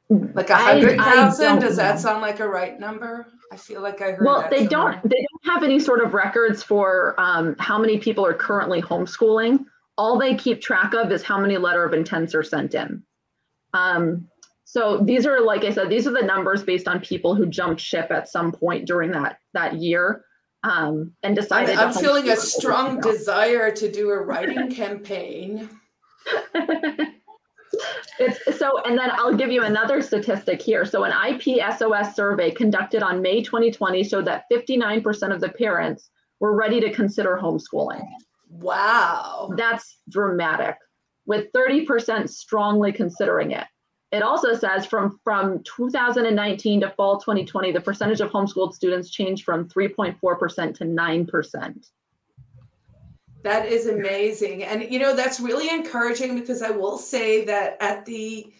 Like 0.09 0.49
a 0.49 0.53
I- 0.55 0.57
I 0.57 0.73
hundred 0.73 0.97
thousand? 0.97 1.59
Does 1.59 1.75
that 1.77 1.95
know. 1.95 2.01
sound 2.01 2.21
like 2.21 2.39
a 2.39 2.47
right 2.47 2.79
number? 2.79 3.27
I 3.51 3.57
feel 3.57 3.81
like 3.81 4.01
I 4.01 4.11
heard 4.13 4.25
Well, 4.25 4.41
that 4.41 4.49
they 4.49 4.67
somewhere. 4.67 4.93
don't. 4.93 5.09
They 5.09 5.25
don't 5.43 5.53
have 5.53 5.63
any 5.63 5.79
sort 5.79 6.01
of 6.03 6.13
records 6.15 6.63
for 6.63 7.13
um, 7.19 7.55
how 7.59 7.77
many 7.77 7.99
people 7.99 8.25
are 8.25 8.33
currently 8.33 8.81
homeschooling. 8.81 9.65
All 9.99 10.17
they 10.17 10.33
keep 10.35 10.61
track 10.61 10.93
of 10.95 11.11
is 11.11 11.21
how 11.23 11.39
many 11.39 11.57
letter 11.57 11.83
of 11.83 11.93
intents 11.93 12.33
are 12.33 12.43
sent 12.43 12.73
in. 12.73 13.03
Um, 13.73 14.27
so 14.69 14.97
these 14.97 15.25
are, 15.25 15.39
like 15.39 15.63
I 15.63 15.71
said, 15.71 15.89
these 15.89 16.07
are 16.07 16.11
the 16.11 16.21
numbers 16.21 16.61
based 16.61 16.89
on 16.89 16.99
people 16.99 17.33
who 17.33 17.45
jumped 17.45 17.79
ship 17.79 18.11
at 18.11 18.27
some 18.27 18.51
point 18.51 18.85
during 18.85 19.11
that 19.11 19.37
that 19.53 19.75
year 19.75 20.25
um, 20.63 21.13
and 21.23 21.37
decided. 21.37 21.77
I'm, 21.77 21.87
I'm 21.87 21.93
feeling 21.93 22.27
a 22.27 22.35
strong 22.35 22.99
desire 22.99 23.71
to 23.71 23.89
do 23.89 24.09
a 24.09 24.19
writing 24.19 24.69
campaign. 24.75 25.69
It's, 28.19 28.59
so, 28.59 28.81
and 28.83 28.97
then 28.97 29.09
I'll 29.13 29.35
give 29.35 29.51
you 29.51 29.63
another 29.63 30.01
statistic 30.01 30.61
here. 30.61 30.83
So, 30.83 31.05
an 31.05 31.13
IPSOS 31.13 32.13
survey 32.13 32.51
conducted 32.51 33.03
on 33.03 33.21
May 33.21 33.41
2020 33.41 34.03
showed 34.03 34.25
that 34.25 34.43
59% 34.51 35.33
of 35.33 35.39
the 35.39 35.49
parents 35.49 36.09
were 36.41 36.57
ready 36.57 36.81
to 36.81 36.91
consider 36.91 37.39
homeschooling. 37.41 38.05
Wow. 38.49 39.53
That's 39.55 39.99
dramatic, 40.09 40.75
with 41.25 41.53
30% 41.53 42.27
strongly 42.27 42.91
considering 42.91 43.51
it. 43.51 43.65
It 44.11 44.23
also 44.23 44.55
says 44.55 44.85
from, 44.85 45.19
from 45.23 45.63
2019 45.63 46.81
to 46.81 46.89
fall 46.91 47.19
2020, 47.19 47.73
the 47.73 47.81
percentage 47.81 48.21
of 48.21 48.31
homeschooled 48.31 48.73
students 48.73 49.09
changed 49.09 49.43
from 49.43 49.67
3.4% 49.67 50.77
to 50.77 50.85
9%. 50.85 51.87
That 53.43 53.65
is 53.67 53.87
amazing. 53.87 54.63
And, 54.63 54.89
you 54.91 54.99
know, 54.99 55.15
that's 55.15 55.39
really 55.39 55.69
encouraging 55.69 56.39
because 56.39 56.61
I 56.61 56.69
will 56.71 56.97
say 56.97 57.45
that 57.45 57.77
at 57.81 58.05
the 58.05 58.51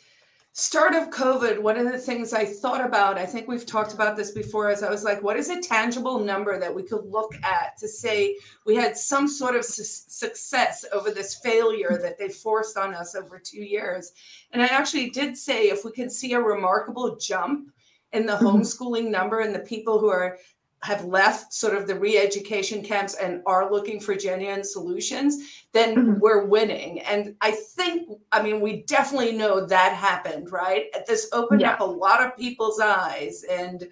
start 0.57 0.95
of 0.95 1.11
COVID, 1.11 1.59
one 1.59 1.77
of 1.77 1.85
the 1.85 1.99
things 1.99 2.33
I 2.33 2.43
thought 2.43 2.83
about, 2.83 3.19
I 3.19 3.27
think 3.27 3.47
we've 3.47 3.65
talked 3.65 3.93
about 3.93 4.17
this 4.17 4.31
before, 4.31 4.71
is 4.71 4.81
I 4.81 4.89
was 4.89 5.03
like, 5.03 5.21
what 5.21 5.37
is 5.37 5.51
a 5.51 5.61
tangible 5.61 6.17
number 6.17 6.59
that 6.59 6.73
we 6.73 6.81
could 6.81 7.05
look 7.05 7.35
at 7.43 7.77
to 7.77 7.87
say 7.87 8.35
we 8.65 8.75
had 8.75 8.97
some 8.97 9.27
sort 9.27 9.55
of 9.55 9.63
su- 9.63 9.83
success 9.83 10.83
over 10.91 11.11
this 11.11 11.35
failure 11.35 11.99
that 12.01 12.17
they 12.17 12.29
forced 12.29 12.75
on 12.75 12.95
us 12.95 13.13
over 13.13 13.37
two 13.37 13.63
years? 13.63 14.13
And 14.51 14.59
I 14.59 14.65
actually 14.65 15.11
did 15.11 15.37
say 15.37 15.65
if 15.69 15.85
we 15.85 15.91
can 15.91 16.09
see 16.09 16.33
a 16.33 16.41
remarkable 16.41 17.17
jump 17.17 17.71
in 18.13 18.25
the 18.25 18.33
mm-hmm. 18.33 18.47
homeschooling 18.47 19.11
number 19.11 19.41
and 19.41 19.53
the 19.53 19.59
people 19.59 19.99
who 19.99 20.09
are 20.09 20.39
have 20.83 21.05
left 21.05 21.53
sort 21.53 21.75
of 21.75 21.87
the 21.87 21.95
re-education 21.95 22.83
camps 22.83 23.15
and 23.15 23.41
are 23.45 23.71
looking 23.71 23.99
for 23.99 24.15
genuine 24.15 24.63
solutions 24.63 25.65
then 25.71 25.95
mm-hmm. 25.95 26.19
we're 26.19 26.45
winning. 26.45 26.99
And 27.01 27.35
i 27.41 27.51
think 27.51 28.09
i 28.31 28.41
mean 28.41 28.61
we 28.61 28.83
definitely 28.83 29.33
know 29.33 29.65
that 29.65 29.93
happened 29.93 30.51
right? 30.51 30.85
This 31.07 31.29
opened 31.33 31.63
up 31.63 31.79
a 31.79 31.83
lot 31.83 32.23
of 32.23 32.37
people's 32.37 32.79
eyes. 32.79 33.43
And 33.49 33.87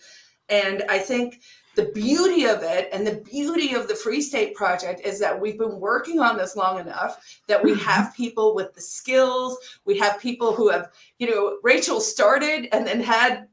and 0.50 0.84
i 0.90 1.00
think 1.00 1.42
the 1.76 1.92
beauty 1.94 2.46
of 2.46 2.64
it 2.64 2.90
and 2.94 3.06
the 3.06 3.22
beauty 3.30 3.74
of 3.74 3.88
the 3.88 3.96
free 3.96 4.22
state 4.22 4.56
project 4.56 5.02
is 5.02 5.20
that 5.20 5.40
we've 5.40 5.58
been 5.58 5.80
working 5.80 6.20
on 6.20 6.38
this 6.38 6.56
long 6.56 6.80
enough 6.80 7.42
that 7.48 7.62
we 7.62 7.72
mm-hmm. 7.72 7.82
have 7.82 8.16
people 8.16 8.56
with 8.56 8.74
the 8.74 8.82
skills. 8.82 9.58
We 9.86 9.98
have 10.00 10.20
people 10.20 10.54
who 10.54 10.70
have 10.70 10.92
you 11.20 11.30
know 11.30 11.58
rachel 11.64 12.00
started 12.00 12.70
and 12.72 12.88
then 12.88 13.02
had 13.02 13.48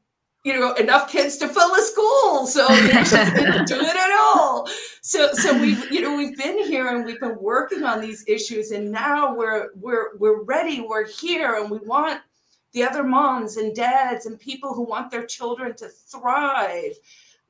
you 0.45 0.59
know 0.59 0.73
enough 0.75 1.11
kids 1.11 1.37
to 1.37 1.49
fill 1.49 1.75
a 1.75 1.83
school 1.83 2.47
so 2.47 2.69
you 2.73 2.93
know, 2.93 3.05
she 3.05 3.17
didn't 3.17 3.67
do 3.67 3.77
it 3.77 3.97
at 3.97 4.19
all 4.35 4.69
so 5.01 5.33
so 5.33 5.59
we've 5.61 5.91
you 5.91 6.01
know 6.01 6.17
we've 6.17 6.37
been 6.37 6.59
here 6.59 6.89
and 6.89 7.05
we've 7.05 7.21
been 7.21 7.39
working 7.39 7.85
on 7.85 8.01
these 8.01 8.25
issues 8.27 8.71
and 8.71 8.91
now 8.91 9.35
we're 9.35 9.69
we're 9.77 10.17
we're 10.19 10.43
ready 10.43 10.81
we're 10.81 11.07
here 11.07 11.57
and 11.57 11.71
we 11.71 11.79
want 11.79 12.21
the 12.73 12.83
other 12.83 13.05
moms 13.05 13.57
and 13.57 13.75
dads 13.77 14.27
and 14.27 14.39
people 14.41 14.75
who 14.75 14.83
want 14.83 15.11
their 15.11 15.27
children 15.27 15.75
to 15.77 15.89
thrive 15.89 16.93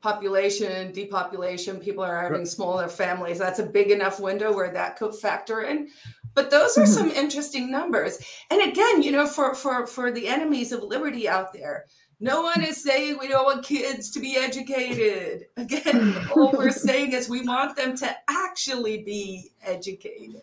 population, 0.00 0.92
depopulation, 0.92 1.80
people 1.80 2.04
are 2.04 2.22
having 2.22 2.46
smaller 2.46 2.88
families. 2.88 3.38
That's 3.38 3.58
a 3.58 3.66
big 3.66 3.90
enough 3.90 4.20
window 4.20 4.54
where 4.54 4.72
that 4.72 4.96
could 4.96 5.14
factor 5.14 5.62
in. 5.62 5.88
But 6.34 6.50
those 6.50 6.78
are 6.78 6.82
mm-hmm. 6.82 6.92
some 6.92 7.10
interesting 7.10 7.70
numbers. 7.70 8.18
And 8.50 8.62
again, 8.62 9.02
you 9.02 9.12
know, 9.12 9.26
for 9.26 9.54
for 9.54 9.86
for 9.86 10.10
the 10.10 10.28
enemies 10.28 10.72
of 10.72 10.82
liberty 10.82 11.28
out 11.28 11.52
there, 11.52 11.86
no 12.22 12.40
one 12.40 12.62
is 12.62 12.82
saying 12.82 13.18
we 13.18 13.26
don't 13.26 13.44
want 13.44 13.64
kids 13.64 14.10
to 14.12 14.20
be 14.20 14.36
educated. 14.36 15.46
Again, 15.56 16.16
all 16.34 16.52
we're 16.52 16.70
saying 16.88 17.12
is 17.12 17.28
we 17.28 17.42
want 17.42 17.76
them 17.76 17.96
to 17.96 18.16
actually 18.30 19.02
be 19.02 19.50
educated. 19.62 20.40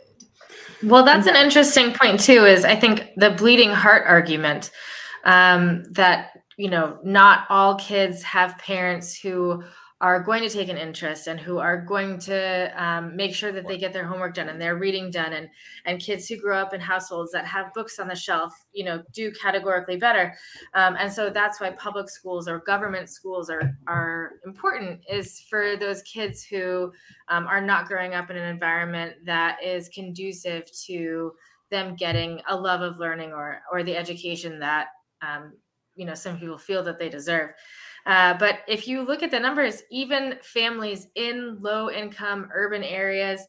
Well, 0.84 1.06
that's 1.06 1.26
an 1.26 1.38
interesting 1.38 1.94
point 1.94 2.20
too. 2.20 2.46
Is 2.46 2.66
I 2.66 2.76
think 2.76 3.08
the 3.16 3.32
bleeding 3.32 3.72
heart 3.72 4.04
argument 4.06 4.72
um, 5.24 5.84
that 5.92 6.32
you 6.58 6.70
know, 6.70 7.00
not 7.06 7.46
all 7.48 7.76
kids 7.76 8.22
have 8.24 8.58
parents 8.58 9.18
who 9.18 9.64
are 10.02 10.24
going 10.24 10.42
to 10.42 10.50
take 10.50 10.70
an 10.70 10.78
interest 10.78 11.28
and 11.28 11.40
who 11.40 11.58
are 11.58 11.82
going 11.82 12.18
to 12.18 12.72
um, 12.82 13.16
make 13.18 13.36
sure 13.36 13.52
that 13.52 13.68
they 13.68 13.78
get 13.78 13.92
their 13.92 14.06
homework 14.06 14.34
done 14.34 14.48
and 14.48 14.62
their 14.62 14.78
reading 14.78 15.12
done 15.12 15.34
and 15.34 15.50
and 15.86 16.00
kids 16.00 16.28
who 16.28 16.38
grow 16.38 16.58
up 16.58 16.74
in 16.74 16.80
households 16.80 17.34
that 17.34 17.46
have 17.46 17.74
books 17.74 18.00
on 18.00 18.08
the 18.08 18.16
shelf 18.16 18.54
you 18.72 18.86
know 18.86 19.04
do 19.12 19.32
categorically 19.32 19.98
better 19.98 20.34
um, 20.74 20.96
and 20.98 21.12
so 21.12 21.30
that's 21.30 21.60
why 21.60 21.70
public 21.72 22.10
schools 22.10 22.48
or 22.48 22.60
government 22.60 23.10
schools 23.10 23.50
are 23.50 23.78
are 23.88 24.34
important 24.46 25.02
is 25.12 25.42
for 25.50 25.76
those 25.76 26.02
kids 26.04 26.44
who 26.44 26.92
um, 27.28 27.46
are 27.48 27.62
not 27.62 27.88
growing 27.88 28.14
up 28.14 28.30
in 28.30 28.38
an 28.38 28.48
environment 28.48 29.14
that 29.26 29.62
is 29.62 29.90
conducive 29.90 30.64
to 30.72 31.34
them 31.72 31.96
getting 31.96 32.42
a 32.48 32.56
love 32.56 32.82
of 32.82 33.00
learning 33.00 33.32
or 33.34 33.62
or 33.72 33.84
the 33.84 33.96
education 33.96 34.60
that 34.60 34.88
um, 35.22 35.54
you 35.96 36.06
know 36.06 36.14
some 36.14 36.40
people 36.40 36.58
feel 36.58 36.84
that 36.84 36.98
they 36.98 37.10
deserve. 37.10 37.52
Uh, 38.10 38.34
but 38.40 38.62
if 38.68 38.88
you 38.88 39.04
look 39.04 39.22
at 39.22 39.30
the 39.30 39.40
numbers, 39.40 39.84
even 39.92 40.34
families 40.42 41.06
in 41.14 41.60
low 41.62 41.92
income 41.92 42.50
urban 42.52 42.84
areas 42.84 43.46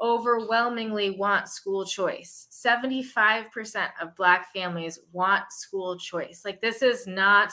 overwhelmingly 0.00 1.10
want 1.10 1.46
school 1.46 1.84
choice. 1.84 2.46
75% 2.50 3.90
of 4.00 4.16
Black 4.16 4.50
families 4.54 4.98
want 5.12 5.52
school 5.52 5.98
choice. 5.98 6.40
Like, 6.42 6.62
this 6.62 6.80
is 6.80 7.06
not 7.06 7.52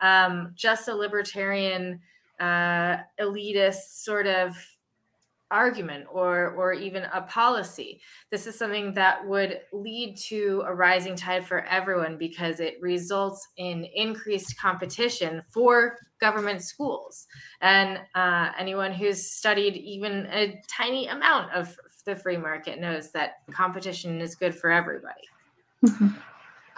um, 0.00 0.52
just 0.54 0.86
a 0.86 0.94
libertarian, 0.94 2.00
uh, 2.38 2.98
elitist 3.18 4.04
sort 4.04 4.28
of 4.28 4.56
argument 5.50 6.04
or 6.10 6.48
or 6.50 6.72
even 6.72 7.04
a 7.12 7.20
policy 7.22 8.00
this 8.30 8.46
is 8.46 8.58
something 8.58 8.92
that 8.94 9.24
would 9.26 9.60
lead 9.72 10.16
to 10.16 10.62
a 10.66 10.74
rising 10.74 11.14
tide 11.14 11.46
for 11.46 11.64
everyone 11.66 12.18
because 12.18 12.58
it 12.58 12.74
results 12.80 13.46
in 13.56 13.86
increased 13.94 14.58
competition 14.58 15.40
for 15.52 15.96
government 16.20 16.62
schools 16.62 17.26
and 17.60 18.00
uh, 18.14 18.50
anyone 18.58 18.92
who's 18.92 19.30
studied 19.30 19.76
even 19.76 20.26
a 20.32 20.60
tiny 20.68 21.06
amount 21.06 21.52
of 21.52 21.76
the 22.04 22.16
free 22.16 22.36
market 22.36 22.80
knows 22.80 23.12
that 23.12 23.34
competition 23.52 24.20
is 24.20 24.34
good 24.34 24.54
for 24.54 24.70
everybody 24.70 25.28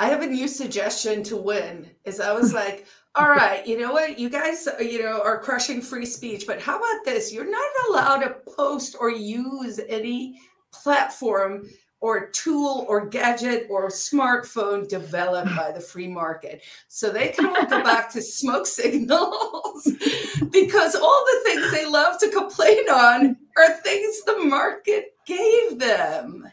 I 0.01 0.07
have 0.07 0.23
a 0.23 0.27
new 0.27 0.47
suggestion 0.47 1.25
to 1.25 1.37
win. 1.37 1.91
Is 2.05 2.21
I 2.21 2.33
was 2.33 2.53
like, 2.63 2.87
all 3.19 3.29
right, 3.29 3.67
you 3.67 3.77
know 3.77 3.93
what? 3.93 4.17
You 4.17 4.31
guys, 4.31 4.69
uh, 4.69 4.81
you 4.81 5.03
know, 5.03 5.21
are 5.23 5.41
crushing 5.41 5.83
free 5.83 6.07
speech, 6.07 6.47
but 6.47 6.61
how 6.61 6.79
about 6.79 7.05
this? 7.05 7.33
You're 7.33 7.51
not 7.51 7.71
allowed 7.89 8.19
to 8.19 8.37
post 8.57 8.95
or 9.01 9.11
use 9.11 9.81
any 9.89 10.41
platform 10.73 11.69
or 12.01 12.29
tool 12.29 12.87
or 12.89 13.09
gadget 13.09 13.67
or 13.69 13.89
smartphone 13.89 14.89
developed 14.89 15.55
by 15.57 15.73
the 15.73 15.81
free 15.81 16.07
market. 16.07 16.63
So 16.87 17.11
they 17.11 17.31
can 17.31 17.47
all 17.47 17.67
go 17.67 17.83
back 17.83 18.09
to 18.13 18.23
smoke 18.23 18.67
signals 18.69 19.85
because 20.53 20.95
all 20.95 21.25
the 21.27 21.41
things 21.45 21.73
they 21.73 21.87
love 21.87 22.21
to 22.21 22.31
complain 22.31 22.89
on 22.89 23.37
are 23.57 23.77
things 23.79 24.23
the 24.23 24.45
market 24.45 25.07
gave 25.27 25.81
them. 25.81 26.49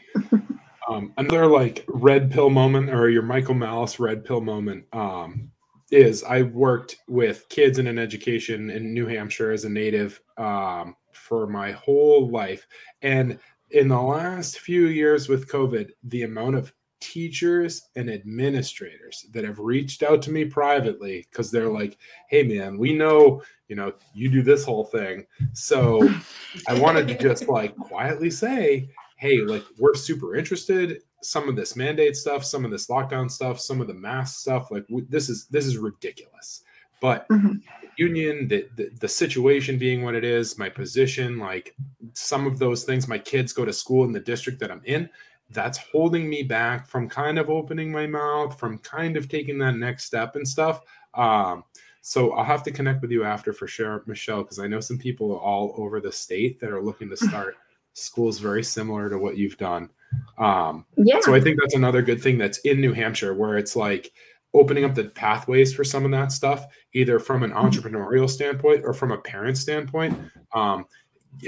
Um, 0.88 1.12
another 1.16 1.46
like 1.46 1.84
red 1.86 2.32
pill 2.32 2.50
moment 2.50 2.90
or 2.90 3.08
your 3.08 3.22
Michael 3.22 3.54
Malice 3.54 4.00
red 4.00 4.24
pill 4.24 4.40
moment 4.40 4.84
um, 4.92 5.52
is 5.90 6.24
I 6.24 6.42
worked 6.42 6.96
with 7.08 7.48
kids 7.48 7.78
in 7.78 7.86
an 7.86 7.98
education 7.98 8.70
in 8.70 8.92
New 8.92 9.06
Hampshire 9.06 9.52
as 9.52 9.64
a 9.64 9.70
native 9.70 10.20
um, 10.36 10.96
for 11.12 11.46
my 11.46 11.72
whole 11.72 12.28
life. 12.30 12.66
And 13.02 13.38
in 13.70 13.88
the 13.88 14.00
last 14.00 14.60
few 14.60 14.86
years 14.86 15.28
with 15.28 15.48
COVID, 15.48 15.90
the 16.04 16.22
amount 16.22 16.56
of 16.56 16.72
teachers 17.00 17.82
and 17.94 18.10
administrators 18.10 19.26
that 19.32 19.44
have 19.44 19.58
reached 19.58 20.02
out 20.02 20.22
to 20.22 20.30
me 20.30 20.44
privately 20.44 21.26
because 21.30 21.50
they're 21.50 21.68
like, 21.68 21.98
hey, 22.30 22.42
man, 22.42 22.78
we 22.78 22.92
know, 22.92 23.42
you 23.68 23.76
know, 23.76 23.92
you 24.14 24.30
do 24.30 24.42
this 24.42 24.64
whole 24.64 24.84
thing. 24.84 25.26
So 25.52 26.08
I 26.68 26.78
wanted 26.78 27.06
to 27.08 27.18
just 27.18 27.48
like 27.48 27.76
quietly 27.76 28.30
say, 28.30 28.88
hey, 29.18 29.40
like 29.40 29.64
we're 29.78 29.94
super 29.94 30.36
interested 30.36 31.00
some 31.26 31.48
of 31.48 31.56
this 31.56 31.76
mandate 31.76 32.16
stuff, 32.16 32.44
some 32.44 32.64
of 32.64 32.70
this 32.70 32.86
lockdown 32.86 33.30
stuff, 33.30 33.60
some 33.60 33.80
of 33.80 33.86
the 33.86 33.94
mask 33.94 34.40
stuff. 34.40 34.70
Like 34.70 34.86
w- 34.88 35.06
this 35.08 35.28
is 35.28 35.46
this 35.46 35.66
is 35.66 35.78
ridiculous. 35.78 36.62
But 37.00 37.28
mm-hmm. 37.28 37.58
union, 37.98 38.48
the, 38.48 38.68
the 38.76 38.90
the 39.00 39.08
situation 39.08 39.78
being 39.78 40.02
what 40.02 40.14
it 40.14 40.24
is, 40.24 40.58
my 40.58 40.68
position, 40.68 41.38
like 41.38 41.74
some 42.14 42.46
of 42.46 42.58
those 42.58 42.84
things, 42.84 43.08
my 43.08 43.18
kids 43.18 43.52
go 43.52 43.64
to 43.64 43.72
school 43.72 44.04
in 44.04 44.12
the 44.12 44.20
district 44.20 44.60
that 44.60 44.70
I'm 44.70 44.82
in. 44.84 45.08
That's 45.50 45.78
holding 45.78 46.28
me 46.28 46.42
back 46.42 46.88
from 46.88 47.08
kind 47.08 47.38
of 47.38 47.50
opening 47.50 47.92
my 47.92 48.06
mouth, 48.06 48.58
from 48.58 48.78
kind 48.78 49.16
of 49.16 49.28
taking 49.28 49.58
that 49.58 49.76
next 49.76 50.04
step 50.04 50.34
and 50.36 50.46
stuff. 50.46 50.80
Um, 51.14 51.64
so 52.00 52.32
I'll 52.32 52.44
have 52.44 52.62
to 52.64 52.70
connect 52.70 53.02
with 53.02 53.10
you 53.10 53.24
after 53.24 53.52
for 53.52 53.66
sure, 53.66 54.04
Michelle, 54.06 54.42
because 54.42 54.58
I 54.58 54.68
know 54.68 54.80
some 54.80 54.98
people 54.98 55.36
all 55.36 55.74
over 55.76 56.00
the 56.00 56.12
state 56.12 56.60
that 56.60 56.70
are 56.70 56.82
looking 56.82 57.08
to 57.10 57.16
start 57.28 57.56
schools 57.94 58.38
very 58.38 58.62
similar 58.62 59.08
to 59.10 59.18
what 59.18 59.36
you've 59.36 59.56
done. 59.56 59.90
Um, 60.38 60.84
yeah. 60.96 61.20
So 61.20 61.34
I 61.34 61.40
think 61.40 61.58
that's 61.60 61.74
another 61.74 62.02
good 62.02 62.20
thing 62.20 62.38
that's 62.38 62.58
in 62.58 62.80
New 62.80 62.92
Hampshire 62.92 63.34
where 63.34 63.56
it's 63.56 63.76
like 63.76 64.12
opening 64.54 64.84
up 64.84 64.94
the 64.94 65.04
pathways 65.04 65.74
for 65.74 65.84
some 65.84 66.04
of 66.04 66.10
that 66.12 66.32
stuff, 66.32 66.66
either 66.94 67.18
from 67.18 67.42
an 67.42 67.50
mm-hmm. 67.50 67.66
entrepreneurial 67.66 68.28
standpoint 68.28 68.82
or 68.84 68.92
from 68.92 69.12
a 69.12 69.18
parent 69.18 69.58
standpoint. 69.58 70.18
Um, 70.52 70.86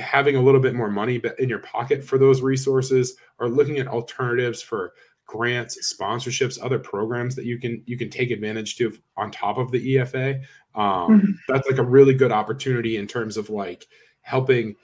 having 0.00 0.36
a 0.36 0.42
little 0.42 0.60
bit 0.60 0.74
more 0.74 0.90
money 0.90 1.20
in 1.38 1.48
your 1.48 1.60
pocket 1.60 2.04
for 2.04 2.18
those 2.18 2.42
resources 2.42 3.16
or 3.38 3.48
looking 3.48 3.78
at 3.78 3.88
alternatives 3.88 4.60
for 4.60 4.92
grants 5.26 5.94
sponsorships 5.94 6.58
other 6.62 6.78
programs 6.78 7.34
that 7.36 7.44
you 7.44 7.58
can 7.58 7.82
you 7.86 7.96
can 7.96 8.08
take 8.10 8.30
advantage 8.30 8.76
to 8.76 8.96
on 9.16 9.30
top 9.30 9.58
of 9.58 9.70
the 9.70 9.96
efa 9.96 10.36
um, 10.74 11.20
mm-hmm. 11.20 11.30
that's 11.48 11.68
like 11.68 11.78
a 11.78 11.82
really 11.82 12.14
good 12.14 12.32
opportunity 12.32 12.96
in 12.96 13.06
terms 13.06 13.36
of 13.36 13.50
like 13.50 13.86
helping 14.22 14.74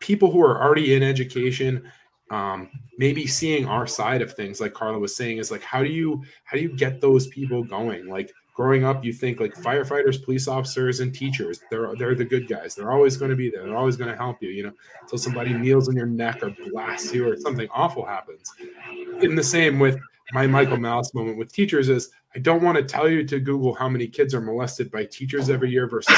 people 0.00 0.30
who 0.30 0.40
are 0.40 0.60
already 0.62 0.94
in 0.94 1.02
education 1.02 1.90
um, 2.30 2.68
maybe 2.98 3.26
seeing 3.26 3.66
our 3.66 3.86
side 3.86 4.22
of 4.22 4.34
things 4.34 4.60
like 4.60 4.74
carla 4.74 4.98
was 4.98 5.14
saying 5.16 5.38
is 5.38 5.50
like 5.50 5.62
how 5.62 5.82
do 5.82 5.88
you 5.88 6.22
how 6.44 6.56
do 6.56 6.62
you 6.62 6.74
get 6.76 7.00
those 7.00 7.26
people 7.28 7.62
going? 7.64 8.06
Like 8.06 8.32
growing 8.54 8.84
up 8.84 9.04
you 9.04 9.12
think 9.12 9.40
like 9.40 9.54
firefighters 9.54 10.22
police 10.22 10.48
officers 10.48 10.98
and 10.98 11.14
teachers 11.14 11.60
they're 11.70 11.94
they're 11.96 12.14
the 12.14 12.24
good 12.24 12.48
guys. 12.48 12.74
They're 12.74 12.92
always 12.92 13.16
going 13.16 13.30
to 13.30 13.36
be 13.36 13.50
there. 13.50 13.64
They're 13.64 13.76
always 13.76 13.96
going 13.96 14.10
to 14.10 14.16
help 14.16 14.42
you 14.42 14.50
you 14.50 14.64
know 14.64 14.72
until 15.00 15.18
somebody 15.18 15.52
kneels 15.54 15.88
on 15.88 15.96
your 15.96 16.06
neck 16.06 16.42
or 16.42 16.54
blasts 16.70 17.12
you 17.14 17.28
or 17.28 17.36
something 17.36 17.68
awful 17.72 18.04
happens. 18.04 18.52
In 19.20 19.34
the 19.34 19.42
same 19.42 19.78
with 19.78 19.98
my 20.32 20.46
michael 20.46 20.76
malice 20.76 21.14
moment 21.14 21.38
with 21.38 21.52
teachers 21.52 21.88
is 21.88 22.10
i 22.34 22.38
don't 22.38 22.62
want 22.62 22.76
to 22.76 22.82
tell 22.82 23.08
you 23.08 23.24
to 23.24 23.40
google 23.40 23.74
how 23.74 23.88
many 23.88 24.06
kids 24.06 24.34
are 24.34 24.40
molested 24.40 24.90
by 24.90 25.04
teachers 25.04 25.48
every 25.48 25.70
year 25.70 25.88
versus 25.88 26.14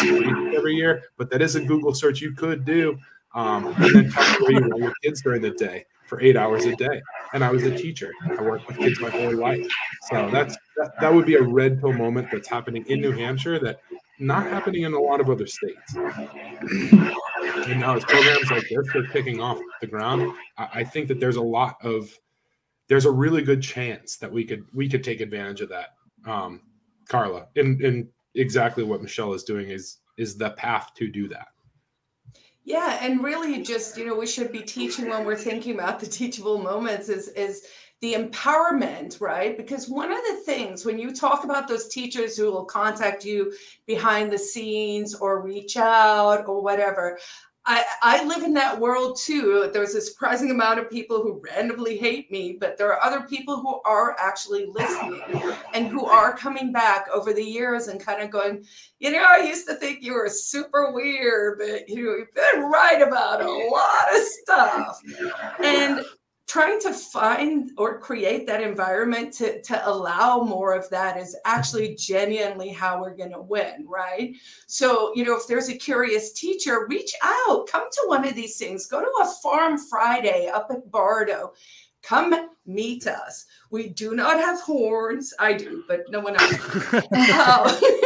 every 0.54 0.74
year 0.74 1.02
but 1.16 1.30
that 1.30 1.40
is 1.40 1.54
a 1.54 1.60
google 1.60 1.94
search 1.94 2.20
you 2.20 2.32
could 2.32 2.64
do 2.64 2.98
um, 3.34 3.66
and 3.78 3.94
then 3.94 4.10
tell 4.10 4.40
me 4.40 4.54
you 4.54 4.76
your 4.78 4.92
kids 5.02 5.22
during 5.22 5.40
the 5.40 5.50
day 5.50 5.84
for 6.10 6.20
eight 6.20 6.36
hours 6.36 6.66
a 6.66 6.74
day. 6.74 7.00
And 7.32 7.42
I 7.42 7.50
was 7.50 7.62
a 7.62 7.74
teacher. 7.74 8.12
I 8.28 8.42
worked 8.42 8.66
with 8.66 8.76
kids 8.76 9.00
my 9.00 9.08
whole 9.08 9.34
life. 9.34 9.66
So 10.10 10.28
that's 10.30 10.58
that, 10.76 10.92
that 11.00 11.14
would 11.14 11.24
be 11.24 11.36
a 11.36 11.42
red 11.42 11.80
pill 11.80 11.92
moment 11.92 12.28
that's 12.32 12.48
happening 12.48 12.84
in 12.88 13.00
New 13.00 13.12
Hampshire 13.12 13.60
that 13.60 13.80
not 14.18 14.42
happening 14.42 14.82
in 14.82 14.92
a 14.92 14.98
lot 14.98 15.20
of 15.20 15.30
other 15.30 15.46
states. 15.46 15.94
and 15.94 17.80
now 17.80 17.94
as 17.94 18.04
programs 18.04 18.50
like 18.50 18.68
this 18.68 18.94
are 18.94 19.06
kicking 19.12 19.40
off 19.40 19.58
the 19.80 19.86
ground, 19.86 20.34
I, 20.58 20.68
I 20.74 20.84
think 20.84 21.06
that 21.08 21.20
there's 21.20 21.36
a 21.36 21.42
lot 21.42 21.76
of 21.82 22.10
there's 22.88 23.06
a 23.06 23.10
really 23.10 23.42
good 23.42 23.62
chance 23.62 24.16
that 24.16 24.30
we 24.30 24.44
could 24.44 24.64
we 24.74 24.88
could 24.88 25.04
take 25.04 25.20
advantage 25.20 25.60
of 25.60 25.68
that. 25.68 25.90
Um, 26.26 26.62
Carla, 27.08 27.46
and, 27.56 27.80
and 27.80 28.08
exactly 28.34 28.82
what 28.82 29.00
Michelle 29.00 29.32
is 29.32 29.44
doing 29.44 29.70
is 29.70 29.98
is 30.18 30.36
the 30.36 30.50
path 30.50 30.90
to 30.96 31.08
do 31.08 31.28
that. 31.28 31.48
Yeah, 32.64 32.98
and 33.00 33.22
really 33.22 33.62
just, 33.62 33.96
you 33.96 34.06
know, 34.06 34.14
we 34.14 34.26
should 34.26 34.52
be 34.52 34.60
teaching 34.60 35.08
when 35.08 35.24
we're 35.24 35.36
thinking 35.36 35.74
about 35.74 35.98
the 35.98 36.06
teachable 36.06 36.58
moments 36.58 37.08
is 37.08 37.28
is 37.28 37.66
the 38.00 38.14
empowerment, 38.14 39.20
right? 39.20 39.56
Because 39.56 39.88
one 39.88 40.10
of 40.10 40.18
the 40.18 40.42
things 40.44 40.84
when 40.84 40.98
you 40.98 41.14
talk 41.14 41.44
about 41.44 41.68
those 41.68 41.88
teachers 41.88 42.36
who 42.36 42.50
will 42.50 42.64
contact 42.64 43.24
you 43.24 43.52
behind 43.86 44.30
the 44.30 44.38
scenes 44.38 45.14
or 45.14 45.42
reach 45.42 45.76
out 45.76 46.46
or 46.48 46.62
whatever, 46.62 47.18
I, 47.70 47.84
I 48.02 48.24
live 48.24 48.42
in 48.42 48.52
that 48.54 48.80
world 48.80 49.16
too. 49.16 49.70
There's 49.72 49.94
a 49.94 50.00
surprising 50.00 50.50
amount 50.50 50.80
of 50.80 50.90
people 50.90 51.22
who 51.22 51.40
randomly 51.54 51.96
hate 51.96 52.28
me, 52.28 52.56
but 52.58 52.76
there 52.76 52.92
are 52.92 53.00
other 53.00 53.28
people 53.28 53.58
who 53.58 53.80
are 53.88 54.16
actually 54.18 54.66
listening 54.66 55.22
and 55.72 55.86
who 55.86 56.04
are 56.04 56.36
coming 56.36 56.72
back 56.72 57.06
over 57.14 57.32
the 57.32 57.44
years 57.44 57.86
and 57.86 58.00
kind 58.00 58.22
of 58.22 58.30
going, 58.30 58.64
you 58.98 59.12
know, 59.12 59.24
I 59.24 59.44
used 59.44 59.68
to 59.68 59.74
think 59.74 60.02
you 60.02 60.14
were 60.14 60.28
super 60.28 60.90
weird, 60.90 61.60
but 61.60 61.88
you 61.88 62.04
know, 62.04 62.16
you've 62.16 62.34
been 62.34 62.64
right 62.64 63.02
about 63.02 63.40
a 63.40 63.48
lot 63.48 64.16
of 64.16 64.22
stuff. 64.24 65.00
And 65.62 66.04
trying 66.50 66.80
to 66.80 66.92
find 66.92 67.70
or 67.78 68.00
create 68.00 68.44
that 68.44 68.60
environment 68.60 69.32
to, 69.32 69.62
to 69.62 69.88
allow 69.88 70.40
more 70.40 70.74
of 70.74 70.90
that 70.90 71.16
is 71.16 71.36
actually 71.44 71.94
genuinely 71.94 72.70
how 72.70 73.00
we're 73.00 73.14
going 73.14 73.30
to 73.30 73.40
win, 73.40 73.86
right? 73.86 74.34
So, 74.66 75.12
you 75.14 75.24
know, 75.24 75.36
if 75.36 75.46
there's 75.46 75.68
a 75.68 75.76
curious 75.76 76.32
teacher, 76.32 76.88
reach 76.88 77.14
out, 77.22 77.68
come 77.68 77.84
to 77.88 78.02
one 78.06 78.26
of 78.26 78.34
these 78.34 78.56
things, 78.56 78.88
go 78.88 79.00
to 79.00 79.22
a 79.22 79.32
farm 79.40 79.78
Friday 79.78 80.50
up 80.52 80.66
at 80.70 80.90
Bardo. 80.90 81.52
Come 82.02 82.48
meet 82.66 83.06
us. 83.06 83.46
We 83.70 83.90
do 83.90 84.16
not 84.16 84.38
have 84.38 84.60
horns. 84.60 85.32
I 85.38 85.52
do, 85.52 85.84
but 85.86 86.00
no 86.08 86.18
one 86.18 86.34
else. 86.34 86.94
uh, 87.12 87.80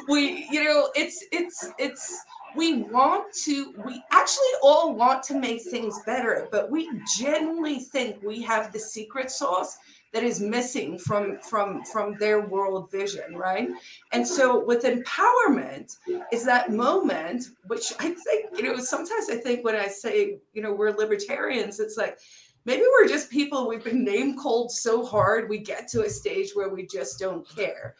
we, 0.08 0.46
you 0.52 0.62
know, 0.62 0.90
it's 0.94 1.24
it's 1.32 1.68
it's 1.78 2.22
we 2.56 2.82
want 2.82 3.32
to 3.44 3.74
we 3.84 4.02
actually 4.10 4.52
all 4.62 4.94
want 4.94 5.22
to 5.22 5.38
make 5.38 5.62
things 5.62 6.00
better 6.04 6.48
but 6.50 6.70
we 6.70 6.88
genuinely 7.18 7.78
think 7.78 8.22
we 8.22 8.42
have 8.42 8.72
the 8.72 8.78
secret 8.78 9.30
sauce 9.30 9.78
that 10.12 10.24
is 10.24 10.40
missing 10.40 10.98
from 10.98 11.38
from 11.38 11.84
from 11.84 12.16
their 12.18 12.40
world 12.40 12.90
vision 12.90 13.36
right? 13.36 13.68
And 14.12 14.26
so 14.26 14.64
with 14.64 14.82
empowerment 14.82 15.96
is 16.32 16.44
that 16.44 16.70
moment 16.70 17.44
which 17.66 17.92
i 18.00 18.10
think 18.10 18.46
you 18.56 18.62
know 18.62 18.78
sometimes 18.78 19.30
i 19.30 19.36
think 19.36 19.64
when 19.64 19.76
i 19.76 19.86
say 19.86 20.38
you 20.52 20.62
know 20.62 20.72
we're 20.72 20.90
libertarians 20.90 21.78
it's 21.78 21.96
like 21.96 22.18
maybe 22.64 22.82
we're 22.82 23.08
just 23.08 23.30
people 23.30 23.68
we've 23.68 23.84
been 23.84 24.04
name 24.04 24.36
called 24.36 24.70
so 24.70 25.04
hard 25.04 25.48
we 25.48 25.58
get 25.58 25.88
to 25.88 26.04
a 26.04 26.10
stage 26.10 26.50
where 26.54 26.68
we 26.68 26.86
just 26.86 27.18
don't 27.18 27.48
care. 27.48 27.94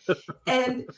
And 0.47 0.89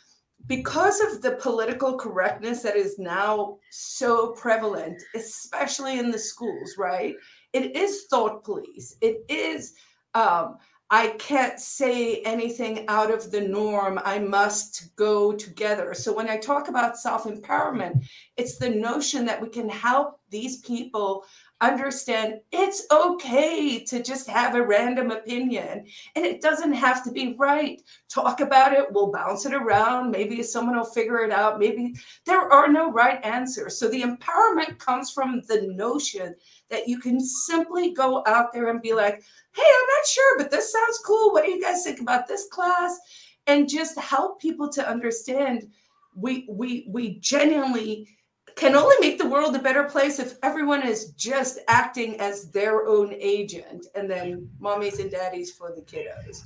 because 0.47 1.01
of 1.01 1.22
the 1.22 1.32
political 1.32 1.97
correctness 1.97 2.62
that 2.62 2.76
is 2.76 2.99
now 2.99 3.59
so 3.70 4.32
prevalent, 4.32 5.03
especially 5.14 5.99
in 5.99 6.11
the 6.11 6.18
schools, 6.18 6.76
right? 6.76 7.14
It 7.53 7.76
is 7.76 8.07
thought 8.11 8.45
police. 8.45 8.97
It 9.01 9.24
is, 9.28 9.74
um, 10.14 10.57
I 10.90 11.09
can't 11.18 11.59
say 11.59 12.16
anything 12.22 12.84
out 12.88 13.11
of 13.11 13.30
the 13.30 13.40
norm. 13.40 14.01
I 14.05 14.18
must 14.18 14.95
go 14.97 15.32
together. 15.32 15.95
So 15.95 16.14
when 16.14 16.28
I 16.28 16.36
talk 16.36 16.68
about 16.68 16.99
self 16.99 17.24
empowerment, 17.24 18.05
it's 18.36 18.59
the 18.59 18.68
notion 18.68 19.24
that 19.26 19.40
we 19.40 19.49
can 19.49 19.68
help 19.68 20.20
these 20.28 20.59
people 20.59 21.24
understand 21.69 22.41
it's 22.51 22.87
okay 22.91 23.85
to 23.85 24.03
just 24.03 24.29
have 24.29 24.55
a 24.55 24.67
random 24.67 25.11
opinion 25.11 25.87
and 26.17 26.25
it 26.25 26.41
doesn't 26.41 26.73
have 26.73 27.05
to 27.05 27.13
be 27.13 27.37
right. 27.39 27.81
Talk 28.09 28.41
about 28.41 28.73
it, 28.73 28.87
we'll 28.91 29.13
bounce 29.13 29.47
it 29.47 29.55
around. 29.55 30.11
Maybe 30.11 30.43
someone 30.43 30.77
will 30.77 30.85
figure 30.85 31.21
it 31.21 31.31
out. 31.31 31.59
Maybe 31.59 31.95
there 32.27 32.53
are 32.53 32.69
no 32.69 32.91
right 32.91 33.25
answers. 33.25 33.79
So 33.79 33.89
the 33.89 34.03
empowerment 34.03 34.79
comes 34.79 35.11
from 35.11 35.43
the 35.49 35.69
notion 35.75 36.35
that 36.69 36.89
you 36.89 36.99
can 36.99 37.21
simply 37.21 37.93
go 37.93 38.23
out 38.27 38.53
there 38.53 38.69
and 38.69 38.83
be 38.83 38.93
like, 38.93 39.23
hey, 39.55 39.63
I'm 39.63 39.87
not 39.99 40.07
sure, 40.07 40.39
but 40.39 40.51
this 40.51 40.73
sounds 40.73 41.01
cool. 41.05 41.33
What 41.33 41.45
do 41.45 41.51
you 41.51 41.63
guys 41.63 41.85
think 41.85 42.01
about 42.01 42.27
this 42.27 42.49
class? 42.49 42.99
And 43.47 43.69
just 43.69 43.99
help 43.99 44.41
people 44.41 44.69
to 44.71 44.89
understand 44.89 45.69
we 46.15 46.47
we 46.49 46.87
we 46.89 47.19
genuinely 47.21 48.09
can 48.57 48.75
only 48.75 48.97
make 49.01 49.19
the 49.19 49.29
world 49.29 49.55
a 49.57 49.59
better 49.59 49.85
place 49.85 50.19
if 50.19 50.35
everyone 50.43 50.87
is 50.87 51.13
just 51.13 51.59
acting 51.69 52.19
as 52.21 52.51
their 52.51 52.87
own 52.87 53.13
agent 53.15 53.87
and 53.95 54.11
then 54.11 54.49
mommies 54.61 55.01
and 55.01 55.11
daddies 55.11 55.53
for 55.53 55.73
the 55.75 55.83
kiddos. 55.83 56.43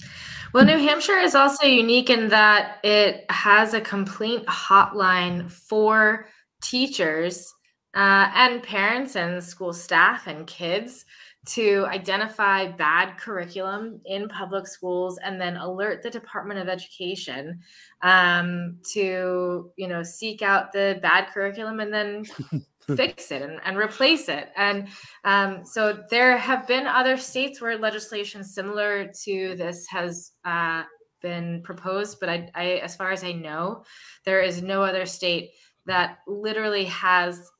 Well, 0.52 0.64
New 0.64 0.78
Hampshire 0.78 1.18
is 1.18 1.34
also 1.34 1.66
unique 1.66 2.10
in 2.10 2.28
that 2.28 2.78
it 2.84 3.24
has 3.30 3.74
a 3.74 3.80
complaint 3.80 4.46
hotline 4.46 5.50
for 5.50 6.28
teachers 6.62 7.52
uh, 7.94 8.30
and 8.34 8.62
parents 8.62 9.16
and 9.16 9.42
school 9.42 9.72
staff 9.72 10.26
and 10.26 10.46
kids 10.46 11.04
to 11.46 11.86
identify 11.88 12.66
bad 12.66 13.16
curriculum 13.18 14.00
in 14.04 14.28
public 14.28 14.66
schools 14.66 15.18
and 15.18 15.40
then 15.40 15.56
alert 15.56 16.02
the 16.02 16.10
department 16.10 16.60
of 16.60 16.68
education 16.68 17.60
um, 18.02 18.78
to 18.92 19.70
you 19.76 19.88
know 19.88 20.02
seek 20.02 20.42
out 20.42 20.72
the 20.72 20.98
bad 21.02 21.28
curriculum 21.32 21.80
and 21.80 21.92
then 21.92 22.24
fix 22.96 23.30
it 23.30 23.42
and, 23.42 23.60
and, 23.64 23.76
replace 23.76 24.28
it. 24.28 24.50
And 24.56 24.88
um, 25.24 25.64
so 25.64 26.04
there 26.10 26.36
have 26.36 26.68
been 26.68 26.86
other 26.86 27.16
states 27.16 27.60
where 27.60 27.76
legislation 27.78 28.44
similar 28.44 29.10
to 29.24 29.56
this 29.56 29.86
has 29.88 30.32
uh, 30.44 30.84
been 31.22 31.62
proposed 31.62 32.20
but 32.20 32.28
I, 32.28 32.50
I 32.54 32.64
as 32.84 32.94
far 32.94 33.10
as 33.10 33.24
i 33.24 33.32
know 33.32 33.84
there 34.24 34.42
is 34.42 34.62
no 34.62 34.82
other 34.82 35.06
state 35.06 35.50
that 35.86 36.18
literally 36.26 36.84
has 36.84 37.50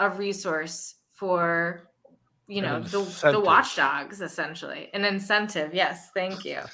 a 0.00 0.08
resource 0.08 0.94
for 1.12 1.89
you 2.50 2.60
know 2.62 2.80
the, 2.80 3.30
the 3.30 3.40
watchdogs 3.40 4.20
essentially. 4.20 4.90
An 4.92 5.04
incentive 5.04 5.74
yes 5.74 6.10
thank 6.14 6.44
you. 6.44 6.60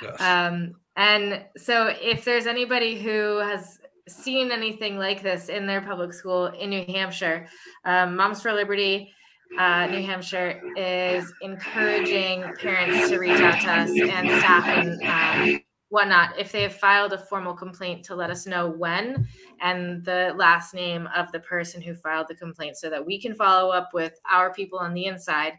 Yes. 0.00 0.20
um 0.20 0.76
and 0.94 1.44
so 1.56 1.92
if 2.00 2.24
there's 2.24 2.46
anybody 2.46 3.00
who 3.00 3.38
has 3.38 3.80
seen 4.06 4.52
anything 4.52 4.96
like 4.96 5.24
this 5.24 5.48
in 5.48 5.66
their 5.66 5.80
public 5.80 6.12
school 6.12 6.46
in 6.46 6.70
new 6.70 6.84
hampshire 6.84 7.48
um, 7.84 8.14
moms 8.14 8.40
for 8.40 8.52
liberty 8.52 9.12
uh, 9.56 9.86
new 9.86 10.02
hampshire 10.02 10.60
is 10.76 11.32
encouraging 11.40 12.44
parents 12.60 13.08
to 13.08 13.18
reach 13.18 13.40
out 13.40 13.60
to 13.60 13.72
us 13.72 13.90
and 13.90 14.28
staff 14.40 14.66
and 14.68 15.56
um, 15.56 15.60
whatnot. 15.88 16.38
If 16.38 16.52
they 16.52 16.62
have 16.62 16.74
filed 16.74 17.12
a 17.12 17.18
formal 17.18 17.54
complaint 17.54 18.04
to 18.06 18.14
let 18.14 18.30
us 18.30 18.46
know 18.46 18.68
when 18.68 19.26
and 19.60 20.04
the 20.04 20.32
last 20.36 20.74
name 20.74 21.08
of 21.14 21.30
the 21.32 21.40
person 21.40 21.80
who 21.80 21.94
filed 21.94 22.26
the 22.28 22.34
complaint 22.34 22.76
so 22.76 22.88
that 22.90 23.04
we 23.04 23.20
can 23.20 23.34
follow 23.34 23.70
up 23.70 23.90
with 23.92 24.20
our 24.30 24.52
people 24.52 24.78
on 24.78 24.94
the 24.94 25.06
inside 25.06 25.54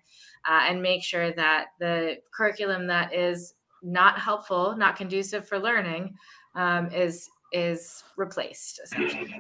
uh, 0.48 0.62
and 0.64 0.82
make 0.82 1.04
sure 1.04 1.32
that 1.34 1.68
the 1.80 2.18
curriculum 2.32 2.88
that 2.88 3.14
is 3.14 3.56
not 3.82 4.20
helpful 4.20 4.76
not 4.76 4.96
conducive 4.96 5.48
for 5.48 5.60
learning 5.60 6.14
um, 6.56 6.92
is 6.92 7.30
is 7.52 8.04
replaced 8.18 8.80
essentially 8.84 9.34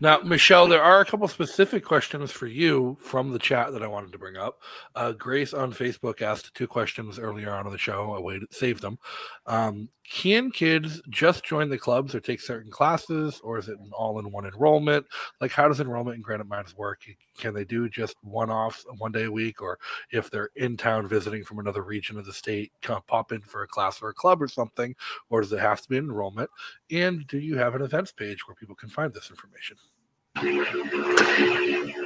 Now, 0.00 0.18
Michelle, 0.20 0.68
there 0.68 0.82
are 0.82 1.00
a 1.00 1.04
couple 1.04 1.26
specific 1.26 1.84
questions 1.84 2.30
for 2.30 2.46
you 2.46 2.96
from 3.00 3.32
the 3.32 3.38
chat 3.38 3.72
that 3.72 3.82
I 3.82 3.88
wanted 3.88 4.12
to 4.12 4.18
bring 4.18 4.36
up. 4.36 4.60
Uh, 4.94 5.10
Grace 5.10 5.52
on 5.52 5.72
Facebook 5.72 6.22
asked 6.22 6.54
two 6.54 6.68
questions 6.68 7.18
earlier 7.18 7.52
on 7.52 7.66
in 7.66 7.72
the 7.72 7.78
show. 7.78 8.12
I 8.12 8.20
waited, 8.20 8.54
saved 8.54 8.80
them. 8.80 8.98
Um, 9.46 9.88
can 10.08 10.52
kids 10.52 11.02
just 11.10 11.44
join 11.44 11.68
the 11.68 11.76
clubs 11.76 12.14
or 12.14 12.20
take 12.20 12.40
certain 12.40 12.70
classes, 12.70 13.40
or 13.42 13.58
is 13.58 13.68
it 13.68 13.78
an 13.78 13.90
all-in-one 13.92 14.46
enrollment? 14.46 15.04
Like, 15.40 15.50
how 15.50 15.66
does 15.66 15.80
enrollment 15.80 16.16
in 16.16 16.22
Granite 16.22 16.46
Minds 16.46 16.76
work? 16.76 17.02
Can 17.36 17.52
they 17.52 17.64
do 17.64 17.88
just 17.88 18.14
one-offs, 18.22 18.86
one 18.98 19.12
day 19.12 19.24
a 19.24 19.32
week, 19.32 19.60
or 19.60 19.80
if 20.12 20.30
they're 20.30 20.50
in 20.54 20.76
town 20.76 21.08
visiting 21.08 21.44
from 21.44 21.58
another 21.58 21.82
region 21.82 22.18
of 22.18 22.24
the 22.24 22.32
state, 22.32 22.70
come 22.82 23.02
pop 23.08 23.32
in 23.32 23.40
for 23.40 23.64
a 23.64 23.68
class 23.68 24.00
or 24.00 24.10
a 24.10 24.14
club 24.14 24.40
or 24.40 24.48
something, 24.48 24.94
or 25.28 25.40
does 25.40 25.52
it 25.52 25.58
have 25.58 25.82
to 25.82 25.88
be 25.88 25.98
an 25.98 26.04
enrollment? 26.04 26.50
And 26.90 27.26
do 27.26 27.38
you 27.38 27.58
have 27.58 27.74
an 27.74 27.82
events 27.82 28.12
page 28.12 28.46
where 28.46 28.54
people 28.54 28.76
can 28.76 28.88
find 28.88 29.12
this 29.12 29.30
information? 29.30 29.76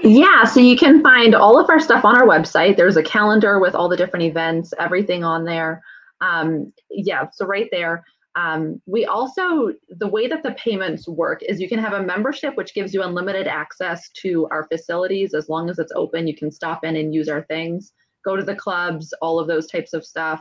Yeah, 0.05 0.45
so 0.45 0.61
you 0.61 0.76
can 0.76 1.03
find 1.03 1.35
all 1.35 1.59
of 1.59 1.70
our 1.70 1.80
stuff 1.80 2.05
on 2.05 2.16
our 2.16 2.26
website. 2.26 2.76
There's 2.76 2.97
a 2.97 3.03
calendar 3.03 3.59
with 3.61 3.74
all 3.74 3.89
the 3.89 3.97
different 3.97 4.24
events, 4.24 4.74
everything 4.78 5.22
on 5.24 5.45
there. 5.45 5.83
Um, 6.20 6.72
yeah, 6.91 7.28
so 7.33 7.47
right 7.47 7.68
there. 7.70 8.05
Um, 8.35 8.80
we 8.87 9.05
also, 9.05 9.72
the 9.91 10.09
way 10.09 10.26
that 10.26 10.43
the 10.43 10.53
payments 10.53 11.07
work 11.07 11.43
is 11.43 11.61
you 11.61 11.68
can 11.68 11.78
have 11.78 11.93
a 11.93 12.03
membership, 12.03 12.57
which 12.57 12.74
gives 12.74 12.95
you 12.95 13.03
unlimited 13.03 13.47
access 13.47 14.09
to 14.22 14.49
our 14.51 14.66
facilities 14.68 15.35
as 15.35 15.49
long 15.49 15.68
as 15.68 15.78
it's 15.78 15.93
open. 15.95 16.26
You 16.26 16.37
can 16.37 16.51
stop 16.51 16.85
in 16.85 16.97
and 16.97 17.14
use 17.14 17.28
our 17.28 17.43
things, 17.43 17.93
go 18.24 18.37
to 18.37 18.43
the 18.43 18.57
clubs, 18.57 19.12
all 19.20 19.39
of 19.39 19.49
those 19.49 19.66
types 19.66 19.93
of 19.93 20.05
stuff. 20.05 20.41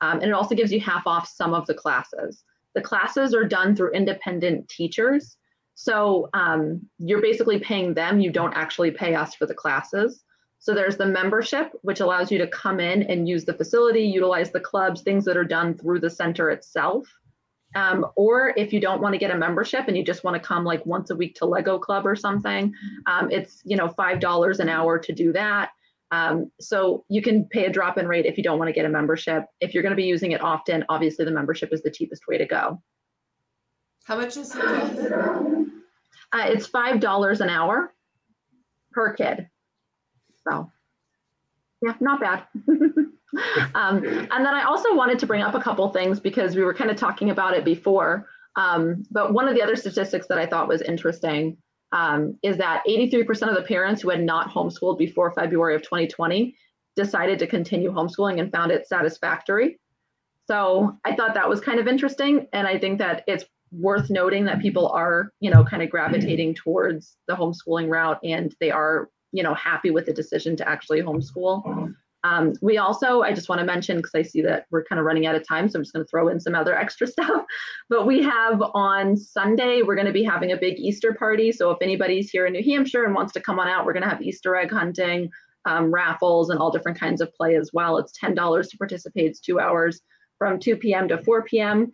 Um, 0.00 0.20
and 0.20 0.28
it 0.28 0.32
also 0.32 0.54
gives 0.54 0.72
you 0.72 0.80
half 0.80 1.06
off 1.06 1.28
some 1.28 1.52
of 1.52 1.66
the 1.66 1.74
classes. 1.74 2.44
The 2.74 2.82
classes 2.82 3.34
are 3.34 3.44
done 3.44 3.74
through 3.74 3.92
independent 3.92 4.68
teachers. 4.68 5.36
So 5.74 6.28
um, 6.34 6.82
you're 6.98 7.22
basically 7.22 7.58
paying 7.58 7.94
them. 7.94 8.20
You 8.20 8.30
don't 8.30 8.52
actually 8.54 8.90
pay 8.90 9.14
us 9.14 9.34
for 9.34 9.46
the 9.46 9.54
classes. 9.54 10.22
So 10.58 10.74
there's 10.74 10.96
the 10.96 11.06
membership, 11.06 11.72
which 11.82 12.00
allows 12.00 12.30
you 12.30 12.38
to 12.38 12.46
come 12.46 12.78
in 12.78 13.02
and 13.02 13.28
use 13.28 13.44
the 13.44 13.54
facility, 13.54 14.02
utilize 14.02 14.52
the 14.52 14.60
clubs, 14.60 15.02
things 15.02 15.24
that 15.24 15.36
are 15.36 15.44
done 15.44 15.76
through 15.76 16.00
the 16.00 16.10
center 16.10 16.50
itself. 16.50 17.08
Um, 17.74 18.06
or 18.16 18.52
if 18.56 18.72
you 18.72 18.80
don't 18.80 19.00
want 19.00 19.14
to 19.14 19.18
get 19.18 19.30
a 19.30 19.36
membership 19.36 19.88
and 19.88 19.96
you 19.96 20.04
just 20.04 20.24
want 20.24 20.40
to 20.40 20.46
come 20.46 20.64
like 20.64 20.84
once 20.84 21.10
a 21.10 21.16
week 21.16 21.34
to 21.36 21.46
Lego 21.46 21.78
Club 21.78 22.06
or 22.06 22.14
something, 22.14 22.72
um, 23.06 23.30
it's 23.30 23.62
you 23.64 23.76
know 23.76 23.88
five 23.88 24.20
dollars 24.20 24.60
an 24.60 24.68
hour 24.68 24.98
to 24.98 25.12
do 25.12 25.32
that. 25.32 25.70
Um, 26.12 26.52
so 26.60 27.04
you 27.08 27.22
can 27.22 27.46
pay 27.46 27.64
a 27.64 27.70
drop-in 27.70 28.06
rate 28.06 28.26
if 28.26 28.36
you 28.36 28.44
don't 28.44 28.58
want 28.58 28.68
to 28.68 28.74
get 28.74 28.84
a 28.84 28.88
membership. 28.90 29.46
If 29.60 29.72
you're 29.72 29.82
going 29.82 29.96
to 29.96 29.96
be 29.96 30.04
using 30.04 30.32
it 30.32 30.42
often, 30.42 30.84
obviously 30.90 31.24
the 31.24 31.30
membership 31.30 31.72
is 31.72 31.82
the 31.82 31.90
cheapest 31.90 32.28
way 32.28 32.36
to 32.36 32.44
go. 32.44 32.82
How 34.04 34.16
much 34.16 34.36
is 34.36 34.54
it? 34.54 34.62
Uh, 34.62 36.46
it's 36.48 36.66
five 36.66 37.00
dollars 37.00 37.40
an 37.40 37.48
hour 37.48 37.92
per 38.92 39.14
kid. 39.14 39.48
So, 40.46 40.70
yeah, 41.82 41.94
not 42.00 42.20
bad. 42.20 42.44
um, 43.74 44.04
and 44.04 44.04
then 44.04 44.54
I 44.54 44.64
also 44.64 44.94
wanted 44.94 45.18
to 45.20 45.26
bring 45.26 45.42
up 45.42 45.54
a 45.54 45.60
couple 45.60 45.88
things 45.90 46.20
because 46.20 46.56
we 46.56 46.62
were 46.62 46.74
kind 46.74 46.90
of 46.90 46.96
talking 46.96 47.30
about 47.30 47.54
it 47.54 47.64
before. 47.64 48.26
Um, 48.56 49.04
but 49.10 49.32
one 49.32 49.48
of 49.48 49.54
the 49.54 49.62
other 49.62 49.76
statistics 49.76 50.26
that 50.28 50.38
I 50.38 50.46
thought 50.46 50.68
was 50.68 50.82
interesting 50.82 51.56
um, 51.92 52.38
is 52.42 52.56
that 52.58 52.82
83% 52.88 53.48
of 53.48 53.54
the 53.54 53.62
parents 53.62 54.02
who 54.02 54.10
had 54.10 54.22
not 54.22 54.50
homeschooled 54.50 54.98
before 54.98 55.32
February 55.32 55.74
of 55.74 55.82
2020 55.82 56.56
decided 56.96 57.38
to 57.38 57.46
continue 57.46 57.90
homeschooling 57.90 58.40
and 58.40 58.50
found 58.52 58.70
it 58.70 58.86
satisfactory. 58.86 59.78
So 60.46 60.98
I 61.04 61.14
thought 61.14 61.34
that 61.34 61.48
was 61.48 61.60
kind 61.60 61.78
of 61.78 61.86
interesting. 61.86 62.48
And 62.52 62.66
I 62.66 62.78
think 62.78 62.98
that 62.98 63.24
it's 63.26 63.44
worth 63.72 64.10
noting 64.10 64.44
that 64.44 64.60
people 64.60 64.88
are, 64.88 65.32
you 65.40 65.50
know, 65.50 65.64
kind 65.64 65.82
of 65.82 65.90
gravitating 65.90 66.54
towards 66.54 67.16
the 67.26 67.34
homeschooling 67.34 67.88
route 67.88 68.18
and 68.22 68.54
they 68.60 68.70
are, 68.70 69.08
you 69.32 69.42
know, 69.42 69.54
happy 69.54 69.90
with 69.90 70.06
the 70.06 70.12
decision 70.12 70.56
to 70.56 70.68
actually 70.68 71.02
homeschool. 71.02 71.94
Um, 72.24 72.52
we 72.60 72.78
also, 72.78 73.22
I 73.22 73.32
just 73.32 73.48
want 73.48 73.58
to 73.60 73.64
mention 73.64 73.96
because 73.96 74.14
I 74.14 74.22
see 74.22 74.42
that 74.42 74.66
we're 74.70 74.84
kind 74.84 75.00
of 75.00 75.04
running 75.06 75.26
out 75.26 75.34
of 75.34 75.46
time, 75.46 75.68
so 75.68 75.76
I'm 75.76 75.82
just 75.82 75.92
going 75.92 76.04
to 76.04 76.08
throw 76.08 76.28
in 76.28 76.38
some 76.38 76.54
other 76.54 76.76
extra 76.78 77.06
stuff. 77.06 77.44
But 77.88 78.06
we 78.06 78.22
have 78.22 78.62
on 78.74 79.16
Sunday, 79.16 79.82
we're 79.82 79.96
going 79.96 80.06
to 80.06 80.12
be 80.12 80.22
having 80.22 80.52
a 80.52 80.56
big 80.56 80.78
Easter 80.78 81.14
party. 81.14 81.50
So 81.50 81.70
if 81.70 81.78
anybody's 81.80 82.30
here 82.30 82.46
in 82.46 82.52
New 82.52 82.62
Hampshire 82.62 83.04
and 83.04 83.14
wants 83.14 83.32
to 83.32 83.40
come 83.40 83.58
on 83.58 83.68
out, 83.68 83.86
we're 83.86 83.94
going 83.94 84.04
to 84.04 84.08
have 84.08 84.22
Easter 84.22 84.54
egg 84.54 84.70
hunting, 84.70 85.30
um, 85.64 85.92
raffles, 85.92 86.50
and 86.50 86.60
all 86.60 86.70
different 86.70 87.00
kinds 87.00 87.20
of 87.20 87.32
play 87.34 87.56
as 87.56 87.70
well. 87.72 87.98
It's 87.98 88.12
$10 88.22 88.70
to 88.70 88.76
participate, 88.76 89.30
it's 89.30 89.40
two 89.40 89.58
hours 89.58 90.00
from 90.38 90.60
2 90.60 90.76
p.m. 90.76 91.08
to 91.08 91.22
4 91.22 91.42
p.m. 91.44 91.92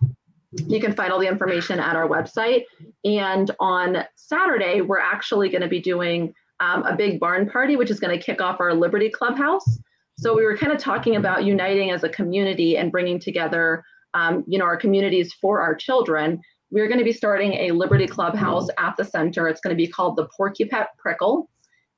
You 0.53 0.81
can 0.81 0.95
find 0.95 1.13
all 1.13 1.19
the 1.19 1.29
information 1.29 1.79
at 1.79 1.95
our 1.95 2.09
website. 2.09 2.65
And 3.05 3.51
on 3.61 4.05
Saturday, 4.17 4.81
we're 4.81 4.99
actually 4.99 5.49
going 5.51 5.63
to 5.63 5.69
be 5.69 5.81
doing 5.81 6.33
um, 6.61 6.85
a 6.85 6.97
big 6.97 7.21
barn 7.21 7.49
party, 7.49 7.77
which 7.77 7.91
is 7.91 8.01
going 8.01 8.19
to 8.19 8.25
kick 8.25 8.41
off 8.41 8.61
our 8.61 8.75
Liberty 8.75 9.11
Clubhouse. 9.11 9.79
So 10.17 10.35
we 10.35 10.45
were 10.45 10.57
kind 10.57 10.73
of 10.73 10.79
talking 10.79 11.17
about 11.17 11.45
uniting 11.45 11.91
as 11.91 12.03
a 12.03 12.09
community 12.09 12.77
and 12.77 12.91
bringing 12.91 13.21
together, 13.21 13.85
um, 14.15 14.43
you 14.49 14.59
know, 14.59 14.65
our 14.65 14.77
communities 14.77 15.33
for 15.35 15.61
our 15.61 15.75
children. 15.75 16.41
We're 16.71 16.89
going 16.89 16.99
to 16.99 17.05
be 17.05 17.13
starting 17.13 17.53
a 17.55 17.71
Liberty 17.71 18.07
Clubhouse 18.07 18.69
at 18.79 18.97
the 18.97 19.05
center. 19.05 19.49
It's 19.49 19.61
going 19.61 19.77
to 19.77 19.81
be 19.81 19.87
called 19.87 20.17
the 20.17 20.29
Porcupette 20.37 20.89
Prickle. 20.99 21.49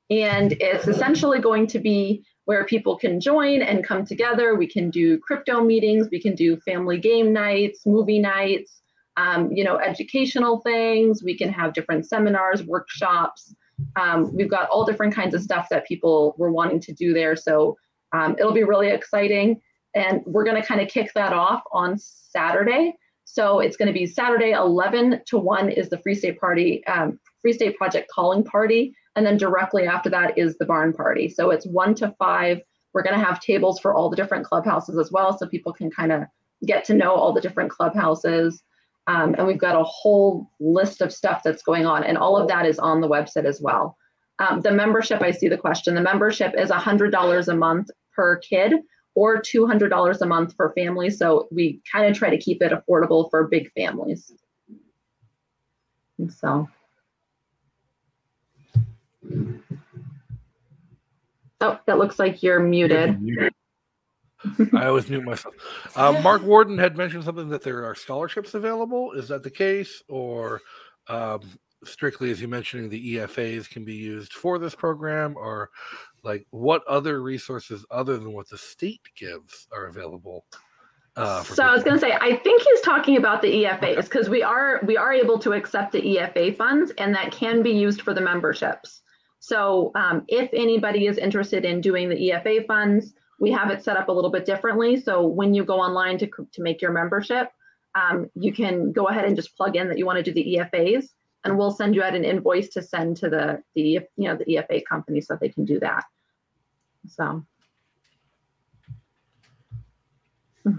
And 0.09 0.53
it's 0.59 0.87
essentially 0.87 1.39
going 1.39 1.67
to 1.67 1.79
be 1.79 2.23
where 2.45 2.65
people 2.65 2.97
can 2.97 3.19
join 3.19 3.61
and 3.61 3.83
come 3.83 4.05
together. 4.05 4.55
We 4.55 4.67
can 4.67 4.89
do 4.89 5.19
crypto 5.19 5.63
meetings, 5.63 6.09
we 6.11 6.21
can 6.21 6.35
do 6.35 6.57
family 6.57 6.99
game 6.99 7.31
nights, 7.33 7.85
movie 7.85 8.19
nights, 8.19 8.81
um, 9.17 9.51
you 9.51 9.63
know, 9.63 9.77
educational 9.77 10.61
things. 10.61 11.23
We 11.23 11.37
can 11.37 11.49
have 11.49 11.73
different 11.73 12.07
seminars, 12.07 12.63
workshops. 12.63 13.53
Um, 13.95 14.35
we've 14.35 14.49
got 14.49 14.69
all 14.69 14.85
different 14.85 15.13
kinds 15.13 15.33
of 15.33 15.41
stuff 15.41 15.67
that 15.69 15.87
people 15.87 16.35
were 16.37 16.51
wanting 16.51 16.79
to 16.81 16.93
do 16.93 17.13
there. 17.13 17.35
So 17.35 17.77
um, 18.13 18.35
it'll 18.39 18.53
be 18.53 18.63
really 18.63 18.89
exciting. 18.89 19.61
And 19.93 20.21
we're 20.25 20.45
going 20.45 20.59
to 20.59 20.67
kind 20.67 20.81
of 20.81 20.87
kick 20.87 21.11
that 21.15 21.33
off 21.33 21.61
on 21.71 21.97
Saturday. 21.97 22.95
So 23.25 23.59
it's 23.59 23.77
going 23.77 23.87
to 23.87 23.93
be 23.93 24.05
Saturday, 24.05 24.51
11 24.51 25.21
to 25.27 25.37
1 25.37 25.69
is 25.69 25.89
the 25.89 25.97
Free 25.99 26.15
State 26.15 26.39
Party, 26.39 26.85
um, 26.85 27.19
Free 27.41 27.53
State 27.53 27.77
Project 27.77 28.09
calling 28.09 28.43
party. 28.43 28.93
And 29.15 29.25
then 29.25 29.37
directly 29.37 29.85
after 29.85 30.09
that 30.09 30.37
is 30.37 30.57
the 30.57 30.65
barn 30.65 30.93
party. 30.93 31.27
So 31.29 31.49
it's 31.49 31.65
one 31.65 31.95
to 31.95 32.15
five. 32.17 32.61
We're 32.93 33.03
going 33.03 33.17
to 33.19 33.25
have 33.25 33.39
tables 33.39 33.79
for 33.79 33.93
all 33.93 34.09
the 34.09 34.15
different 34.15 34.45
clubhouses 34.45 34.97
as 34.97 35.11
well, 35.11 35.37
so 35.37 35.47
people 35.47 35.73
can 35.73 35.91
kind 35.91 36.11
of 36.11 36.23
get 36.65 36.85
to 36.85 36.93
know 36.93 37.13
all 37.13 37.33
the 37.33 37.41
different 37.41 37.71
clubhouses. 37.71 38.63
Um, 39.07 39.33
and 39.37 39.47
we've 39.47 39.57
got 39.57 39.79
a 39.79 39.83
whole 39.83 40.49
list 40.59 41.01
of 41.01 41.11
stuff 41.11 41.41
that's 41.43 41.63
going 41.63 41.85
on, 41.85 42.03
and 42.03 42.17
all 42.17 42.37
of 42.37 42.47
that 42.49 42.65
is 42.65 42.79
on 42.79 43.01
the 43.01 43.09
website 43.09 43.45
as 43.45 43.61
well. 43.61 43.97
Um, 44.39 44.61
the 44.61 44.71
membership, 44.71 45.21
I 45.21 45.31
see 45.31 45.47
the 45.47 45.57
question. 45.57 45.95
The 45.95 46.01
membership 46.01 46.53
is 46.57 46.69
$100 46.69 47.47
a 47.47 47.55
month 47.55 47.89
per 48.15 48.37
kid 48.37 48.73
or 49.15 49.41
$200 49.41 50.21
a 50.21 50.25
month 50.25 50.55
for 50.55 50.73
families. 50.73 51.17
So 51.17 51.47
we 51.51 51.81
kind 51.91 52.05
of 52.05 52.17
try 52.17 52.29
to 52.29 52.37
keep 52.37 52.61
it 52.61 52.71
affordable 52.71 53.29
for 53.29 53.47
big 53.47 53.71
families. 53.73 54.31
And 56.17 56.31
so. 56.31 56.67
Oh, 61.61 61.79
that 61.85 61.97
looks 61.97 62.17
like 62.17 62.41
you're 62.41 62.59
muted. 62.59 63.19
I 64.73 64.87
always 64.87 65.09
mute 65.09 65.23
myself. 65.23 65.53
Uh, 65.95 66.19
Mark 66.23 66.41
Warden 66.41 66.77
had 66.77 66.97
mentioned 66.97 67.23
something 67.23 67.49
that 67.49 67.61
there 67.61 67.85
are 67.85 67.93
scholarships 67.93 68.55
available. 68.55 69.11
Is 69.11 69.27
that 69.27 69.43
the 69.43 69.51
case, 69.51 70.01
or 70.07 70.61
um, 71.07 71.41
strictly, 71.83 72.31
as 72.31 72.41
you 72.41 72.47
mentioning, 72.47 72.89
the 72.89 73.15
EFAs 73.15 73.69
can 73.69 73.85
be 73.85 73.93
used 73.93 74.33
for 74.33 74.57
this 74.57 74.73
program, 74.73 75.35
or 75.37 75.69
like 76.23 76.47
what 76.49 76.83
other 76.87 77.21
resources 77.21 77.85
other 77.91 78.17
than 78.17 78.33
what 78.33 78.49
the 78.49 78.57
state 78.57 79.01
gives 79.15 79.67
are 79.71 79.85
available? 79.85 80.45
Uh, 81.15 81.43
so 81.43 81.63
I 81.63 81.73
was 81.73 81.83
going 81.83 81.97
to 81.97 81.99
say, 81.99 82.13
I 82.13 82.37
think 82.37 82.61
he's 82.61 82.81
talking 82.81 83.17
about 83.17 83.41
the 83.41 83.65
EFAs 83.65 84.03
because 84.05 84.29
we 84.29 84.41
are 84.41 84.79
we 84.85 84.95
are 84.97 85.11
able 85.11 85.37
to 85.39 85.53
accept 85.53 85.91
the 85.91 86.01
EFA 86.01 86.55
funds, 86.55 86.91
and 86.97 87.13
that 87.13 87.31
can 87.31 87.61
be 87.61 87.71
used 87.71 88.01
for 88.01 88.13
the 88.13 88.21
memberships. 88.21 89.01
So 89.41 89.91
um, 89.95 90.23
if 90.27 90.51
anybody 90.53 91.07
is 91.07 91.17
interested 91.17 91.65
in 91.65 91.81
doing 91.81 92.09
the 92.09 92.15
EFA 92.15 92.67
funds, 92.67 93.13
we 93.39 93.51
have 93.51 93.71
it 93.71 93.83
set 93.83 93.97
up 93.97 94.07
a 94.07 94.11
little 94.11 94.29
bit 94.29 94.45
differently. 94.45 95.01
So 95.01 95.25
when 95.25 95.55
you 95.55 95.65
go 95.65 95.79
online 95.79 96.19
to, 96.19 96.27
to 96.27 96.61
make 96.61 96.79
your 96.79 96.91
membership, 96.91 97.49
um, 97.95 98.29
you 98.35 98.53
can 98.53 98.91
go 98.91 99.07
ahead 99.07 99.25
and 99.25 99.35
just 99.35 99.57
plug 99.57 99.75
in 99.75 99.89
that 99.89 99.97
you 99.97 100.05
want 100.05 100.17
to 100.17 100.23
do 100.23 100.31
the 100.31 100.57
EFAs, 100.57 101.07
and 101.43 101.57
we'll 101.57 101.71
send 101.71 101.95
you 101.95 102.03
out 102.03 102.15
an 102.15 102.23
invoice 102.23 102.69
to 102.69 102.83
send 102.83 103.17
to 103.17 103.29
the 103.29 103.63
the 103.73 103.99
you 104.15 104.29
know 104.29 104.37
the 104.37 104.45
EFA 104.45 104.85
company 104.85 105.19
so 105.21 105.35
they 105.35 105.49
can 105.49 105.65
do 105.65 105.79
that. 105.79 106.05
So. 107.09 107.43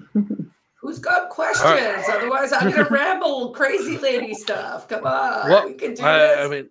Who's 0.81 1.01
got 1.01 1.31
questions? 1.31 1.65
Right. 1.65 2.05
Otherwise, 2.09 2.53
I'm 2.53 2.71
gonna 2.71 2.89
ramble 2.89 3.51
crazy 3.51 3.99
lady 3.99 4.35
stuff. 4.35 4.89
Come 4.89 5.05
on, 5.05 5.51
well, 5.51 5.67
we 5.67 5.75
can 5.75 5.95
do 5.95 6.03
I, 6.05 6.19
this. 6.19 6.39
I 6.39 6.49
mean, 6.49 6.71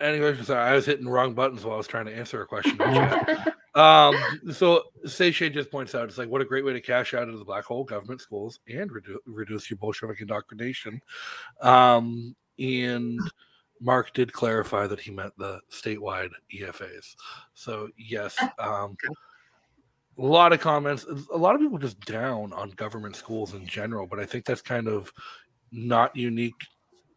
Anyway, 0.00 0.36
sorry, 0.42 0.70
I 0.70 0.74
was 0.74 0.84
hitting 0.84 1.08
wrong 1.08 1.34
buttons 1.34 1.64
while 1.64 1.74
I 1.74 1.78
was 1.78 1.86
trying 1.86 2.06
to 2.06 2.16
answer 2.16 2.42
a 2.42 2.46
question. 2.46 2.78
um, 3.74 4.14
so 4.52 4.82
Seychelles 5.06 5.54
just 5.54 5.70
points 5.70 5.94
out 5.94 6.08
it's 6.08 6.18
like 6.18 6.28
what 6.28 6.42
a 6.42 6.44
great 6.44 6.64
way 6.64 6.74
to 6.74 6.80
cash 6.80 7.14
out 7.14 7.28
of 7.28 7.38
the 7.38 7.44
black 7.44 7.64
hole 7.64 7.84
government 7.84 8.20
schools 8.20 8.60
and 8.68 8.90
redu- 8.90 9.18
reduce 9.24 9.70
your 9.70 9.78
Bolshevik 9.78 10.20
indoctrination. 10.20 11.00
Um, 11.62 12.36
and 12.58 13.18
Mark 13.80 14.12
did 14.12 14.32
clarify 14.32 14.86
that 14.86 15.00
he 15.00 15.10
meant 15.10 15.36
the 15.38 15.60
statewide 15.70 16.30
EFAs. 16.54 17.14
So 17.54 17.88
yes, 17.96 18.36
um, 18.58 18.96
a 20.18 20.22
lot 20.22 20.52
of 20.52 20.60
comments. 20.60 21.06
A 21.32 21.36
lot 21.36 21.54
of 21.54 21.60
people 21.60 21.78
just 21.78 22.00
down 22.00 22.52
on 22.52 22.70
government 22.70 23.16
schools 23.16 23.54
in 23.54 23.66
general, 23.66 24.06
but 24.06 24.18
I 24.18 24.26
think 24.26 24.44
that's 24.44 24.62
kind 24.62 24.88
of 24.88 25.12
not 25.72 26.16
unique. 26.16 26.54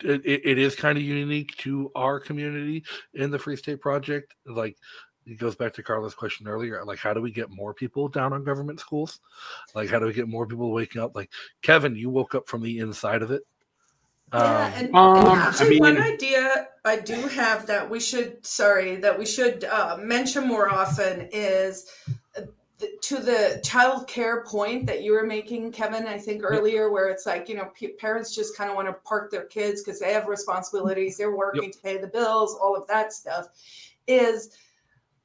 It, 0.04 0.22
it, 0.26 0.42
it 0.46 0.58
is 0.58 0.76
kind 0.76 0.98
of 0.98 1.04
unique 1.04 1.56
to 1.58 1.92
our 1.96 2.20
community 2.20 2.84
in 3.14 3.32
the 3.32 3.40
Free 3.40 3.56
State 3.56 3.82
Project. 3.82 4.36
Like 4.46 4.78
it 5.26 5.38
goes 5.38 5.56
back 5.56 5.74
to 5.74 5.84
Carla's 5.84 6.16
question 6.16 6.48
earlier. 6.48 6.84
Like, 6.84 7.00
how 7.00 7.14
do 7.14 7.22
we 7.22 7.32
get 7.32 7.50
more 7.52 7.74
people 7.74 8.08
down 8.08 8.34
on 8.34 8.44
government 8.44 8.80
schools? 8.80 9.20
Like, 9.76 9.90
how 9.90 10.00
do 10.00 10.06
we 10.08 10.14
get 10.14 10.28
more 10.28 10.48
people 10.48 10.72
waking 10.72 11.02
up? 11.02 11.16
Like, 11.16 11.30
Kevin, 11.62 11.96
you 11.96 12.10
woke 12.10 12.34
up 12.34 12.48
from 12.48 12.62
the 12.64 12.80
inside 12.80 13.22
of 13.22 13.30
it. 13.32 13.44
Yeah, 14.34 14.40
Um, 14.40 14.74
and, 14.74 14.88
and 14.88 14.96
Um, 14.96 15.28
I 15.60 15.70
mean- 15.70 15.80
one 15.80 16.02
idea 16.02 16.68
I 16.86 16.96
do 16.98 17.28
have 17.28 17.68
that 17.68 17.88
we 17.88 18.00
should, 18.00 18.44
sorry, 18.46 18.96
that 18.98 19.18
we 19.20 19.26
should 19.26 19.66
uh, 19.66 19.98
mention 20.00 20.48
more 20.48 20.70
often 20.70 21.30
is 21.32 21.92
th- 22.36 22.48
to 23.02 23.18
the 23.18 23.62
child 23.64 24.08
care 24.08 24.44
point 24.44 24.86
that 24.86 25.04
you 25.04 25.12
were 25.12 25.26
making, 25.26 25.72
Kevin, 25.72 26.08
I 26.08 26.18
think 26.18 26.42
earlier, 26.44 26.92
where 26.92 27.10
it's 27.10 27.26
like, 27.26 27.50
you 27.50 27.56
know, 27.56 27.72
p- 27.74 27.90
parents 27.90 28.34
just 28.34 28.56
kind 28.56 28.70
of 28.70 28.76
want 28.76 28.88
to 28.88 28.94
park 28.94 29.32
their 29.32 29.46
kids 29.46 29.84
because 29.84 30.00
they 30.00 30.14
have 30.14 30.28
responsibilities, 30.28 31.18
they're 31.18 31.36
working 31.36 31.72
to 31.72 31.80
pay 31.80 31.98
the 31.98 32.08
bills, 32.08 32.58
all 32.62 32.76
of 32.76 32.88
that 32.88 33.12
stuff. 33.14 33.50
Is 34.08 34.58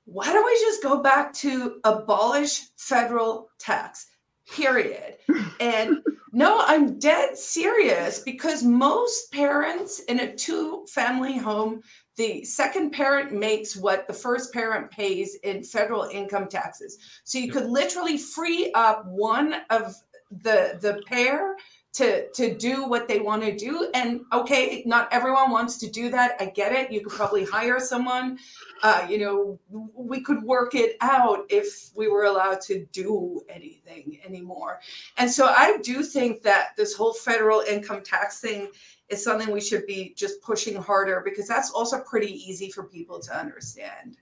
why 0.04 0.26
don't 0.26 0.44
we 0.44 0.52
just 0.60 0.82
go 0.82 1.00
back 1.00 1.32
to 1.34 1.80
abolish 1.84 2.68
federal 2.76 3.48
tax? 3.58 4.06
Period. 4.50 5.16
And 5.60 5.98
no, 6.32 6.62
I'm 6.66 6.98
dead 6.98 7.38
serious 7.38 8.18
because 8.18 8.64
most 8.64 9.32
parents 9.32 10.00
in 10.00 10.18
a 10.18 10.34
two 10.34 10.84
family 10.88 11.38
home, 11.38 11.80
the 12.16 12.44
second 12.44 12.90
parent 12.90 13.32
makes 13.32 13.76
what 13.76 14.08
the 14.08 14.12
first 14.12 14.52
parent 14.52 14.90
pays 14.90 15.36
in 15.44 15.62
federal 15.62 16.04
income 16.04 16.48
taxes. 16.48 16.98
So 17.22 17.38
you 17.38 17.52
could 17.52 17.66
literally 17.66 18.18
free 18.18 18.72
up 18.74 19.06
one 19.06 19.54
of 19.70 19.94
the 20.42 20.78
the 20.80 21.00
pair 21.06 21.56
to 21.94 22.28
to 22.30 22.54
do 22.56 22.86
what 22.86 23.08
they 23.08 23.20
want 23.20 23.42
to 23.42 23.56
do. 23.56 23.88
And 23.94 24.20
okay 24.32 24.82
not 24.84 25.08
everyone 25.12 25.50
wants 25.50 25.78
to 25.78 25.90
do 25.90 26.10
that. 26.10 26.32
I 26.40 26.46
get 26.46 26.72
it. 26.72 26.90
You 26.92 27.00
could 27.00 27.12
probably 27.12 27.44
hire 27.44 27.80
someone. 27.80 28.38
Uh, 28.82 29.06
you 29.08 29.18
know 29.18 29.58
we 29.94 30.20
could 30.20 30.42
work 30.42 30.74
it 30.74 30.96
out 31.00 31.46
if 31.48 31.90
we 31.96 32.08
were 32.08 32.24
allowed 32.24 32.60
to 32.62 32.84
do 32.92 33.42
anything 33.48 34.18
anymore. 34.24 34.80
And 35.16 35.30
so 35.30 35.46
i 35.46 35.78
do 35.82 36.02
think 36.02 36.42
that 36.42 36.70
this 36.76 36.94
whole 36.94 37.14
federal 37.14 37.60
income 37.60 38.02
tax 38.02 38.40
thing 38.40 38.68
is 39.08 39.22
something 39.22 39.50
we 39.52 39.60
should 39.60 39.86
be 39.86 40.12
just 40.16 40.40
pushing 40.42 40.74
harder 40.74 41.22
because 41.24 41.46
that's 41.46 41.70
also 41.70 42.00
pretty 42.00 42.32
easy 42.48 42.70
for 42.70 42.84
people 42.84 43.20
to 43.20 43.36
understand. 43.36 44.16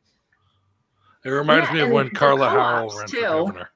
It 1.24 1.30
reminds 1.30 1.68
Yeah, 1.68 1.74
me 1.74 1.80
of 1.80 1.90
when 1.90 2.10
Carla 2.10 2.48
Howell 2.50 2.90
ran 2.98 3.06
too. 3.06 3.20
for 3.20 3.22
governor. 3.22 3.70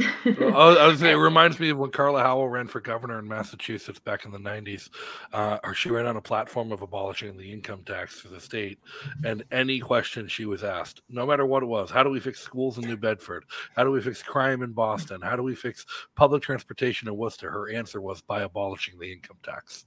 I 0.00 0.86
was 0.86 1.00
saying, 1.00 1.14
it 1.14 1.20
reminds 1.20 1.60
me 1.60 1.70
of 1.70 1.78
when 1.78 1.90
Carla 1.90 2.22
Howell 2.22 2.48
ran 2.48 2.66
for 2.66 2.80
governor 2.80 3.18
in 3.18 3.28
Massachusetts 3.28 3.98
back 3.98 4.24
in 4.24 4.30
the 4.30 4.38
90s. 4.38 4.88
Uh, 5.32 5.58
or 5.64 5.74
she 5.74 5.90
ran 5.90 6.06
on 6.06 6.16
a 6.16 6.22
platform 6.22 6.72
of 6.72 6.82
abolishing 6.82 7.36
the 7.36 7.52
income 7.52 7.82
tax 7.84 8.20
for 8.20 8.28
the 8.28 8.40
state. 8.40 8.78
And 9.24 9.44
any 9.50 9.80
question 9.80 10.28
she 10.28 10.46
was 10.46 10.64
asked, 10.64 11.02
no 11.08 11.26
matter 11.26 11.44
what 11.44 11.62
it 11.62 11.66
was, 11.66 11.90
how 11.90 12.02
do 12.02 12.10
we 12.10 12.20
fix 12.20 12.40
schools 12.40 12.78
in 12.78 12.84
New 12.84 12.96
Bedford? 12.96 13.44
How 13.76 13.84
do 13.84 13.90
we 13.90 14.00
fix 14.00 14.22
crime 14.22 14.62
in 14.62 14.72
Boston? 14.72 15.20
How 15.20 15.36
do 15.36 15.42
we 15.42 15.54
fix 15.54 15.84
public 16.14 16.42
transportation 16.42 17.08
in 17.08 17.16
Worcester? 17.16 17.50
Her 17.50 17.70
answer 17.70 18.00
was 18.00 18.22
by 18.22 18.42
abolishing 18.42 18.98
the 18.98 19.12
income 19.12 19.38
tax. 19.42 19.84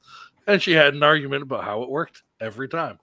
And 0.47 0.61
she 0.61 0.73
had 0.73 0.93
an 0.93 1.03
argument 1.03 1.41
about 1.41 1.63
how 1.63 1.81
it 1.81 1.89
worked 1.89 2.23
every 2.39 2.69
time. 2.69 2.99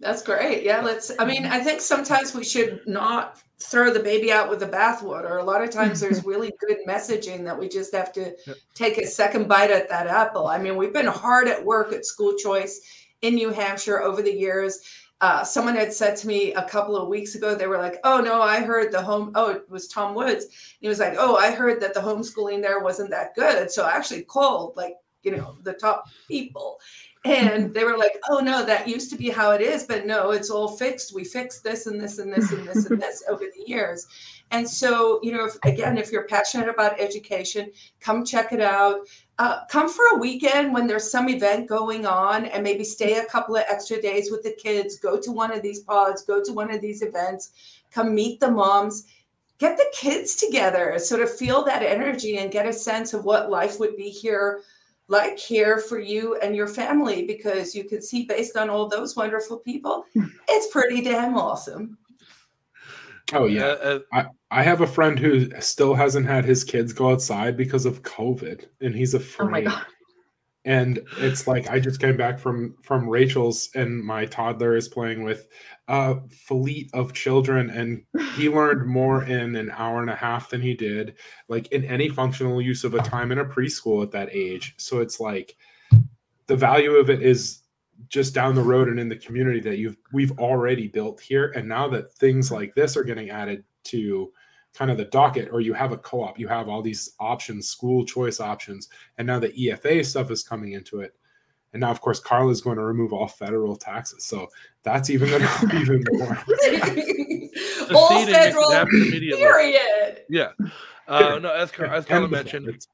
That's 0.00 0.22
great. 0.22 0.62
Yeah, 0.62 0.82
let's. 0.82 1.10
I 1.18 1.24
mean, 1.24 1.46
I 1.46 1.60
think 1.60 1.80
sometimes 1.80 2.34
we 2.34 2.44
should 2.44 2.82
not 2.86 3.40
throw 3.58 3.90
the 3.90 4.00
baby 4.00 4.30
out 4.30 4.50
with 4.50 4.60
the 4.60 4.66
bathwater. 4.66 5.40
A 5.40 5.44
lot 5.44 5.62
of 5.62 5.70
times 5.70 6.00
there's 6.00 6.24
really 6.26 6.52
good 6.60 6.78
messaging 6.86 7.44
that 7.44 7.58
we 7.58 7.68
just 7.68 7.94
have 7.94 8.12
to 8.12 8.34
take 8.74 8.98
a 8.98 9.06
second 9.06 9.48
bite 9.48 9.70
at 9.70 9.88
that 9.88 10.06
apple. 10.06 10.46
I 10.48 10.58
mean, 10.58 10.76
we've 10.76 10.92
been 10.92 11.06
hard 11.06 11.48
at 11.48 11.64
work 11.64 11.92
at 11.92 12.04
school 12.04 12.34
choice 12.36 12.80
in 13.22 13.34
New 13.34 13.50
Hampshire 13.50 14.02
over 14.02 14.20
the 14.20 14.32
years. 14.32 14.80
Uh, 15.22 15.42
someone 15.42 15.74
had 15.74 15.94
said 15.94 16.14
to 16.14 16.26
me 16.26 16.52
a 16.52 16.68
couple 16.68 16.94
of 16.94 17.08
weeks 17.08 17.34
ago, 17.34 17.54
they 17.54 17.66
were 17.66 17.78
like, 17.78 17.98
Oh, 18.04 18.20
no, 18.20 18.42
I 18.42 18.60
heard 18.60 18.92
the 18.92 19.00
home. 19.00 19.32
Oh, 19.34 19.50
it 19.50 19.70
was 19.70 19.88
Tom 19.88 20.14
Woods. 20.14 20.76
He 20.80 20.88
was 20.88 20.98
like, 20.98 21.14
Oh, 21.16 21.36
I 21.36 21.52
heard 21.52 21.80
that 21.80 21.94
the 21.94 22.00
homeschooling 22.00 22.60
there 22.60 22.80
wasn't 22.80 23.10
that 23.10 23.34
good. 23.34 23.70
So 23.70 23.86
I 23.86 23.92
actually 23.92 24.24
called, 24.24 24.76
like, 24.76 24.92
you 25.22 25.34
know, 25.34 25.56
the 25.62 25.72
top 25.72 26.04
people 26.28 26.78
and 27.26 27.74
they 27.74 27.84
were 27.84 27.96
like 27.96 28.18
oh 28.28 28.38
no 28.38 28.64
that 28.64 28.88
used 28.88 29.10
to 29.10 29.16
be 29.16 29.28
how 29.28 29.50
it 29.50 29.60
is 29.60 29.84
but 29.84 30.06
no 30.06 30.30
it's 30.30 30.50
all 30.50 30.76
fixed. 30.76 31.14
We 31.14 31.24
fixed 31.24 31.64
this 31.64 31.86
and 31.86 32.00
this 32.00 32.18
and 32.18 32.32
this 32.32 32.52
and 32.52 32.66
this 32.66 32.86
and 32.86 33.00
this 33.00 33.24
over 33.28 33.44
the 33.44 33.64
years. 33.66 34.06
And 34.50 34.68
so 34.68 35.20
you 35.22 35.32
know 35.32 35.46
if, 35.46 35.56
again 35.64 35.98
if 35.98 36.12
you're 36.12 36.26
passionate 36.26 36.68
about 36.68 37.00
education 37.00 37.70
come 38.00 38.24
check 38.24 38.52
it 38.52 38.60
out. 38.60 39.00
Uh, 39.38 39.66
come 39.66 39.86
for 39.88 40.02
a 40.12 40.18
weekend 40.18 40.72
when 40.72 40.86
there's 40.86 41.10
some 41.10 41.28
event 41.28 41.68
going 41.68 42.06
on 42.06 42.46
and 42.46 42.62
maybe 42.62 42.82
stay 42.82 43.18
a 43.18 43.26
couple 43.26 43.54
of 43.54 43.64
extra 43.68 44.00
days 44.00 44.30
with 44.30 44.42
the 44.42 44.52
kids. 44.52 44.98
Go 44.98 45.20
to 45.20 45.30
one 45.30 45.52
of 45.52 45.60
these 45.60 45.80
pods. 45.80 46.22
Go 46.22 46.42
to 46.42 46.52
one 46.54 46.72
of 46.72 46.80
these 46.80 47.02
events. 47.02 47.50
Come 47.90 48.14
meet 48.14 48.40
the 48.40 48.50
moms. 48.50 49.06
Get 49.58 49.76
the 49.76 49.90
kids 49.92 50.36
together 50.36 50.98
sort 50.98 51.20
of 51.20 51.34
feel 51.34 51.64
that 51.64 51.82
energy 51.82 52.38
and 52.38 52.50
get 52.50 52.66
a 52.66 52.72
sense 52.72 53.12
of 53.12 53.24
what 53.24 53.50
life 53.50 53.78
would 53.78 53.96
be 53.96 54.08
here 54.08 54.62
like 55.08 55.38
here 55.38 55.78
for 55.78 55.98
you 55.98 56.36
and 56.36 56.56
your 56.56 56.66
family 56.66 57.26
because 57.26 57.74
you 57.74 57.84
can 57.84 58.02
see 58.02 58.24
based 58.24 58.56
on 58.56 58.68
all 58.68 58.88
those 58.88 59.16
wonderful 59.16 59.58
people 59.58 60.04
it's 60.48 60.72
pretty 60.72 61.00
damn 61.00 61.36
awesome 61.36 61.96
Oh 63.32 63.46
yeah, 63.46 63.74
Uh, 63.82 63.98
I 64.12 64.26
I 64.50 64.62
have 64.62 64.82
a 64.82 64.86
friend 64.86 65.18
who 65.18 65.50
still 65.60 65.94
hasn't 65.94 66.26
had 66.26 66.44
his 66.44 66.62
kids 66.62 66.92
go 66.92 67.10
outside 67.10 67.56
because 67.56 67.84
of 67.84 68.02
COVID, 68.02 68.66
and 68.80 68.94
he's 68.94 69.14
afraid. 69.14 69.46
Oh 69.46 69.50
my 69.50 69.60
god. 69.62 69.84
And 70.66 71.00
it's 71.18 71.46
like 71.46 71.70
I 71.70 71.78
just 71.78 72.00
came 72.00 72.16
back 72.16 72.38
from 72.38 72.74
from 72.82 73.08
Rachel's, 73.08 73.70
and 73.74 74.04
my 74.04 74.26
toddler 74.26 74.76
is 74.76 74.88
playing 74.88 75.22
with 75.22 75.46
a 75.88 76.16
fleet 76.28 76.90
of 76.92 77.14
children, 77.14 77.70
and 77.70 78.02
he 78.34 78.48
learned 78.50 78.86
more 78.86 79.22
in 79.24 79.54
an 79.54 79.70
hour 79.70 80.00
and 80.02 80.10
a 80.10 80.16
half 80.16 80.50
than 80.50 80.60
he 80.60 80.74
did 80.74 81.14
like 81.48 81.68
in 81.68 81.84
any 81.84 82.08
functional 82.08 82.60
use 82.60 82.82
of 82.82 82.94
a 82.94 83.02
time 83.02 83.30
in 83.30 83.38
a 83.38 83.44
preschool 83.44 84.02
at 84.02 84.10
that 84.10 84.28
age. 84.32 84.74
So 84.76 84.98
it's 84.98 85.20
like 85.20 85.56
the 86.48 86.56
value 86.56 86.96
of 86.96 87.10
it 87.10 87.22
is 87.22 87.62
just 88.08 88.34
down 88.34 88.54
the 88.54 88.62
road 88.62 88.88
and 88.88 89.00
in 89.00 89.08
the 89.08 89.16
community 89.16 89.60
that 89.60 89.78
you've 89.78 89.96
we've 90.12 90.38
already 90.38 90.86
built 90.86 91.20
here 91.20 91.52
and 91.56 91.66
now 91.66 91.88
that 91.88 92.12
things 92.12 92.52
like 92.52 92.74
this 92.74 92.94
are 92.94 93.04
getting 93.04 93.30
added 93.30 93.64
to 93.84 94.30
kind 94.76 94.90
of 94.90 94.96
the 94.98 95.06
docket 95.06 95.48
or 95.50 95.60
you 95.60 95.72
have 95.72 95.90
a 95.92 95.96
co-op 95.96 96.38
you 96.38 96.46
have 96.46 96.68
all 96.68 96.82
these 96.82 97.12
options 97.18 97.68
school 97.68 98.04
choice 98.04 98.40
options 98.40 98.88
and 99.16 99.26
now 99.26 99.38
the 99.38 99.48
efa 99.48 100.04
stuff 100.04 100.30
is 100.30 100.42
coming 100.42 100.72
into 100.72 101.00
it. 101.00 101.14
And 101.72 101.80
now 101.80 101.90
of 101.90 102.00
course 102.00 102.20
carla 102.20 102.50
is 102.50 102.60
going 102.60 102.76
to 102.76 102.84
remove 102.84 103.12
all 103.12 103.26
federal 103.26 103.74
taxes. 103.76 104.24
So 104.24 104.48
that's 104.82 105.08
even 105.10 105.30
going 105.30 105.42
to 105.42 105.48
help 105.48 105.74
even 105.74 106.04
more. 106.12 106.38
All 107.94 108.26
federal 108.26 108.70
period. 109.38 110.22
Yeah. 110.28 110.50
Uh, 111.08 111.38
no, 111.40 111.52
as, 111.52 111.70
Car- 111.70 111.86
as 111.86 112.04
Carla 112.04 112.28
mentioned, 112.28 112.68
It's- 112.68 112.88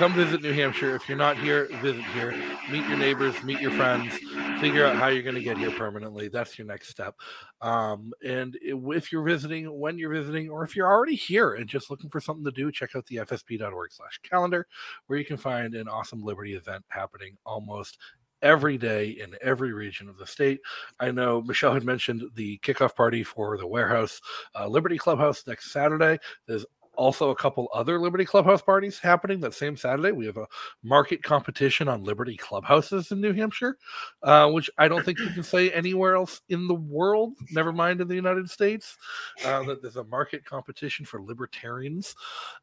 come 0.00 0.14
visit 0.14 0.40
New 0.40 0.54
Hampshire. 0.54 0.96
If 0.96 1.06
you're 1.10 1.18
not 1.18 1.36
here, 1.36 1.68
visit 1.82 2.02
here. 2.14 2.34
Meet 2.70 2.88
your 2.88 2.96
neighbors, 2.96 3.42
meet 3.42 3.60
your 3.60 3.72
friends, 3.72 4.14
figure 4.58 4.86
out 4.86 4.96
how 4.96 5.08
you're 5.08 5.22
going 5.22 5.34
to 5.34 5.42
get 5.42 5.58
here 5.58 5.70
permanently. 5.72 6.28
That's 6.28 6.56
your 6.56 6.66
next 6.66 6.88
step. 6.88 7.16
Um, 7.60 8.14
and 8.26 8.56
if 8.62 9.12
you're 9.12 9.22
visiting, 9.22 9.66
when 9.78 9.98
you're 9.98 10.14
visiting, 10.14 10.48
or 10.48 10.64
if 10.64 10.74
you're 10.74 10.90
already 10.90 11.16
here 11.16 11.52
and 11.52 11.68
just 11.68 11.90
looking 11.90 12.08
for 12.08 12.18
something 12.18 12.46
to 12.46 12.50
do, 12.50 12.72
check 12.72 12.96
out 12.96 13.04
the 13.08 13.16
fsp.org 13.16 13.92
slash 13.92 14.18
calendar, 14.22 14.66
where 15.06 15.18
you 15.18 15.24
can 15.26 15.36
find 15.36 15.74
an 15.74 15.86
awesome 15.86 16.22
Liberty 16.22 16.54
event 16.54 16.82
happening 16.88 17.36
almost 17.44 17.98
every 18.40 18.78
day 18.78 19.10
in 19.10 19.36
every 19.42 19.74
region 19.74 20.08
of 20.08 20.16
the 20.16 20.26
state. 20.26 20.60
I 20.98 21.10
know 21.10 21.42
Michelle 21.42 21.74
had 21.74 21.84
mentioned 21.84 22.22
the 22.36 22.58
kickoff 22.60 22.96
party 22.96 23.22
for 23.22 23.58
the 23.58 23.66
warehouse 23.66 24.18
uh, 24.58 24.66
Liberty 24.66 24.96
Clubhouse 24.96 25.46
next 25.46 25.72
Saturday. 25.72 26.18
There's 26.46 26.64
also 27.00 27.30
a 27.30 27.34
couple 27.34 27.66
other 27.72 27.98
Liberty 27.98 28.26
Clubhouse 28.26 28.60
parties 28.60 28.98
happening 28.98 29.40
that 29.40 29.54
same 29.54 29.74
Saturday. 29.74 30.12
We 30.12 30.26
have 30.26 30.36
a 30.36 30.46
market 30.82 31.22
competition 31.22 31.88
on 31.88 32.04
Liberty 32.04 32.36
Clubhouses 32.36 33.10
in 33.10 33.22
New 33.22 33.32
Hampshire, 33.32 33.78
uh, 34.22 34.50
which 34.50 34.68
I 34.76 34.86
don't 34.86 35.02
think 35.02 35.18
you 35.18 35.30
can 35.30 35.42
say 35.42 35.70
anywhere 35.70 36.14
else 36.14 36.42
in 36.50 36.68
the 36.68 36.74
world, 36.74 37.32
never 37.50 37.72
mind 37.72 38.02
in 38.02 38.08
the 38.08 38.14
United 38.14 38.50
States, 38.50 38.98
uh, 39.46 39.62
that 39.62 39.80
there's 39.80 39.96
a 39.96 40.04
market 40.04 40.44
competition 40.44 41.06
for 41.06 41.22
libertarians. 41.22 42.14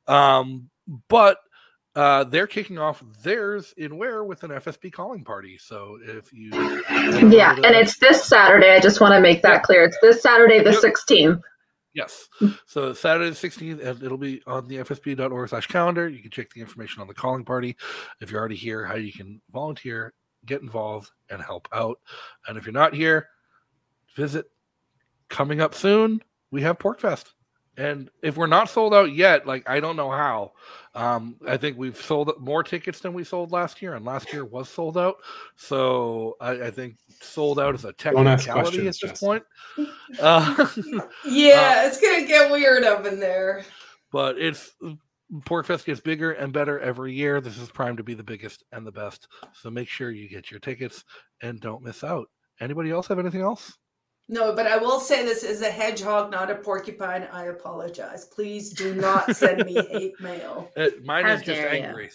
Um, 0.07 0.69
but 1.09 1.39
uh, 1.95 2.23
they're 2.25 2.45
kicking 2.45 2.77
off 2.77 3.03
theirs 3.23 3.73
in 3.75 3.97
where 3.97 4.23
with 4.23 4.43
an 4.43 4.51
FSP 4.51 4.93
calling 4.93 5.23
party. 5.23 5.57
So 5.57 5.97
if 6.03 6.31
you 6.31 6.51
Yeah, 6.51 7.55
and 7.55 7.75
it's 7.75 7.97
this 7.97 8.23
Saturday. 8.23 8.69
I 8.69 8.79
just 8.79 9.01
want 9.01 9.15
to 9.15 9.19
make 9.19 9.41
that 9.41 9.63
clear. 9.63 9.83
It's 9.83 9.97
this 9.99 10.21
Saturday, 10.21 10.59
the 10.59 10.73
Yep. 10.73 10.81
16th. 11.97 12.03
Yes. 12.03 12.29
Hmm. 12.39 12.47
So 12.65 12.93
Saturday 12.93 13.29
the 13.29 13.35
16th, 13.35 13.85
and 13.85 14.03
it'll 14.03 14.17
be 14.17 14.41
on 14.47 14.67
the 14.67 14.77
fsp.org 14.77 15.49
slash 15.49 15.67
calendar. 15.67 16.07
You 16.07 16.21
can 16.21 16.31
check 16.31 16.51
the 16.51 16.61
information 16.61 17.01
on 17.01 17.07
the 17.07 17.13
calling 17.13 17.43
party. 17.43 17.75
If 18.21 18.31
you're 18.31 18.39
already 18.39 18.55
here, 18.55 18.85
how 18.85 18.95
you 18.95 19.11
can 19.11 19.41
volunteer, 19.51 20.13
get 20.45 20.61
involved, 20.61 21.11
and 21.29 21.41
help 21.41 21.67
out. 21.73 21.99
And 22.47 22.57
if 22.57 22.65
you're 22.65 22.73
not 22.73 22.93
here, 22.93 23.27
visit. 24.15 24.45
Coming 25.29 25.59
up 25.59 25.75
soon, 25.75 26.21
we 26.51 26.61
have 26.61 26.79
PorcFest. 26.79 27.25
And 27.78 28.09
if 28.23 28.38
we're 28.38 28.47
not 28.47 28.69
sold 28.69 28.93
out 28.95 29.13
yet, 29.13 29.45
like 29.45 29.69
I 29.69 29.80
don't 29.80 29.95
know 29.95 30.09
how. 30.09 30.53
Um, 30.95 31.36
I 31.47 31.57
think 31.57 31.78
we've 31.78 31.95
sold 31.95 32.34
more 32.39 32.63
tickets 32.63 32.99
than 32.99 33.13
we 33.13 33.23
sold 33.23 33.51
last 33.51 33.84
year, 33.84 33.93
and 33.93 34.03
last 34.03 34.34
year 34.34 34.43
was 34.43 34.67
sold 34.67 34.97
out. 34.97 35.17
So 35.55 36.36
I, 36.41 36.63
I 36.63 36.71
think 36.71 36.97
sold 37.21 37.59
out 37.59 37.75
is 37.75 37.86
a 37.86 37.93
technicality 37.93 38.80
at 38.80 38.84
this 38.86 38.97
Jesse. 38.97 39.25
point. 39.25 39.43
Uh, 40.19 40.67
yeah, 41.25 41.84
uh, 41.84 41.88
it's 41.88 42.01
gonna 42.01 42.25
get 42.25 42.51
weird 42.51 42.84
up 42.84 43.05
in 43.05 43.19
there. 43.19 43.63
But 44.11 44.39
it's 44.39 44.71
PorcFest 45.32 45.86
gets 45.86 45.99
bigger 45.99 46.32
and 46.32 46.51
better 46.51 46.80
every 46.80 47.13
year. 47.13 47.41
This 47.41 47.59
is 47.59 47.69
primed 47.69 47.97
to 47.97 48.03
be 48.03 48.15
the 48.15 48.23
biggest 48.23 48.63
and 48.71 48.88
the 48.88 48.91
best. 48.91 49.28
So 49.53 49.69
make 49.69 49.89
sure 49.89 50.09
you 50.09 50.28
get 50.30 50.49
your 50.49 50.59
tickets 50.59 51.03
and 51.41 51.59
don't 51.59 51.84
miss 51.84 52.03
out. 52.03 52.28
Anybody 52.59 52.89
else 52.89 53.07
have 53.07 53.19
anything 53.19 53.41
else? 53.41 53.78
No, 54.30 54.53
but 54.53 54.67
I 54.67 54.78
will 54.78 54.99
say 54.99 55.23
this 55.23 55.43
is 55.43 55.61
a 55.61 55.71
hedgehog, 55.71 56.32
not 56.32 56.51
a 56.51 56.55
porcupine. 56.55 57.28
I 57.32 57.45
apologize. 57.45 58.25
Please 58.25 58.71
do 58.71 58.93
not 59.01 59.34
send 59.36 59.65
me 59.65 59.75
hate 59.89 60.19
mail. 60.19 60.69
It, 60.75 60.95
uh, 60.95 61.05
mine 61.05 61.23
How 61.25 61.34
is 61.34 61.43
just 61.43 61.61
angry. 61.61 62.05
You. 62.05 62.09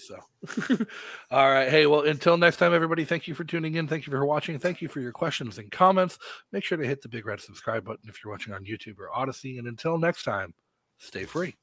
So, 0.66 0.86
all 1.30 1.50
right. 1.50 1.70
Hey, 1.70 1.86
well, 1.86 2.02
until 2.02 2.36
next 2.36 2.58
time, 2.58 2.74
everybody, 2.74 3.06
thank 3.06 3.26
you 3.26 3.34
for 3.34 3.44
tuning 3.44 3.76
in. 3.76 3.88
Thank 3.88 4.06
you 4.06 4.10
for 4.10 4.26
watching. 4.26 4.58
Thank 4.58 4.82
you 4.82 4.88
for 4.88 5.00
your 5.00 5.12
questions 5.12 5.56
and 5.56 5.70
comments. 5.70 6.18
Make 6.52 6.64
sure 6.64 6.76
to 6.76 6.86
hit 6.86 7.00
the 7.00 7.08
big 7.08 7.24
red 7.24 7.40
subscribe 7.40 7.84
button 7.84 8.08
if 8.08 8.22
you're 8.22 8.32
watching 8.32 8.52
on 8.52 8.64
YouTube 8.64 8.98
or 8.98 9.08
Odysee. 9.16 9.58
And 9.58 9.66
until 9.66 9.96
next 9.96 10.24
time, 10.24 10.52
stay 10.98 11.24
free. 11.24 11.56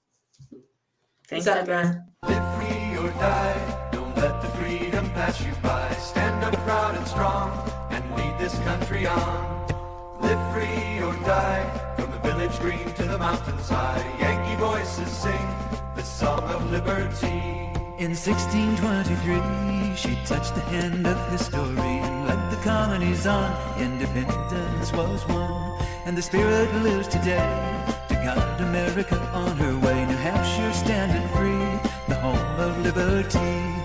Thanks, 1.27 1.45
everyone. 1.45 2.05
Live 2.23 2.55
free 2.55 2.97
or 2.97 3.11
die. 3.11 3.89
Don't 3.91 4.17
let 4.17 4.41
the 4.41 4.47
freedom 4.47 5.07
pass 5.11 5.39
you 5.45 5.53
by. 5.61 5.91
Stand 5.93 6.43
up 6.43 6.55
proud 6.63 6.95
and 6.95 7.05
strong 7.05 7.71
and 7.91 8.15
lead 8.15 8.39
this 8.39 8.57
country 8.59 9.05
on. 9.05 9.58
Live 10.29 10.53
free 10.53 11.01
or 11.01 11.13
die, 11.25 11.95
from 11.97 12.11
the 12.11 12.19
village 12.19 12.59
green 12.59 12.93
to 12.93 13.03
the 13.03 13.17
mountainside. 13.17 14.05
Yankee 14.19 14.61
voices 14.61 15.09
sing 15.09 15.47
the 15.95 16.03
song 16.03 16.43
of 16.43 16.69
liberty. 16.69 17.71
In 17.97 18.13
1623, 18.13 19.95
she 19.95 20.13
touched 20.27 20.53
the 20.53 20.61
hand 20.69 21.07
of 21.07 21.17
history 21.31 21.97
and 22.05 22.27
led 22.27 22.51
the 22.51 22.57
colonies 22.57 23.25
on. 23.25 23.49
Independence 23.81 24.93
was 24.93 25.27
won, 25.29 25.81
and 26.05 26.15
the 26.15 26.21
spirit 26.21 26.71
lives 26.83 27.07
today 27.07 27.49
to 28.09 28.13
guide 28.13 28.61
America 28.61 29.17
on 29.33 29.57
her 29.57 29.79
way. 29.79 30.05
New 30.05 30.15
Hampshire 30.17 30.73
standing 30.73 31.27
free, 31.29 31.89
the 32.07 32.21
home 32.21 32.59
of 32.59 32.77
liberty. 32.83 33.78